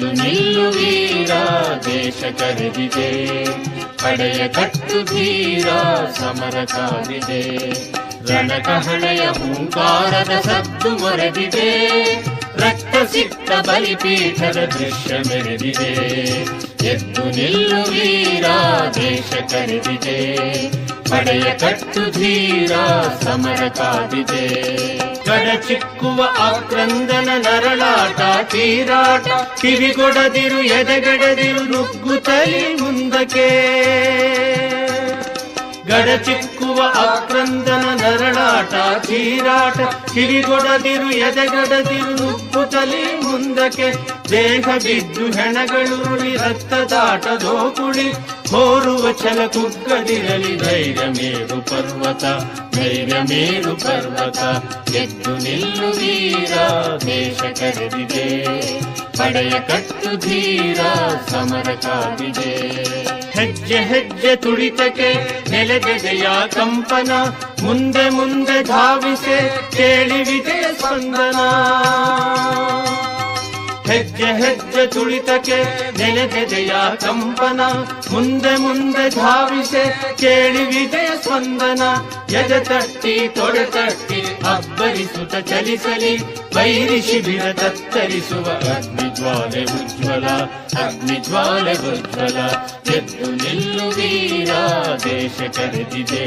ಎದ್ದು 0.00 0.22
ನಿಲ್ಲುವೀರ 0.22 1.30
ದೇಶ 1.84 2.24
ಕರೆದಿದೆ. 2.38 3.44
ಪಡೆಯ 3.96 4.48
ಕಟ್ಟು 4.48 5.06
ಸಮರ 6.20 6.64
ಕಾದಿದೆ 6.64 7.58
ರಣಕಹಳೆಯ 8.32 9.20
ಹೂಂಕಾರದ 9.20 10.40
ಸದ್ದು 10.40 10.90
ಮೊರೆದಿದೆ. 10.98 11.90
ರಕ್ತ 12.56 13.12
ಸಿಕ್ತ 13.12 13.50
ಬಲಿಪೀಠದ 13.50 14.72
ದೃಶ್ಯ 14.78 15.14
ಮೆರೆದಿದೆ. 15.16 15.92
ಎದ್ದು 16.86 17.24
ನಿಲ್ಲುವೀರ 17.24 18.44
ದೇಶ 18.94 19.34
ಕರೆದಿದೆ. 19.52 20.36
ಪಡೆಯ 21.10 21.42
ಕಟ್ಟು 21.42 22.10
ಧೀರ, 22.10 22.72
ಸಮರ 23.22 23.68
ಕಾದಿದೆ 23.68 24.99
ಕಡಚಿಕ್ಕುವ 25.30 26.28
ಆಕ್ರಂದನ 26.38 27.28
ನರಳಾಟ, 27.36 28.46
ತೀರಾಟ, 28.50 29.26
ಕಿವಿಗೊಡದಿರು, 29.60 30.62
ಎದೆಗಡದಿರು 30.62 31.62
ನುಗ್ಗುತ್ತಲೇ 31.62 32.76
ಮುಂದಕ್ಕೆ. 32.80 33.48
ಗಡಚಿಕ್ಕುವ 35.86 36.82
ಆಕ್ರಂದನ 36.94 37.84
ನರಳಾಟ, 38.02 38.74
ತೀರಾಟ, 39.06 39.80
ಕಿವಿಗೊಡದಿರು, 40.14 41.10
ಎದೆಗಡದಿರು 41.10 42.40
ತಲಿ 42.70 43.04
ಮುಂದಕ್ಕೆ. 43.22 43.92
ದೇಹ 44.30 44.68
ಬಿದ್ದು 44.76 45.26
ಹೆಣಗಳುರುಳಿ 45.26 46.36
ರಕ್ತದಾಟ 46.36 47.26
ದೋಕುಳಿ 47.26 48.12
ಹೋರುವ 48.50 49.12
ಛಲ 49.12 49.46
ಕುಗ್ಗದಿರಲಿ 49.46 50.56
ಧೈರ್ಯ 50.56 51.06
ಮೇರು 51.06 51.62
ಪರ್ವತ, 51.62 52.24
ಧೈರ್ಯ 52.74 53.14
ಮೇರು 53.22 53.76
ಪರ್ವತ. 53.76 54.38
ಎದ್ದು 54.88 55.38
ನಿಲ್ಲುವೀರ 55.38 56.52
ದೇಶ 57.06 57.40
ಕರೆದಿದೆ. 57.40 58.46
ಪಡೆಯ 59.18 59.50
ಕಟ್ಟು 59.50 60.16
ಧೀರ, 60.16 60.80
ಸಮರ 61.30 61.74
ಕಾದಿದೆ. 61.74 62.56
ಹೆಜ್ಜೆ 63.40 63.76
ಹೆಜ್ಜೆ 63.76 64.36
ತುಳಿತಕ್ಕೆ 64.36 65.14
ನೆಲೆದೆದೆಯ 65.50 66.26
ಕಂಪನ, 66.48 67.10
ಮುಂದೆ 67.62 68.08
ಮುಂದೆ 68.08 68.62
ಧಾವಿಸೆ 68.62 69.70
ಕೇಳಿ 69.70 70.18
ವಿಜಯ 70.18 70.62
ಸ್ಪಂದನ. 70.78 71.36
ಹೆಜ್ಜೆ 73.90 74.30
ಹೆಜ್ಜೆ 74.42 74.86
ತುಳಿತಕ್ಕೆ 74.86 75.58
ನೆಲೆದೆದೆಯ 75.98 76.72
ಕಂಪನ, 76.96 77.60
ಮುಂದೆ 78.12 78.56
ಮುಂದೆ 78.56 79.10
ಧಾವಿಸೆ 79.10 79.84
ಕೇಳಿ 80.16 80.64
ವಿಜಯ 80.64 81.08
ಸ್ಪಂದನ. 81.22 81.82
ಎದೆ 82.34 82.60
ತಟ್ಟಿ, 82.64 83.28
ತೊಡೆ 83.28 83.64
ತಟ್ಟಿ, 83.64 84.20
ಅಬ್ಬರಿಸುತ್ತ 84.54 85.34
ಚಲಿಸಲಿ 85.34 86.18
ವೈರಿ 86.56 87.00
ಶಿಬಿರ 87.02 87.52
ತತ್ತರಿಸುವ 87.52 88.46
ಅಗ್ನಿಜ್ವಾಲೆ 88.74 89.62
ಉಜ್ವಲ 89.64 90.26
ಅಗ್ನಿಜ್ವಾಲೆ 90.84 91.72
ಉಜ್ವಲ. 91.72 92.38
ಎದ್ದು 92.96 93.30
ನಿಲ್ಲು 93.30 93.88
ವೀರ, 93.88 94.52
ದೇಶ 95.04 95.50
ಕರೆದಿದೆ. 95.50 96.24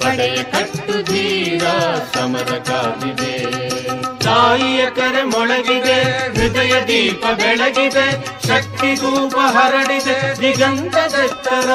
ಪಡೆಯ 0.00 0.42
ಕಟ್ಟು 0.42 1.02
ಧೀರ, 1.12 1.64
ಸಮರ 2.14 2.50
ಕಾದಿದೆ. 2.58 3.75
ತಾಯಿಯ 4.26 4.82
ಕರೆ 4.90 5.22
ಮೊಳಗಿದೆ, 5.22 5.98
ಹೃದಯ 6.36 6.74
ದೀಪ 6.88 7.24
ಬೆಳಗಿದೆ, 7.40 8.06
ಶಕ್ತಿ 8.48 8.90
ಧೂಪ 8.94 9.36
ಹರಡಿದೆ 9.56 10.16
ದಿಗಂತದೆತ್ತರ 10.40 11.70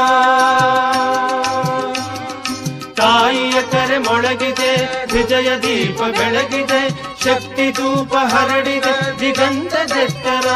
ತಾಯಿಯ 3.00 3.58
ಕರೆ 3.72 3.98
ಮೊಳಗಿದೆ, 3.98 4.72
ಹೃದಯ 5.12 5.50
ದೀಪ 5.64 6.00
ಬೆಳಗಿದೆ, 6.18 6.82
ಶಕ್ತಿ 7.24 7.66
ಧೂಪ 7.72 8.14
ಹರಡಿದೆ 8.34 8.94
ದಿಗಂತದೆತ್ತರ 9.20 10.48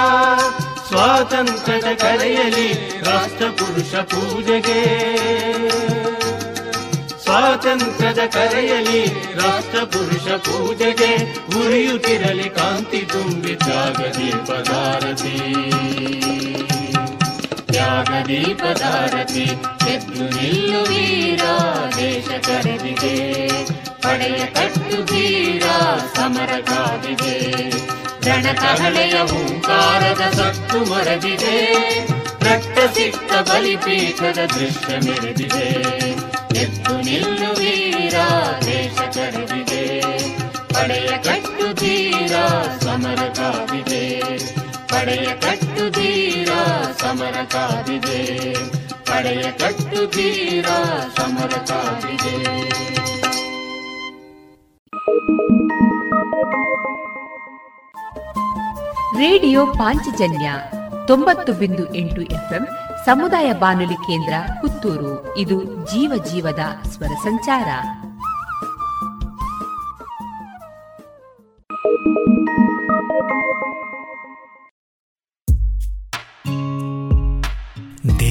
ಸ್ವಾತಂತ್ರ್ಯದ 0.89 1.89
ಕರೆಯಲಿ 2.03 2.67
ರಾಷ್ಟ್ರಪುರುಷ 3.07 3.93
ಪೂಜೆಗೆ 4.11 4.81
ಸ್ವಾತಂತ್ರ್ಯದ 7.35 8.19
ಕರೆಯಲಿ 8.19 9.05
ರಾಷ್ಟ್ರ 9.33 9.79
ಪುರುಷ 9.79 10.31
ಪೂಜೆಗೆ 10.31 11.33
ಉರಿಯುತ್ತಿರಲಿ 11.59 12.49
ಕಾಂತಿ 12.49 12.97
ತುಂಬಿ 12.97 13.55
ತ್ಯಾಗದೀಪದಾರತಿ 13.55 15.37
ತ್ಯಾಗದೀಪದಾರತಿ 17.71 19.41
ಎದ್ದು 19.91 20.23
ನಿಲ್ಲು 20.23 20.83
ವೀರ, 20.83 21.41
ದೇಶ 21.97 22.45
ಕರೆದಿದೆ. 22.45 23.47
ಪಡೆಯ 24.01 24.45
ಕಟ್ಟು 24.45 25.05
ಧೀರ 25.05 25.63
ಸಮರ 26.15 26.59
ಕಾದಿದೆ. 26.59 27.69
ರಣಕಹಳೆಯ 28.29 29.13
ಹೂಂಕಾರದ 29.13 30.33
ಸತ್ತು 30.33 30.91
ಮರದಿದೆ. 30.91 31.77
ರಕ್ತ 32.41 32.97
ಸಿಕ್ತ 32.97 33.49
ಬಲಿಪೀಠದ 33.49 34.39
ದೃಶ್ಯ 34.45 35.11
ಮೆರೆದಿದೆ. 35.11 36.04
ಪಡೆಯ 45.05 45.25
ಕಟ್ಟು 45.25 45.91
ತೀರ 45.91 46.49
ಸಮರ 46.97 47.43
ಕಾದಿದೆ. 47.43 48.53
ಪಡೆಯ 48.89 49.43
ಕಟ್ಟು 49.51 50.07
ತೀರ 50.07 50.65
ಸಮರ 51.17 51.57
ಕಾದಿದೆ. 51.57 52.35
ರೇಡಿಯೋ 59.17 59.65
ಪಾಂಚಜನ್ಯ 59.65 60.53
ತೊಂಬತ್ತು 61.07 61.53
ಬಿಂದು 61.53 61.95
ಎಂಟು 61.95 62.21
ಎಫ್ಎಂ 62.21 62.67
ಸಮುದಾಯ 63.05 63.53
ಬಾನುಲಿ 63.53 63.93
ಕೇಂದ್ರ 63.93 64.33
ಪುತ್ತೂರು. 64.61 65.37
ಇದು 65.37 65.63
ಜೀವ 65.63 66.23
ಜೀವದ 66.31 66.87
ಸ್ವರ 66.87 67.13
ಸಂಚಾರ. 67.23 67.65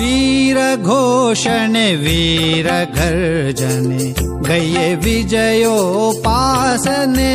ವೀರ 0.00 0.58
ಘೋಷಣೆ, 0.84 1.94
ವೀರ 1.94 2.66
ಗರ್ಜನೆ, 2.66 4.14
ಗೈಯೆ 4.48 4.94
ವಿಜಯೋಪಾಸನೆ. 4.94 7.34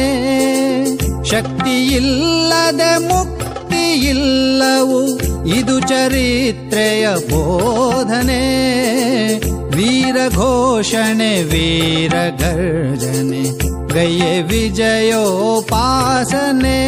ಶಕ್ತಿಯಿಲ್ಲದೆ 1.29 2.97
ಮುಕ್ತಿಯಿಲ್ಲವು, 2.97 5.17
ಇದು 5.47 5.79
ಚರಿತ್ರೆಯ 5.79 7.07
ಬೋಧನೆ. 7.07 8.43
ವೀರ 9.75 10.35
ಘೋಷಣೆ, 10.35 11.43
ವೀರ 11.43 12.13
ಗರ್ಜನೆ, 12.13 13.43
ಗೈಯೆ 13.93 14.41
ವಿಜಯೋಪಾಸನೆ. 14.41 16.79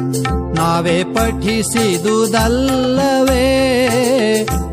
नावे 0.57 0.97
पठिसि 1.15 1.87
दुदल्लवे 2.03 3.49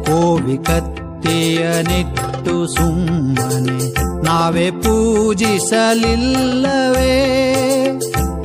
को 0.08 0.18
विक्यनित्यु 0.46 2.56
सुम्मने 2.76 3.78
नावे 4.28 4.68
पूजिसलिल्लवे 4.84 5.56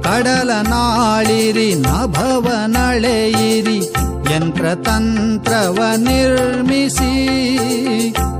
ಕಡಲ 0.08 0.62
ನಾಳಿರಿ 0.62 1.74
ನಭವ 1.74 2.68
ನಳೆಯಿರಿ 2.68 3.90
ಯಂತ್ರತಂತ್ರವ 4.34 5.98
ನಿರ್ಮಿಸಿ, 5.98 7.28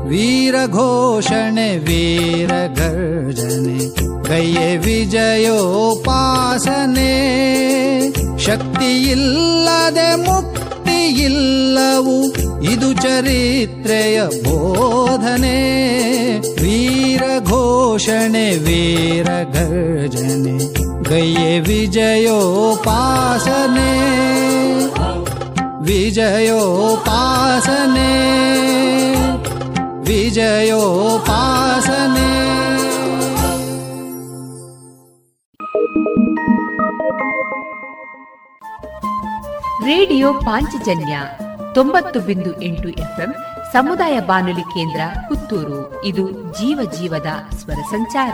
ವೀರ 0.08 0.72
ಘೋಷಣೆ, 0.72 1.78
ವೀರ 1.78 2.48
ಗರ್ಜನೆ 2.48 3.88
ಗಯ್ಯೆ 4.30 4.78
ವಿಜಯೋಪಾಸನೆ, 4.78 7.18
ಶಕ್ತಿಯಿಲ್ಲದೆ 8.38 10.16
ಮುಕ್ತಿಯಿಲ್ಲವು, 10.16 12.24
ಇದು 12.64 12.94
ಚರಿತ್ರೆಯ 12.94 14.22
ಬೋಧನೆ, 14.22 15.60
ವೀರ 16.40 17.44
ಘೋಷಣೆ, 17.44 18.58
ವೀರ 18.58 19.26
ಗರ್ಜನೆ. 19.26 20.76
ಗಯ್ಯೆ 21.10 21.60
ವಿಜಯೋಪಾಸನೆ. 21.60 22.58
ವಿಜಯೋಪಾಸನೆ. 25.82 26.88
ವಿಜಯೋಪಾಸನೆ. 30.00 30.98
ರೇಡಿಯೋ 39.86 40.34
ಪಾಂಚಜನ್ಯ 40.34 41.20
ತೊಂಬತ್ತು 41.74 42.20
ಬಿಂದು 42.20 42.62
ಎಂಟು 42.62 42.90
ಎಫ್ಎಂ 42.90 43.36
ಸಮುದಾಯ 43.74 44.20
ಬಾನುಲಿ 44.20 44.62
ಕೇಂದ್ರ 44.62 45.02
ಪುತ್ತೂರು. 45.28 46.06
ಇದು 46.06 46.32
ಜೀವ 46.32 46.92
ಜೀವದ 47.00 47.56
ಸ್ವರ 47.56 47.76
ಸಂಚಾರ. 47.92 48.34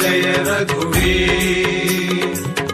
ಜಯ 0.00 0.44
ರಘುವಿ 0.44 1.12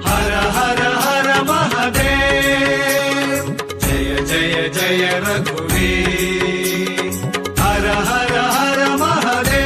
ಹರ 0.06 0.32
ಹರ 0.56 0.96
ಹರ 0.96 1.42
ಮಹದೇವ್. 1.42 3.48
ಜಯ 3.80 4.24
ಜಯ 4.24 4.68
ಜಯ 4.68 5.18
ರಘುವಿ 5.18 5.94
ಹರ 7.60 7.86
ಹರ 8.08 8.36
ಹರ 8.56 8.94
ಮಹದೇವ್. 8.94 9.58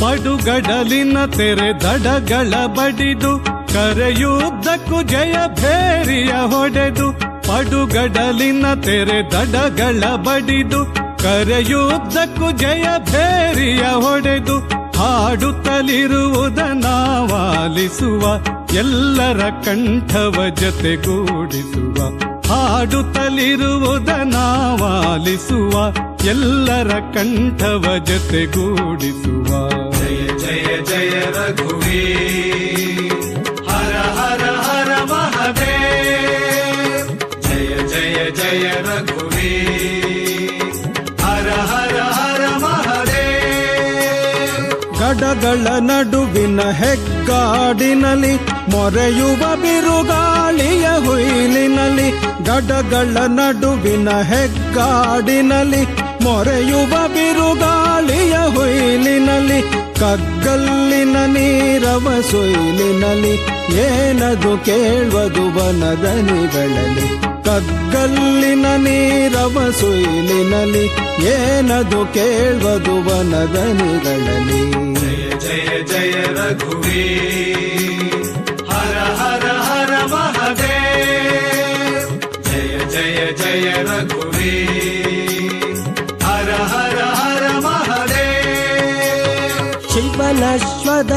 ಪಡುಗಡಲಿನ 0.00 1.18
ತೆರೆ 1.36 1.80
ದಡಗಳ 1.80 2.54
ಬಡಿದು 2.76 3.60
ಕರೆಯುದ್ದಕ್ಕೂ 3.74 5.02
ಜಯ 5.02 5.34
ಭೇರಿಯ 5.60 6.32
ಹೊಡೆದು 6.46 7.12
ಪಡುಗಡಲಿನ 7.48 8.80
ತೆರೆ 8.80 9.32
ದಡಗಳ 9.32 10.04
ಬಡಿದು 10.26 10.84
ಕರೆಯುದ್ದಕ್ಕೂ 11.22 12.56
ಜಯ 12.56 13.12
ಭೇರಿಯ 13.12 14.00
ಹೊಡೆದು 14.00 14.79
ಹಾಡುತ್ತಲಿರುವುದ 15.00 16.58
ನಾವಾಲಿಸುವ 16.58 18.22
ಎಲ್ಲರ 18.74 19.50
ಕಂಠವ 19.50 20.48
ಜೊತೆಗೂಡಿಸುವ. 20.48 21.94
ಹಾಡುತ್ತಲಿರುವುದ 22.52 24.08
ನಾವಾಲಿಸುವ 24.08 25.94
ಎಲ್ಲರ 26.24 26.88
ಕಂಠವ 26.88 27.96
ಜೊತೆಗೂಡಿಸುವ. 28.04 29.70
ಜಯ 29.90 30.26
ಜಯ 30.38 30.82
ಜಯ 30.84 31.20
ರಘುವೀ 31.20 32.29
ಗಡಗಳ 45.40 45.68
ನಡುವಿನ 45.80 46.60
ಹೆಗ್ಗಾಡಿನಲ್ಲಿ 46.70 48.32
ಮೊರೆಯುವ 48.70 49.42
ಬಿರುಗಾಳಿಯ 49.56 50.86
ಹುಯಿಲಿನಲ್ಲಿ, 51.06 52.08
ಗಡಗಳ 52.44 53.16
ನಡುವಿನ 53.28 54.08
ಹೆಗ್ಗಾಡಿನಲ್ಲಿ 54.20 55.82
ಮೊರೆಯುವ 56.24 56.92
ಬಿರುಗಾಳಿಯ 57.08 58.34
ಹುಯಿಲಿನಲ್ಲಿ, 58.56 59.60
ಕಗ್ಗಲ್ಲಿನ 59.98 61.16
ನೀರವ 61.26 62.06
ಸುಯಿಲಿನಲ್ಲಿ 62.30 63.34
ಏನದು 63.80 64.52
ಕೇಳುವುದು 64.64 65.46
ವನದನಿಗಳಲ್ಲಿ, 65.58 67.06
ಕಗ್ಗಲ್ಲಿನ 67.44 68.66
ನೀರವ 68.76 69.56
ಸುಯಿಲಿನಲ್ಲಿ 69.80 70.84
ಏನದು 71.34 72.00
ಕೇಳುವುದು 72.14 72.96
ವನದನಿಗಳಲ್ಲಿ. 73.08 74.60
जय 75.50 76.12
हर 78.70 78.96
हरुरे 83.88 84.52
हर 86.24 86.50
हर 86.72 86.98
हर 87.18 87.42
शिवनस्वद 89.92 91.12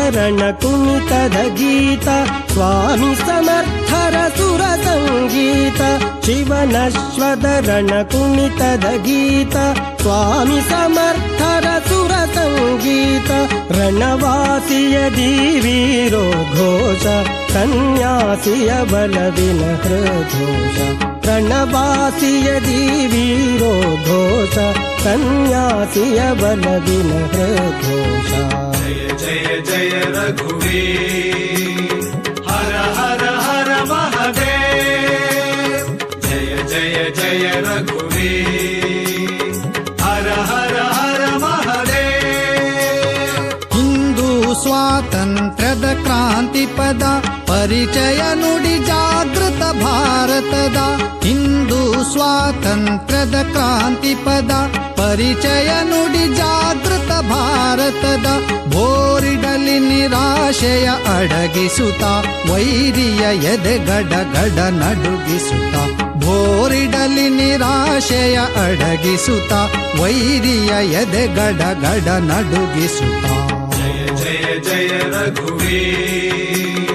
कुनि 0.63 0.99
तद् 1.09 1.37
गीत 1.59 2.09
स्वामि 2.53 3.15
समर्थर 3.25 4.15
सुरतं 4.37 5.27
गीत 5.35 5.81
शिवन 6.25 6.75
स्वदरण 7.15 7.91
कुनि 8.13 8.49
तद् 8.59 8.85
गीत 9.07 9.57
स्वामी 10.03 10.61
समर्थर 10.61 11.65
सुरसङ्गीत 11.87 13.29
रणवासिय 13.71 15.09
दीवीरो 15.09 16.25
घोष 16.55 17.03
सन्न्यासिय 17.53 18.69
बलविनहृघोष 18.91 20.75
प्रणवासिय 21.23 22.59
दीवीरो 22.59 23.73
घोष 24.09 24.55
सन्न्यासिय 25.03 26.33
बलविनहृघोष 26.33 28.29
जय 28.79 29.15
जय 29.19 29.61
जय 29.61 30.01
रघुवीर। 30.05 32.01
हर 32.47 32.73
हर 32.97 33.23
हर 33.45 33.83
महादेव। 33.83 35.97
जय 36.23 36.63
जय 36.69 37.11
जय 37.15 37.51
रघुवीर। 37.55 38.82
ಸ್ವಾತಂತ್ರ್ಯದ 44.73 45.93
ಕ್ರಾಂತಿ 46.03 46.65
ಪದ 46.65 47.03
ಪರಿಚಯ 47.47 48.21
ನುಡಿ 48.33 48.85
ಜಾಗೃತ 48.85 49.83
ಭಾರತದ. 49.83 50.77
ಹಿಂದೂ 51.23 52.03
ಸ್ವಾತಂತ್ರ್ಯದ 52.03 53.35
ಕ್ರಾಂತಿ 53.51 54.15
ಪದ 54.15 54.51
ಪರಿಚಯ 54.95 55.67
ನುಡಿ 55.83 56.35
ಜಾಗೃತ 56.35 57.11
ಭಾರತದ. 57.11 58.25
ಬೋರಿಡಲಿ 58.69 59.79
ನಿರಾಶೆಯ 59.79 60.89
ಅಡಗಿಸುತ್ತ, 61.17 62.03
ವೈರಿಯ 62.51 63.35
ಎದೆ 63.35 63.85
ಗಡ 63.85 64.13
ಗಡ 64.37 64.59
ನಡುಗಿಸುತ್ತ, 64.59 66.01
ಬೋರಿಡಲಿ 66.01 67.29
ನಿರಾಶೆಯ 67.29 68.35
ಅಡಗಿಸುತ್ತ, 68.35 69.53
ವೈರಿಯ 70.01 70.85
ಎದೆ 70.85 71.35
ಗಡ 71.35 71.61
ಗಡ 71.61 72.07
ನಡುಗಿಸುತ್ತ. 72.07 73.52
जय 74.52 74.52
जय 74.52 74.58
जय 74.66 74.88
रघुवीर 75.12 76.90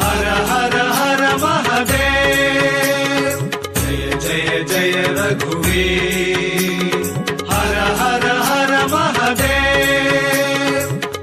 हर 0.00 0.24
हर 0.50 0.74
हर 0.98 1.20
महादेव 1.42 3.26
जय 3.80 4.00
जय 4.24 4.48
जय 4.72 4.96
रघुवीर 5.18 6.94
हर 7.52 7.74
हर 8.00 8.24
हर 8.48 8.72
महादेव 8.94 10.80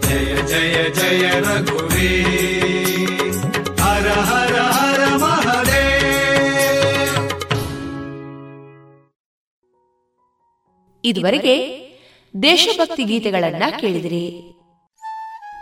जय 0.08 0.30
जय 0.52 0.78
जय 1.00 1.24
रघुवीर 1.48 3.10
हर 3.82 4.08
हर 4.32 4.56
हर 4.78 5.02
महादेव 5.24 5.68
ಇದುವರೆಗೆ 11.04 11.54
ದೇಶಭಕ್ತಿ 12.34 13.04
ಗೀತೆಗಳನ್ನ 13.12 13.66
ಕೇಳಿದಿರಿ 13.82 14.24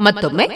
ಮತ್ತೊಮ್ಮೆ 0.00 0.48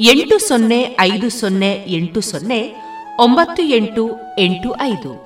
ಎಂಟು 0.00 0.48
ಸೊನ್ನೆ 0.48 0.96
ಐದು 1.00 1.30
ಸೊನ್ನೆ 1.30 1.84
ಎಂಟು 1.88 2.20
ಸೊನ್ನೆ 2.20 2.74
ಒಂಬತ್ತು 3.20 3.62
ಎಂಟು 3.62 4.10
ಎಂಟು 4.38 4.76
ಐದು. 4.80 5.25